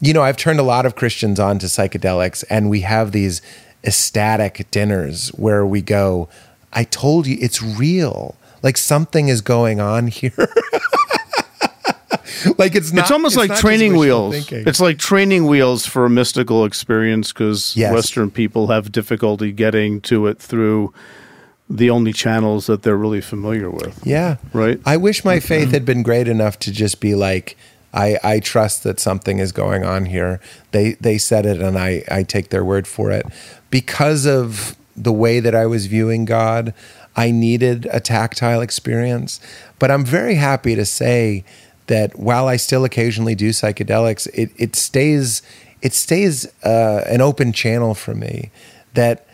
you 0.02 0.14
know, 0.14 0.22
I've 0.22 0.38
turned 0.38 0.60
a 0.60 0.64
lot 0.64 0.86
of 0.86 0.96
Christians 0.96 1.40
on 1.40 1.60
to 1.60 1.66
psychedelics, 1.66 2.44
and 2.50 2.70
we 2.70 2.82
have 2.82 3.12
these 3.12 3.42
ecstatic 3.84 4.70
dinners 4.72 5.30
where 5.30 5.66
we 5.66 5.82
go, 5.82 6.30
I 6.72 6.84
told 6.86 7.28
you 7.28 7.38
it's 7.40 7.62
real. 7.62 8.36
Like 8.62 8.78
something 8.78 9.28
is 9.28 9.42
going 9.42 9.80
on 9.80 10.08
here. 10.08 10.50
like 12.58 12.76
it's 12.76 12.92
not. 12.92 13.04
it's 13.04 13.12
almost 13.12 13.36
not 13.36 13.50
like 13.50 13.60
training 13.60 13.96
wheels. 13.96 14.34
thinking. 14.34 14.68
It's 14.68 14.80
like 14.80 14.98
training 14.98 15.48
wheels 15.48 15.86
for 15.86 16.06
a 16.06 16.10
mystical 16.10 16.66
experience 16.66 17.32
because 17.32 17.76
Yes. 17.76 17.94
Western 17.94 18.32
people 18.32 18.68
have 18.68 18.92
difficulty 18.92 19.52
getting 19.52 20.02
to 20.02 20.28
it 20.28 20.40
through 20.40 20.94
the 21.70 21.90
only 21.90 22.14
channels 22.14 22.66
that 22.66 22.82
they're 22.82 22.98
really 22.98 23.22
familiar 23.22 23.70
with. 23.70 24.02
Yeah. 24.06 24.38
Right? 24.54 24.80
I 24.86 24.98
wish 24.98 25.24
my 25.24 25.38
mm-hmm. 25.38 25.48
faith 25.48 25.72
had 25.72 25.86
been 25.86 26.04
great 26.04 26.28
enough 26.28 26.58
to 26.60 26.72
just 26.72 27.00
be 27.00 27.16
like, 27.16 27.58
I, 27.94 28.18
I 28.24 28.40
trust 28.40 28.84
that 28.84 29.00
something 29.00 29.40
is 29.40 29.52
going 29.52 29.84
on 29.84 30.06
here. 30.06 30.40
They 30.72 30.94
they 30.94 31.18
said 31.18 31.46
it 31.46 31.62
and 31.62 31.78
I, 31.78 32.04
I 32.10 32.24
take 32.24 32.50
their 32.50 32.64
word 32.64 32.88
for 32.88 33.12
it. 33.12 33.26
Because 33.70 34.26
of 34.26 34.76
the 34.96 35.14
way 35.14 35.40
that 35.40 35.56
I 35.56 35.66
was 35.66 35.86
viewing 35.86 36.26
God, 36.26 36.74
I 37.16 37.32
needed 37.32 37.88
a 37.92 38.00
tactile 38.00 38.62
experience. 38.62 39.40
But 39.80 39.92
I'm 39.92 40.06
very 40.06 40.36
happy 40.36 40.76
to 40.76 40.86
say 40.86 41.44
that 41.90 42.18
while 42.18 42.48
I 42.48 42.56
still 42.56 42.86
occasionally 42.86 43.36
do 43.36 43.50
psychedelics, 43.50 44.28
it, 44.34 44.52
it 44.58 44.76
stays 44.76 45.42
it 45.82 45.94
stays 45.94 46.46
uh, 46.64 47.04
an 47.08 47.22
open 47.22 47.52
channel 47.52 47.94
for 47.94 48.14
me. 48.16 48.52
That 48.94 49.26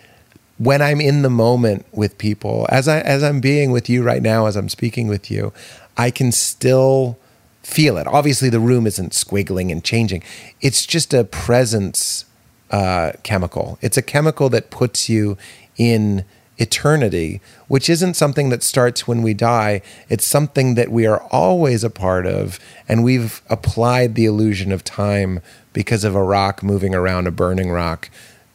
when 0.57 0.81
I'm 0.81 1.01
in 1.01 1.21
the 1.21 1.29
moment 1.29 1.85
with 1.91 2.17
people, 2.17 2.65
as 2.69 2.87
I 2.87 3.01
as 3.01 3.23
I'm 3.23 3.39
being 3.39 3.71
with 3.71 3.89
you 3.89 4.03
right 4.03 4.21
now, 4.21 4.47
as 4.47 4.55
I'm 4.55 4.69
speaking 4.69 5.07
with 5.07 5.29
you, 5.29 5.53
I 5.97 6.11
can 6.11 6.31
still 6.31 7.17
feel 7.61 7.97
it. 7.97 8.07
Obviously, 8.07 8.49
the 8.49 8.59
room 8.59 8.87
isn't 8.87 9.11
squiggling 9.11 9.71
and 9.71 9.83
changing. 9.83 10.23
It's 10.61 10.85
just 10.85 11.13
a 11.13 11.23
presence 11.23 12.25
uh, 12.71 13.13
chemical. 13.23 13.77
It's 13.81 13.97
a 13.97 14.01
chemical 14.01 14.49
that 14.49 14.69
puts 14.69 15.09
you 15.09 15.37
in 15.77 16.23
eternity, 16.57 17.41
which 17.67 17.89
isn't 17.89 18.13
something 18.15 18.49
that 18.49 18.63
starts 18.63 19.07
when 19.07 19.21
we 19.21 19.33
die. 19.33 19.81
It's 20.09 20.25
something 20.25 20.75
that 20.75 20.89
we 20.91 21.05
are 21.05 21.21
always 21.23 21.83
a 21.83 21.89
part 21.89 22.25
of, 22.25 22.59
and 22.87 23.03
we've 23.03 23.41
applied 23.49 24.15
the 24.15 24.25
illusion 24.25 24.71
of 24.71 24.83
time 24.83 25.41
because 25.73 26.03
of 26.03 26.15
a 26.15 26.23
rock 26.23 26.63
moving 26.63 26.95
around 26.95 27.27
a 27.27 27.31
burning 27.31 27.69
rock 27.71 28.09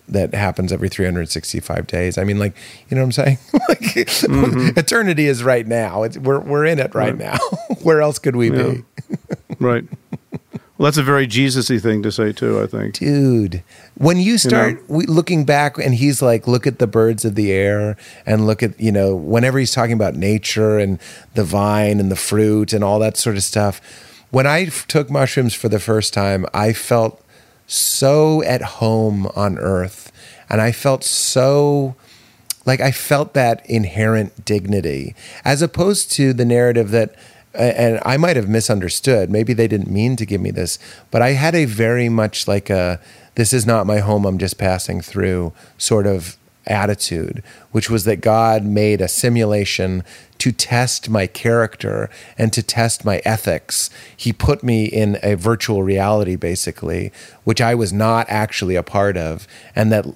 that 0.09 0.35
happens 0.35 0.73
every 0.73 0.89
365 0.89 1.87
days. 1.87 2.19
I 2.19 2.25
mean, 2.25 2.39
like, 2.39 2.57
you 2.89 2.97
know 2.97 3.03
what 3.03 3.07
I'm 3.07 3.13
saying? 3.13 3.39
like, 3.69 3.79
mm-hmm. 3.81 4.79
eternity 4.79 5.27
is 5.27 5.43
right 5.43 5.67
now. 5.67 6.03
It's, 6.03 6.19
we're 6.19 6.41
we're 6.41 6.65
in 6.65 6.79
it 6.79 6.95
right, 6.95 7.17
now. 7.17 7.39
Where 7.83 8.01
else 8.01 8.19
could 8.19 8.35
we 8.37 8.51
Yeah. 8.51 8.73
be, 8.73 8.85
Right. 9.59 9.85
Well, 10.81 10.87
that's 10.87 10.97
a 10.97 11.03
very 11.03 11.27
Jesus-y 11.27 11.79
thing 11.79 12.03
to 12.05 12.11
say 12.11 12.33
too. 12.33 12.59
I 12.59 12.67
think. 12.67 12.95
dude? 12.95 13.63
When 13.99 14.17
you 14.17 14.39
start 14.39 14.83
we, 14.89 15.05
looking 15.05 15.45
back, 15.45 15.77
and 15.77 15.95
he's 15.95 16.23
like, 16.23 16.47
look 16.47 16.67
at 16.67 16.79
the 16.79 16.87
birds 16.87 17.27
of 17.27 17.35
the 17.35 17.53
air, 17.53 17.99
and 18.25 18.47
look 18.47 18.63
at 18.63 18.81
you 18.81 18.91
know, 18.91 19.15
whenever 19.15 19.59
he's 19.59 19.73
talking 19.73 19.93
about 19.93 20.15
nature 20.15 20.79
and 20.79 20.99
the 21.35 21.45
vine 21.45 22.01
and 22.01 22.11
the 22.11 22.17
fruit 22.17 22.73
and 22.73 22.83
all 22.83 22.99
that 22.99 23.19
sort 23.19 23.37
of 23.37 23.43
stuff. 23.43 23.83
When 24.31 24.47
I 24.47 24.65
took 24.65 25.11
mushrooms 25.11 25.53
for 25.53 25.69
the 25.69 25.81
first 25.81 26.15
time, 26.15 26.47
I 26.55 26.73
felt 26.73 27.23
so 27.67 28.43
at 28.45 28.63
home 28.63 29.27
on 29.37 29.59
earth 29.59 30.11
and 30.49 30.63
I 30.63 30.73
felt 30.73 31.05
so 31.05 31.95
like 32.65 32.81
I 32.81 32.91
felt 32.91 33.35
that 33.35 33.69
inherent 33.69 34.47
dignity 34.47 35.15
as 35.45 35.61
opposed 35.61 36.11
to 36.13 36.33
the 36.33 36.47
narrative 36.47 36.91
that 36.93 37.15
and 37.55 38.01
I 38.05 38.17
might 38.17 38.37
have 38.37 38.49
misunderstood 38.49 39.31
maybe 39.31 39.53
they 39.53 39.69
didn't 39.69 39.91
mean 39.91 40.17
to 40.17 40.27
give 40.27 40.41
me 40.41 40.51
this 40.51 40.79
but 41.11 41.23
I 41.23 41.31
had 41.31 41.55
a 41.55 41.65
very 41.65 42.09
much 42.09 42.47
like 42.47 42.71
a 42.71 43.01
this 43.35 43.53
is 43.53 43.67
not 43.67 43.87
my 43.87 43.99
home 43.99 44.25
I'm 44.25 44.39
just 44.39 44.59
passing 44.59 45.01
through 45.01 45.53
sort 45.77 46.07
of 46.07 46.37
attitude 46.67 47.43
which 47.73 47.91
was 47.91 48.05
that 48.05 48.21
God 48.21 48.65
made 48.65 49.01
a 49.01 49.09
simulation 49.09 50.05
to 50.39 50.53
test 50.53 51.09
my 51.09 51.27
character 51.27 52.09
and 52.39 52.53
to 52.53 52.63
test 52.63 53.05
my 53.05 53.21
ethics 53.25 53.91
he 54.17 54.33
put 54.33 54.63
me 54.63 54.85
in 54.85 55.19
a 55.23 55.35
virtual 55.35 55.83
reality 55.83 56.37
basically 56.37 57.11
which 57.45 57.61
I 57.61 57.75
was 57.75 57.93
not 57.93 58.27
actually 58.29 58.77
a 58.77 58.83
part 58.83 59.17
of 59.17 59.49
and 59.75 59.91
that 59.91 60.07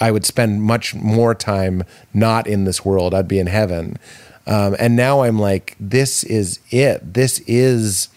I 0.00 0.10
would 0.10 0.24
spend 0.24 0.62
much 0.62 0.94
more 0.94 1.34
time 1.34 1.84
not 2.14 2.46
in 2.46 2.64
this 2.64 2.84
world. 2.84 3.14
I'd 3.14 3.28
be 3.28 3.38
in 3.38 3.46
heaven. 3.46 3.98
Um, 4.48 4.74
and 4.78 4.96
now 4.96 5.22
I'm 5.22 5.38
like, 5.38 5.76
this 5.78 6.24
is 6.24 6.58
it. 6.70 7.14
This 7.14 7.40
is 7.40 8.08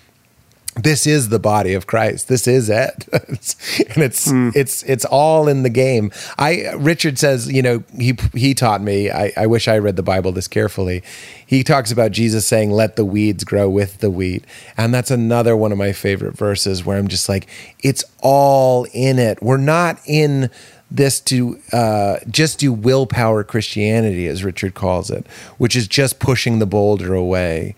this 0.78 1.06
is 1.06 1.28
the 1.28 1.40
body 1.40 1.74
of 1.74 1.86
Christ. 1.86 2.30
This 2.30 2.48
is 2.48 2.70
it, 2.70 3.10
and 3.12 4.04
it's 4.04 4.32
it's 4.32 4.84
it's 4.84 5.04
all 5.04 5.50
in 5.50 5.64
the 5.64 5.70
game. 5.70 6.12
I 6.40 6.72
Richard 6.78 7.20
says, 7.20 7.52
you 7.52 7.62
know, 7.62 7.84
he 7.98 8.18
he 8.34 8.54
taught 8.54 8.82
me. 8.82 9.12
I, 9.12 9.34
I 9.36 9.48
wish 9.48 9.68
I 9.68 9.78
read 9.80 9.98
the 9.98 10.04
Bible 10.04 10.32
this 10.32 10.48
carefully. 10.48 11.04
He 11.46 11.66
talks 11.66 11.92
about 11.92 12.12
Jesus 12.12 12.48
saying, 12.48 12.72
"Let 12.72 12.96
the 12.96 13.04
weeds 13.04 13.44
grow 13.44 13.70
with 13.70 13.98
the 13.98 14.10
wheat," 14.10 14.46
and 14.78 14.94
that's 14.94 15.12
another 15.12 15.58
one 15.58 15.74
of 15.74 15.78
my 15.78 15.92
favorite 15.92 16.38
verses 16.38 16.86
where 16.86 16.98
I'm 16.98 17.10
just 17.10 17.28
like, 17.28 17.48
it's 17.84 18.06
all 18.22 18.88
in 18.94 19.20
it. 19.20 19.44
We're 19.44 19.58
not 19.58 20.00
in 20.06 20.50
this 20.92 21.22
to 21.22 21.60
uh, 21.72 22.18
just 22.30 22.60
do 22.60 22.74
willpower 22.74 23.44
Christianity, 23.44 24.28
as 24.28 24.44
Richard 24.44 24.76
calls 24.76 25.10
it, 25.10 25.26
which 25.58 25.76
is 25.76 25.88
just 25.88 26.20
pushing 26.20 26.60
the 26.60 26.66
boulder 26.66 27.14
away. 27.14 27.76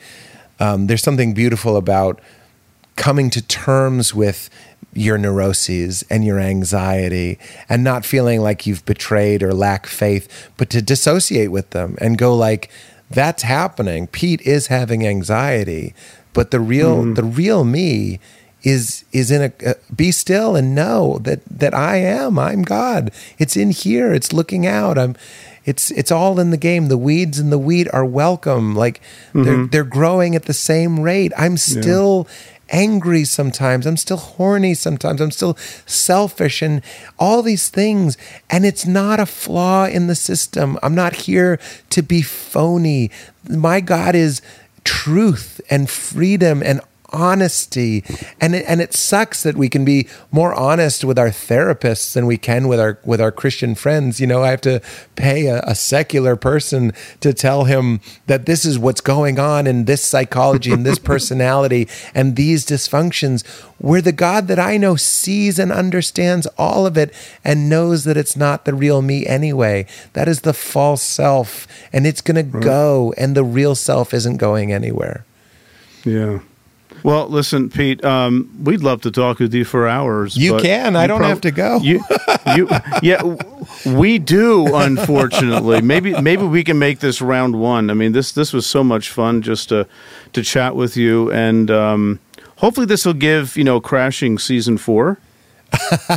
Um, 0.59 0.87
there's 0.87 1.03
something 1.03 1.33
beautiful 1.33 1.77
about 1.77 2.19
coming 2.95 3.29
to 3.29 3.41
terms 3.41 4.13
with 4.13 4.49
your 4.93 5.17
neuroses 5.17 6.03
and 6.09 6.23
your 6.23 6.39
anxiety 6.39 7.39
and 7.67 7.83
not 7.83 8.05
feeling 8.05 8.41
like 8.41 8.67
you've 8.67 8.85
betrayed 8.85 9.41
or 9.41 9.53
lack 9.53 9.87
faith 9.87 10.51
but 10.55 10.69
to 10.69 10.81
dissociate 10.81 11.51
with 11.51 11.71
them 11.71 11.95
and 11.99 12.17
go 12.17 12.35
like 12.35 12.69
that's 13.09 13.41
happening 13.41 14.05
pete 14.05 14.39
is 14.41 14.67
having 14.67 15.07
anxiety 15.07 15.95
but 16.33 16.51
the 16.51 16.59
real 16.59 17.11
the 17.15 17.23
real 17.23 17.63
me 17.63 18.19
is 18.63 19.03
is 19.11 19.29
in 19.29 19.41
a 19.41 19.69
uh, 19.69 19.73
be 19.95 20.11
still 20.11 20.55
and 20.55 20.73
know 20.73 21.19
that 21.19 21.41
that 21.45 21.73
I 21.73 21.97
am 21.97 22.39
I'm 22.39 22.63
God. 22.63 23.11
It's 23.37 23.55
in 23.57 23.71
here. 23.71 24.13
It's 24.13 24.33
looking 24.33 24.65
out. 24.65 24.97
I'm 24.97 25.15
it's 25.65 25.91
it's 25.91 26.11
all 26.11 26.39
in 26.39 26.49
the 26.49 26.57
game. 26.57 26.87
The 26.87 26.97
weeds 26.97 27.39
and 27.39 27.51
the 27.51 27.59
wheat 27.59 27.87
are 27.93 28.05
welcome. 28.05 28.75
Like 28.75 29.01
they're 29.33 29.67
they're 29.67 29.83
growing 29.83 30.35
at 30.35 30.45
the 30.45 30.53
same 30.53 31.01
rate. 31.01 31.31
I'm 31.37 31.57
still 31.57 32.27
angry 32.69 33.23
sometimes. 33.23 33.85
I'm 33.85 33.97
still 33.97 34.17
horny 34.17 34.73
sometimes. 34.73 35.21
I'm 35.21 35.31
still 35.31 35.55
selfish 35.85 36.61
and 36.61 36.81
all 37.19 37.41
these 37.41 37.69
things. 37.69 38.17
And 38.49 38.65
it's 38.65 38.85
not 38.85 39.19
a 39.19 39.25
flaw 39.25 39.85
in 39.85 40.07
the 40.07 40.15
system. 40.15 40.77
I'm 40.81 40.95
not 40.95 41.13
here 41.27 41.59
to 41.91 42.01
be 42.01 42.21
phony. 42.21 43.11
My 43.49 43.79
God 43.79 44.15
is 44.15 44.41
truth 44.83 45.61
and 45.69 45.89
freedom 45.89 46.63
and 46.63 46.81
honesty. 47.13 48.03
And 48.41 48.55
it, 48.55 48.65
and 48.67 48.81
it 48.81 48.93
sucks 48.93 49.43
that 49.43 49.55
we 49.55 49.69
can 49.69 49.85
be 49.85 50.07
more 50.31 50.53
honest 50.53 51.05
with 51.05 51.17
our 51.19 51.29
therapists 51.29 52.13
than 52.13 52.25
we 52.25 52.37
can 52.37 52.67
with 52.67 52.79
our 52.79 52.99
with 53.05 53.21
our 53.21 53.31
Christian 53.31 53.75
friends. 53.75 54.19
You 54.19 54.27
know, 54.27 54.43
I 54.43 54.49
have 54.49 54.61
to 54.61 54.81
pay 55.15 55.47
a, 55.47 55.61
a 55.61 55.75
secular 55.75 56.35
person 56.35 56.91
to 57.21 57.33
tell 57.33 57.65
him 57.65 58.01
that 58.27 58.45
this 58.45 58.65
is 58.65 58.79
what's 58.79 59.01
going 59.01 59.39
on 59.39 59.67
in 59.67 59.85
this 59.85 60.03
psychology 60.03 60.71
and 60.71 60.85
this 60.85 60.99
personality 61.13 61.87
and 62.13 62.35
these 62.35 62.65
dysfunctions 62.65 63.45
where 63.77 64.01
the 64.01 64.11
God 64.11 64.47
that 64.47 64.59
I 64.59 64.77
know 64.77 64.95
sees 64.95 65.59
and 65.59 65.71
understands 65.71 66.47
all 66.57 66.85
of 66.87 66.97
it 66.97 67.13
and 67.43 67.69
knows 67.69 68.05
that 68.05 68.15
it's 68.15 68.37
not 68.37 68.65
the 68.65 68.73
real 68.73 69.01
me 69.01 69.25
anyway. 69.25 69.85
That 70.13 70.27
is 70.27 70.41
the 70.41 70.53
false 70.53 71.01
self 71.01 71.67
and 71.91 72.07
it's 72.07 72.21
going 72.21 72.37
to 72.37 72.59
go 72.59 73.13
and 73.17 73.35
the 73.35 73.43
real 73.43 73.75
self 73.75 74.13
isn't 74.13 74.37
going 74.37 74.71
anywhere. 74.71 75.25
Yeah. 76.05 76.39
Well, 77.03 77.27
listen, 77.27 77.69
Pete. 77.69 78.03
Um, 78.03 78.49
we'd 78.63 78.81
love 78.81 79.01
to 79.01 79.11
talk 79.11 79.39
with 79.39 79.53
you 79.53 79.65
for 79.65 79.87
hours. 79.87 80.37
You 80.37 80.57
can. 80.57 80.95
I 80.95 81.03
you 81.03 81.07
don't 81.09 81.23
have 81.23 81.41
to 81.41 81.51
go. 81.51 81.79
You, 81.83 82.01
you, 82.55 82.69
yeah, 83.01 83.21
we 83.85 84.19
do. 84.19 84.73
Unfortunately, 84.75 85.81
maybe 85.81 86.19
maybe 86.21 86.43
we 86.43 86.63
can 86.63 86.79
make 86.79 86.99
this 86.99 87.21
round 87.21 87.59
one. 87.59 87.89
I 87.89 87.93
mean, 87.93 88.13
this 88.13 88.31
this 88.31 88.53
was 88.53 88.65
so 88.65 88.83
much 88.83 89.09
fun 89.09 89.41
just 89.41 89.69
to 89.69 89.87
to 90.33 90.41
chat 90.43 90.75
with 90.75 90.95
you, 90.95 91.31
and 91.31 91.69
um, 91.69 92.19
hopefully 92.57 92.85
this 92.85 93.05
will 93.05 93.13
give 93.13 93.57
you 93.57 93.63
know 93.63 93.81
crashing 93.81 94.37
season 94.39 94.77
four. 94.77 95.19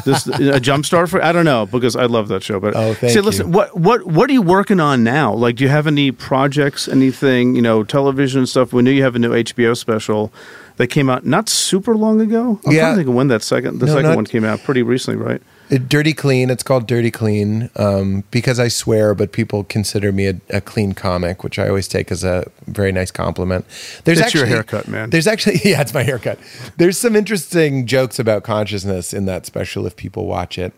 This 0.05 0.27
a 0.27 0.61
jump 0.61 0.87
start 0.87 1.09
for 1.09 1.23
I 1.23 1.33
don't 1.33 1.45
know 1.45 1.67
because 1.67 1.97
I 1.97 2.07
love 2.07 2.29
that 2.29 2.43
show. 2.43 2.61
But 2.61 2.75
Oh, 2.77 2.95
thank 2.95 3.13
say, 3.13 3.21
listen, 3.21 3.47
you. 3.49 3.53
what 3.53 3.77
what 3.77 4.07
what 4.07 4.29
are 4.31 4.33
you 4.33 4.43
working 4.43 4.81
on 4.81 5.03
now? 5.05 5.33
Like, 5.33 5.57
do 5.57 5.65
you 5.65 5.71
have 5.71 5.87
any 5.87 6.13
projects, 6.13 6.89
anything, 6.89 7.55
you 7.57 7.63
know, 7.63 7.83
television 7.85 8.47
stuff? 8.47 8.73
We 8.73 8.83
knew 8.83 8.91
you 8.91 9.03
have 9.03 9.17
a 9.17 9.19
new 9.19 9.33
HBO 9.33 9.77
special 9.77 10.33
that 10.77 10.89
came 10.89 11.09
out 11.09 11.25
not 11.25 11.49
super 11.49 11.95
long 11.97 12.21
ago. 12.21 12.61
I'm 12.67 12.73
Yeah. 12.73 12.81
trying 12.81 12.93
to 12.93 12.97
think 12.99 13.09
of 13.09 13.15
when 13.15 13.29
that 13.29 13.43
second 13.43 13.79
the 13.81 13.87
No, 13.87 13.93
second 13.95 14.11
not- 14.11 14.17
one 14.17 14.27
came 14.27 14.45
out 14.45 14.63
pretty 14.65 14.83
recently, 14.83 15.23
right? 15.23 15.41
Uh, 15.71 15.79
Dirty 15.79 16.13
Clean. 16.13 16.51
It's 16.51 16.63
called 16.63 16.87
Dirty 16.87 17.11
Clean 17.11 17.71
um, 17.77 18.25
because 18.31 18.61
I 18.61 18.69
swear, 18.69 19.15
but 19.15 19.33
people 19.33 19.65
consider 19.65 20.13
me 20.13 20.27
a, 20.29 20.41
a 20.51 20.61
clean 20.61 20.93
comic, 20.93 21.43
which 21.43 21.59
I 21.59 21.69
always 21.69 21.89
take 21.89 22.11
as 22.13 22.23
a 22.25 22.51
very 22.67 22.93
nice 22.93 23.11
compliment. 23.11 23.65
There's 24.05 24.19
It's 24.19 24.27
actually 24.27 24.41
your 24.41 24.49
haircut, 24.49 24.89
man. 24.89 25.11
There's 25.11 25.27
actually 25.27 25.61
yeah, 25.65 25.81
it's 25.81 25.95
my 25.95 26.03
haircut. 26.03 26.39
There's 26.77 26.99
some 26.99 27.17
interesting 27.17 27.87
jokes 27.87 28.19
about 28.19 28.45
consciousness 28.45 29.13
in 29.13 29.27
that 29.27 29.47
special 29.47 29.87
if 29.87 29.97
people 29.97 30.27
watch 30.27 30.59
it. 30.59 30.73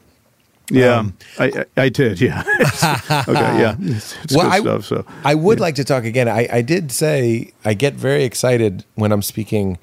Yeah, 0.70 0.96
Um, 0.98 1.16
I, 1.38 1.64
I 1.76 1.82
I 1.84 1.88
did. 1.88 2.20
Yeah. 2.20 2.42
okay. 3.26 3.58
Yeah. 3.58 3.76
It's, 3.80 4.14
it's 4.24 4.36
Well, 4.36 4.50
good 4.50 4.52
I- 4.54 4.60
stuff. 4.60 4.84
So 4.84 5.04
I 5.24 5.34
would 5.34 5.60
like 5.60 5.76
to 5.76 5.84
talk 5.84 6.04
again. 6.04 6.28
I, 6.28 6.46
I 6.52 6.62
did 6.62 6.92
say 6.92 7.52
I 7.64 7.72
get 7.74 7.94
very 7.94 8.24
excited 8.24 8.84
when 8.94 9.10
I'm 9.12 9.22
speaking 9.22 9.78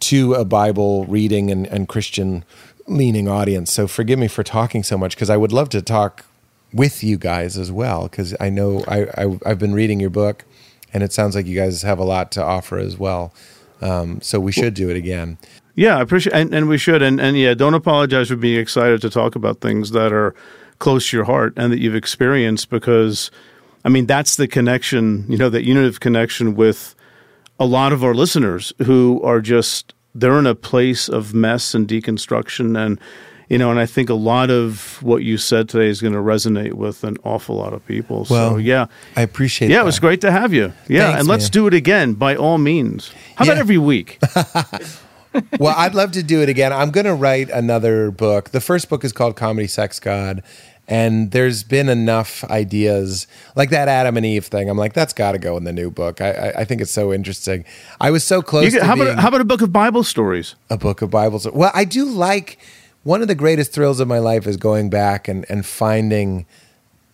to 0.00 0.34
a 0.34 0.44
Bible 0.44 1.04
reading 1.06 1.50
and, 1.52 1.66
and 1.68 1.88
Christian 1.88 2.44
leaning 2.86 3.28
audience. 3.28 3.72
So 3.72 3.86
forgive 3.86 4.18
me 4.18 4.28
for 4.28 4.42
talking 4.42 4.82
so 4.82 4.98
much 4.98 5.14
because 5.16 5.30
I 5.30 5.36
would 5.36 5.52
love 5.52 5.68
to 5.70 5.82
talk 5.82 6.24
with 6.72 7.04
you 7.04 7.16
guys 7.16 7.56
as 7.56 7.70
well 7.70 8.04
because 8.04 8.34
I 8.40 8.50
know 8.50 8.84
I, 8.88 9.06
I, 9.16 9.38
I've 9.46 9.58
been 9.58 9.74
reading 9.74 10.00
your 10.00 10.10
book 10.10 10.44
and 10.92 11.02
it 11.02 11.12
sounds 11.12 11.34
like 11.34 11.46
you 11.46 11.54
guys 11.56 11.82
have 11.82 11.98
a 11.98 12.04
lot 12.04 12.32
to 12.32 12.42
offer 12.42 12.78
as 12.78 12.98
well. 12.98 13.32
Um, 13.80 14.20
so 14.20 14.40
we 14.40 14.52
should 14.52 14.74
do 14.74 14.90
it 14.90 14.96
again. 14.96 15.38
yeah, 15.74 15.98
I 15.98 16.00
appreciate 16.00 16.34
and, 16.34 16.54
and 16.54 16.68
we 16.68 16.78
should 16.78 17.02
and 17.02 17.20
and 17.20 17.36
yeah, 17.36 17.54
don't 17.54 17.74
apologize 17.74 18.28
for 18.28 18.36
being 18.36 18.58
excited 18.58 19.00
to 19.02 19.10
talk 19.10 19.34
about 19.34 19.60
things 19.60 19.90
that 19.90 20.12
are 20.12 20.34
close 20.78 21.10
to 21.10 21.16
your 21.16 21.24
heart 21.24 21.52
and 21.56 21.72
that 21.72 21.80
you've 21.80 21.94
experienced 21.94 22.70
because 22.70 23.30
I 23.84 23.88
mean 23.88 24.06
that's 24.06 24.36
the 24.36 24.48
connection, 24.48 25.26
you 25.28 25.36
know, 25.36 25.48
that 25.50 25.64
unit 25.64 25.86
of 25.86 26.00
connection 26.00 26.54
with 26.54 26.94
a 27.58 27.66
lot 27.66 27.92
of 27.92 28.02
our 28.02 28.14
listeners 28.14 28.72
who 28.84 29.20
are 29.22 29.40
just 29.40 29.94
they're 30.14 30.38
in 30.38 30.46
a 30.46 30.54
place 30.54 31.08
of 31.08 31.34
mess 31.34 31.74
and 31.74 31.88
deconstruction 31.88 32.78
and 32.78 32.98
you 33.48 33.58
know 33.58 33.70
and 33.70 33.78
i 33.80 33.86
think 33.86 34.08
a 34.08 34.14
lot 34.14 34.50
of 34.50 35.02
what 35.02 35.22
you 35.22 35.36
said 35.36 35.68
today 35.68 35.86
is 35.88 36.00
going 36.00 36.14
to 36.14 36.20
resonate 36.20 36.72
with 36.74 37.04
an 37.04 37.16
awful 37.24 37.56
lot 37.56 37.72
of 37.72 37.84
people 37.86 38.24
so 38.24 38.34
Well, 38.34 38.60
yeah 38.60 38.86
I 39.16 39.22
appreciate 39.22 39.68
it. 39.68 39.72
yeah 39.72 39.78
that. 39.78 39.82
it 39.82 39.86
was 39.86 39.98
great 39.98 40.20
to 40.22 40.30
have 40.30 40.52
you 40.52 40.72
yeah 40.88 41.06
Thanks, 41.06 41.20
and 41.20 41.28
let's 41.28 41.44
man. 41.46 41.50
do 41.52 41.66
it 41.66 41.74
again 41.74 42.14
by 42.14 42.36
all 42.36 42.58
means 42.58 43.12
how 43.36 43.44
about 43.44 43.58
every 43.58 43.78
week 43.78 44.18
well, 45.58 45.74
I'd 45.76 45.96
love 45.96 46.12
to 46.12 46.22
do 46.22 46.42
it 46.42 46.48
again. 46.48 46.72
I'm 46.72 46.92
going 46.92 47.06
to 47.06 47.14
write 47.14 47.50
another 47.50 48.12
book. 48.12 48.50
The 48.50 48.60
first 48.60 48.88
book 48.88 49.02
is 49.02 49.12
called 49.12 49.34
Comedy 49.34 49.66
Sex 49.66 49.98
God. 49.98 50.44
And 50.86 51.30
there's 51.30 51.62
been 51.62 51.88
enough 51.88 52.44
ideas 52.44 53.26
like 53.56 53.70
that 53.70 53.88
Adam 53.88 54.18
and 54.18 54.26
Eve 54.26 54.44
thing. 54.44 54.68
I'm 54.68 54.76
like, 54.76 54.92
that's 54.92 55.14
got 55.14 55.32
to 55.32 55.38
go 55.38 55.56
in 55.56 55.64
the 55.64 55.72
new 55.72 55.90
book. 55.90 56.20
I, 56.20 56.30
I, 56.32 56.60
I 56.60 56.64
think 56.64 56.82
it's 56.82 56.90
so 56.90 57.12
interesting. 57.12 57.64
I 58.00 58.10
was 58.10 58.22
so 58.22 58.42
close 58.42 58.70
could- 58.72 58.80
to 58.80 58.84
how 58.84 58.94
being 58.94 59.08
about 59.08 59.18
how 59.22 59.28
about 59.28 59.40
a 59.40 59.44
book 59.44 59.62
of 59.62 59.72
bible 59.72 60.04
stories 60.04 60.54
a 60.68 60.76
book 60.76 61.00
of 61.00 61.10
Bibles. 61.10 61.50
Well, 61.50 61.70
I 61.74 61.84
do 61.84 62.04
like 62.04 62.58
one 63.02 63.22
of 63.22 63.28
the 63.28 63.34
greatest 63.34 63.72
thrills 63.72 64.00
of 64.00 64.08
my 64.08 64.18
life 64.18 64.46
is 64.46 64.56
going 64.56 64.90
back 64.90 65.28
and, 65.28 65.46
and 65.48 65.64
finding 65.64 66.46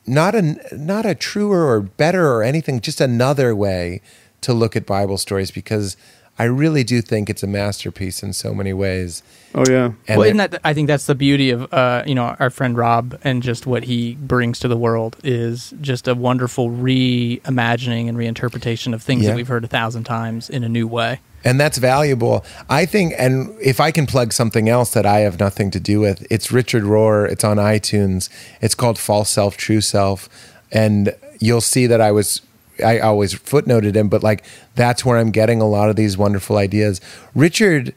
not 0.06 0.34
a 0.34 0.56
not 0.76 1.06
a 1.06 1.14
truer 1.14 1.68
or 1.68 1.80
better 1.80 2.32
or 2.32 2.42
anything, 2.42 2.80
just 2.80 3.00
another 3.00 3.54
way 3.54 4.00
to 4.40 4.52
look 4.52 4.74
at 4.74 4.86
Bible 4.86 5.18
stories 5.18 5.50
because 5.50 5.96
I 6.40 6.44
really 6.44 6.84
do 6.84 7.02
think 7.02 7.28
it's 7.32 7.42
a 7.42 7.46
masterpiece 7.46 8.22
in 8.26 8.32
so 8.32 8.54
many 8.54 8.72
ways. 8.72 9.22
oh 9.54 9.64
yeah 9.68 9.86
And 10.08 10.18
well, 10.18 10.22
it- 10.22 10.28
isn't 10.36 10.50
that? 10.52 10.60
I 10.64 10.72
think 10.74 10.86
that's 10.88 11.06
the 11.06 11.14
beauty 11.26 11.48
of 11.56 11.60
uh, 11.72 12.02
you 12.10 12.14
know 12.14 12.34
our 12.42 12.50
friend 12.50 12.76
Rob 12.76 13.04
and 13.24 13.42
just 13.42 13.66
what 13.66 13.82
he 13.90 14.14
brings 14.14 14.58
to 14.60 14.68
the 14.68 14.76
world 14.86 15.16
is 15.24 15.74
just 15.80 16.08
a 16.08 16.14
wonderful 16.14 16.66
reimagining 16.70 18.08
and 18.08 18.16
reinterpretation 18.16 18.94
of 18.94 19.02
things 19.02 19.22
Yeah. 19.22 19.30
that 19.30 19.36
we've 19.36 19.48
heard 19.48 19.64
a 19.64 19.68
thousand 19.68 20.04
times 20.04 20.48
in 20.50 20.64
a 20.64 20.68
new 20.68 20.86
way. 20.86 21.20
and 21.44 21.58
that's 21.58 21.78
valuable. 21.78 22.44
I 22.68 22.84
think, 22.86 23.14
and 23.18 23.34
if 23.62 23.80
I 23.80 23.90
can 23.92 24.06
plug 24.06 24.32
something 24.32 24.68
else 24.68 24.90
that 24.92 25.06
I 25.06 25.20
have 25.20 25.40
nothing 25.40 25.70
to 25.72 25.80
do 25.80 25.98
with, 26.00 26.26
it's 26.30 26.52
Richard 26.52 26.82
Rohr. 26.84 27.26
It's 27.32 27.44
on 27.44 27.56
iTunes. 27.56 28.28
It's 28.60 28.74
called 28.74 28.98
False 28.98 29.30
Self, 29.30 29.56
True 29.56 29.80
Self, 29.80 30.28
and 30.70 31.14
you'll 31.38 31.62
see 31.74 31.86
that 31.86 32.00
I 32.00 32.12
was. 32.12 32.42
I 32.82 32.98
always 33.00 33.34
footnoted 33.34 33.94
him, 33.94 34.08
but 34.08 34.22
like 34.22 34.44
that's 34.74 35.04
where 35.04 35.18
I'm 35.18 35.30
getting 35.30 35.60
a 35.60 35.68
lot 35.68 35.90
of 35.90 35.96
these 35.96 36.16
wonderful 36.16 36.56
ideas. 36.56 37.00
Richard, 37.34 37.94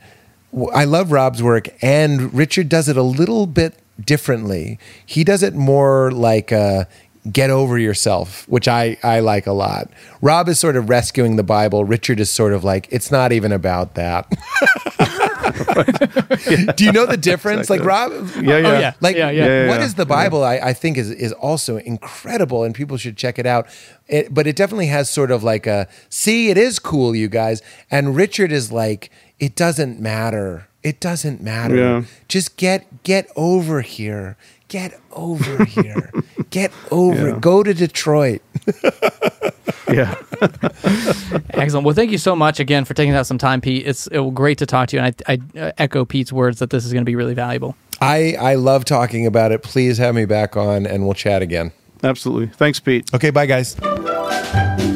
I 0.74 0.86
love 0.86 1.12
Rob's 1.12 1.42
work, 1.42 1.68
and 1.82 2.34
Richard 2.34 2.70
does 2.70 2.88
it 2.90 2.98
a 2.98 3.04
little 3.04 3.48
bit 3.48 3.76
differently. 4.04 4.80
He 5.06 5.24
does 5.24 5.44
it 5.44 5.54
more 5.54 6.12
like 6.12 6.52
uh, 6.52 6.86
get 7.32 7.50
over 7.50 7.78
yourself, 7.78 8.48
which 8.50 8.68
I, 8.68 8.98
I 9.04 9.20
like 9.20 9.48
a 9.48 9.54
lot. 9.54 9.90
Rob 10.22 10.50
is 10.50 10.60
sort 10.60 10.76
of 10.76 10.90
rescuing 10.90 11.36
the 11.36 11.44
Bible. 11.44 11.86
Richard 11.86 12.20
is 12.20 12.30
sort 12.30 12.54
of 12.54 12.64
like, 12.64 12.88
it's 12.92 13.12
not 13.12 13.32
even 13.32 13.52
about 13.52 13.96
that. 13.96 14.28
Do 16.76 16.84
you 16.86 16.92
know 16.92 17.06
the 17.06 17.18
difference? 17.18 17.70
Like 17.70 17.84
Rob, 17.84 18.12
yeah 18.36 18.42
yeah, 18.42 18.68
Oh, 18.68 18.80
yeah. 18.80 18.94
like 19.02 19.16
yeah, 19.16 19.30
yeah. 19.30 19.68
what 19.68 19.82
is 19.82 19.96
the 19.96 20.06
Bible? 20.06 20.44
I, 20.44 20.56
I 20.58 20.74
think 20.74 20.98
is 20.98 21.10
is 21.12 21.32
also 21.34 21.78
incredible, 21.78 22.64
and 22.64 22.74
people 22.74 22.98
should 22.98 23.18
check 23.18 23.38
it 23.40 23.46
out. 23.46 23.68
It, 24.08 24.34
but 24.34 24.48
it 24.48 24.56
definitely 24.56 24.88
has 24.88 25.10
sort 25.10 25.32
of 25.32 25.44
like 25.44 25.66
a 25.68 25.88
see, 26.10 26.50
it 26.50 26.58
is 26.58 26.80
cool, 26.80 27.16
you 27.16 27.28
guys. 27.28 27.62
And 27.92 28.16
Richard 28.16 28.52
is 28.52 28.72
like, 28.72 29.10
it 29.40 29.56
doesn't 29.56 30.00
matter. 30.00 30.68
It 30.84 31.00
doesn't 31.00 31.42
matter. 31.42 31.76
Yeah. 31.78 32.04
Just 32.28 32.58
get 32.58 33.04
get 33.04 33.30
over 33.36 33.82
here. 33.82 34.36
Get 34.68 35.00
over 35.12 35.66
here. 35.66 36.12
Get 36.50 36.72
over. 36.92 37.30
Yeah. 37.30 37.38
Go 37.40 37.62
to 37.64 37.74
Detroit. 37.74 38.42
yeah. 39.94 40.16
Excellent. 41.52 41.86
Well, 41.86 41.96
thank 41.96 42.12
you 42.12 42.18
so 42.18 42.36
much 42.36 42.60
again 42.60 42.86
for 42.86 42.94
taking 42.94 43.14
out 43.14 43.28
some 43.28 43.38
time, 43.38 43.62
Pete. 43.62 43.86
It's 43.86 44.08
it 44.08 44.34
great 44.34 44.58
to 44.60 44.66
talk 44.66 44.90
to 44.90 44.98
you, 44.98 45.04
and 45.04 45.16
I, 45.28 45.34
I 45.34 45.60
uh, 45.60 45.72
echo 45.78 46.06
Pete's 46.06 46.34
words 46.34 46.60
that 46.60 46.70
this 46.70 46.86
is 46.86 46.94
going 46.94 47.04
to 47.04 47.10
be 47.10 47.16
really 47.16 47.34
valuable. 47.34 47.76
I 48.02 48.36
I 48.40 48.56
love 48.56 48.86
talking 48.86 49.26
about 49.26 49.52
it. 49.52 49.64
Please 49.64 49.98
have 49.98 50.16
me 50.16 50.26
back 50.26 50.58
on, 50.58 50.86
and 50.86 51.06
we'll 51.06 51.14
chat 51.14 51.42
again. 51.42 51.72
absolutely 52.04 52.48
thanks 52.48 52.80
pete 52.80 53.14
Okay, 53.14 53.30
bye 53.30 53.46
guys. 53.46 53.76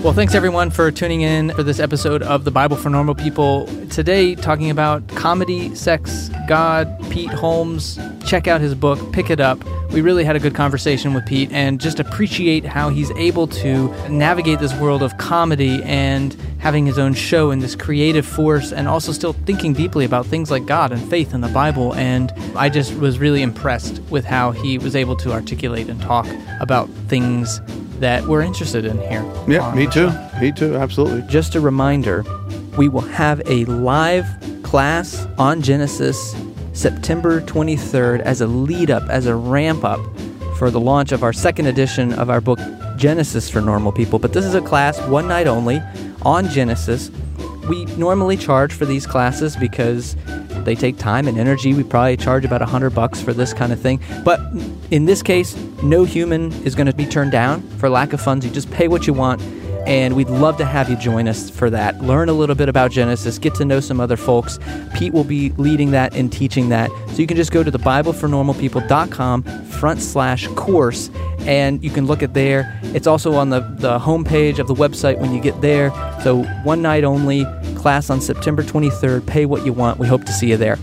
Well, 0.08 0.16
thanks 0.16 0.36
everyone 0.36 0.72
for 0.72 0.90
tuning 0.90 1.20
in 1.20 1.52
for 1.52 1.64
this 1.64 1.82
episode 1.82 2.24
of 2.24 2.46
the 2.46 2.50
Bible 2.50 2.78
for 2.78 2.90
Normal 2.90 3.14
People. 3.14 3.68
Today, 3.90 4.36
talking 4.36 4.70
about 4.70 5.06
comedy, 5.10 5.76
sex, 5.76 6.30
God, 6.48 6.98
Pete 7.10 7.30
Holmes. 7.30 8.00
Check 8.26 8.48
out 8.48 8.62
his 8.62 8.74
book, 8.74 9.12
pick 9.12 9.30
it 9.30 9.42
up. 9.42 9.62
We 9.92 10.00
really 10.00 10.24
had 10.24 10.38
a 10.38 10.40
good 10.40 10.56
conversation 10.56 11.14
with 11.14 11.26
Pete 11.26 11.52
and 11.52 11.82
just 11.82 12.00
appreciate 12.00 12.64
how 12.64 12.88
he's 12.88 13.12
able 13.12 13.48
to 13.48 13.90
navigate 14.08 14.60
this 14.60 14.74
world 14.76 15.04
of 15.04 15.18
comedy 15.18 15.84
and 15.84 16.34
having 16.60 16.86
his 16.86 16.98
own 16.98 17.14
show 17.14 17.52
and 17.52 17.62
this 17.62 17.76
creative 17.76 18.26
force 18.26 18.72
and 18.72 18.88
also 18.88 19.12
still 19.12 19.34
thinking 19.34 19.74
deeply 19.74 20.06
about 20.06 20.26
things 20.26 20.50
like 20.50 20.66
God 20.66 20.94
and 20.94 21.02
faith 21.10 21.34
and 21.34 21.44
the 21.44 21.50
Bible. 21.50 21.94
And 21.96 22.34
I 22.56 22.70
just 22.70 22.96
was 22.96 23.20
really 23.20 23.42
impressed 23.42 24.02
with 24.04 24.24
how 24.24 24.52
he 24.52 24.78
was 24.78 24.96
able 24.96 25.18
to 25.18 25.34
articulate 25.34 25.90
and 25.90 26.02
talk 26.02 26.28
about 26.62 26.90
things 27.10 27.60
that 28.00 28.26
we're 28.26 28.42
interested 28.42 28.86
in 28.86 28.98
here. 29.00 29.24
yeah 29.48 29.74
me 29.74 29.86
too 29.86 30.10
show. 30.10 30.30
me 30.40 30.52
too 30.52 30.76
absolutely 30.76 31.22
Just 31.30 31.56
a 31.56 31.62
reminder 31.62 32.24
we 32.78 32.88
will 32.90 33.02
have 33.02 33.42
a 33.48 33.66
live 33.66 34.26
class 34.64 35.26
on 35.38 35.62
Genesis 35.62 36.36
September 36.74 37.42
23rd 37.42 38.20
as 38.22 38.42
a 38.42 38.46
lead 38.48 38.92
up, 38.92 39.04
as 39.10 39.26
a 39.26 39.36
ramp 39.36 39.84
up 39.84 40.00
for 40.58 40.70
the 40.70 40.80
launch 40.80 41.12
of 41.12 41.24
our 41.24 41.34
second 41.34 41.66
edition 41.66 42.14
of 42.14 42.30
our 42.30 42.40
book 42.40 42.60
Genesis 42.98 43.50
for 43.50 43.62
Normal 43.62 43.92
People. 43.92 44.20
But 44.20 44.34
this 44.34 44.46
is 44.46 44.54
a 44.54 44.62
class 44.62 45.00
one 45.08 45.28
night 45.28 45.48
only 45.48 45.82
on 46.22 46.50
Genesis. 46.50 47.10
We 47.68 47.86
normally 47.98 48.38
charge 48.38 48.74
for 48.74 48.86
these 48.86 49.06
classes 49.06 49.56
because 49.56 50.16
they 50.64 50.76
take 50.76 50.98
time 50.98 51.28
and 51.28 51.38
energy. 51.38 51.74
We 51.74 51.84
probably 51.84 52.18
charge 52.18 52.46
about 52.46 52.62
a 52.62 52.66
hundred 52.66 52.92
bucks 52.92 53.22
for 53.22 53.34
this 53.34 53.54
kind 53.54 53.72
of 53.72 53.80
thing. 53.80 54.02
But 54.24 54.40
in 54.92 55.06
this 55.06 55.22
case, 55.22 55.56
no 55.84 56.04
human 56.04 56.52
is 56.64 56.76
going 56.76 56.88
to 56.88 56.96
be 56.96 57.06
turned 57.06 57.32
down 57.32 57.62
for 57.78 57.90
lack 57.90 58.14
of 58.14 58.22
funds. 58.22 58.46
You 58.46 58.52
just 58.52 58.72
pay 58.72 58.88
what 58.88 59.08
you 59.08 59.14
want 59.14 59.42
and 59.88 60.18
we'd 60.18 60.30
love 60.30 60.58
to 60.58 60.66
have 60.66 60.90
you 60.90 60.98
join 60.98 61.30
us 61.30 61.50
for 61.50 61.70
that. 61.70 62.02
Learn 62.02 62.28
a 62.28 62.34
little 62.34 62.56
bit 62.56 62.68
about 62.68 62.92
Genesis, 62.92 63.40
get 63.40 63.56
to 63.56 63.66
know 63.66 63.80
some 63.80 64.02
other 64.02 64.18
folks. 64.18 64.60
Pete 64.96 65.14
will 65.14 65.24
be 65.24 65.52
leading 65.52 65.92
that 65.92 66.14
and 66.14 66.32
teaching 66.32 66.68
that. 66.70 66.92
So 67.08 67.16
you 67.16 67.26
can 67.26 67.38
just 67.38 67.52
go 67.52 67.64
to 67.64 67.72
the 67.72 67.80
BibleForNormalPeople.com 67.80 69.44
front 69.44 70.02
slash 70.02 70.48
course 70.50 71.10
and 71.42 71.82
you 71.82 71.90
can 71.90 72.06
look 72.06 72.22
at 72.22 72.34
there. 72.34 72.78
It's 72.84 73.08
also 73.08 73.36
on 73.36 73.50
the, 73.50 73.62
the 73.80 73.98
homepage 73.98 74.60
of 74.60 74.68
the 74.68 74.76
website 74.76 75.18
when 75.20 75.34
you 75.34 75.42
get 75.42 75.60
there. 75.62 75.92
So 76.22 76.44
one 76.64 76.82
night 76.82 77.06
only, 77.06 77.46
class 77.76 78.10
on 78.10 78.20
September 78.20 78.64
23rd. 78.64 79.26
Pay 79.26 79.46
what 79.46 79.66
you 79.66 79.72
want. 79.72 80.00
We 80.00 80.08
hope 80.08 80.26
to 80.26 80.34
see 80.34 80.50
you 80.50 80.58
there. 80.58 80.78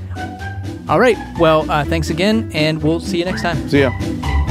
All 0.88 0.98
right. 0.98 1.16
Well, 1.38 1.70
uh, 1.70 1.84
thanks 1.84 2.08
again, 2.10 2.50
and 2.54 2.82
we'll 2.82 3.00
see 3.00 3.18
you 3.18 3.24
next 3.24 3.42
time. 3.42 3.68
See 3.68 3.80
ya. 3.80 4.43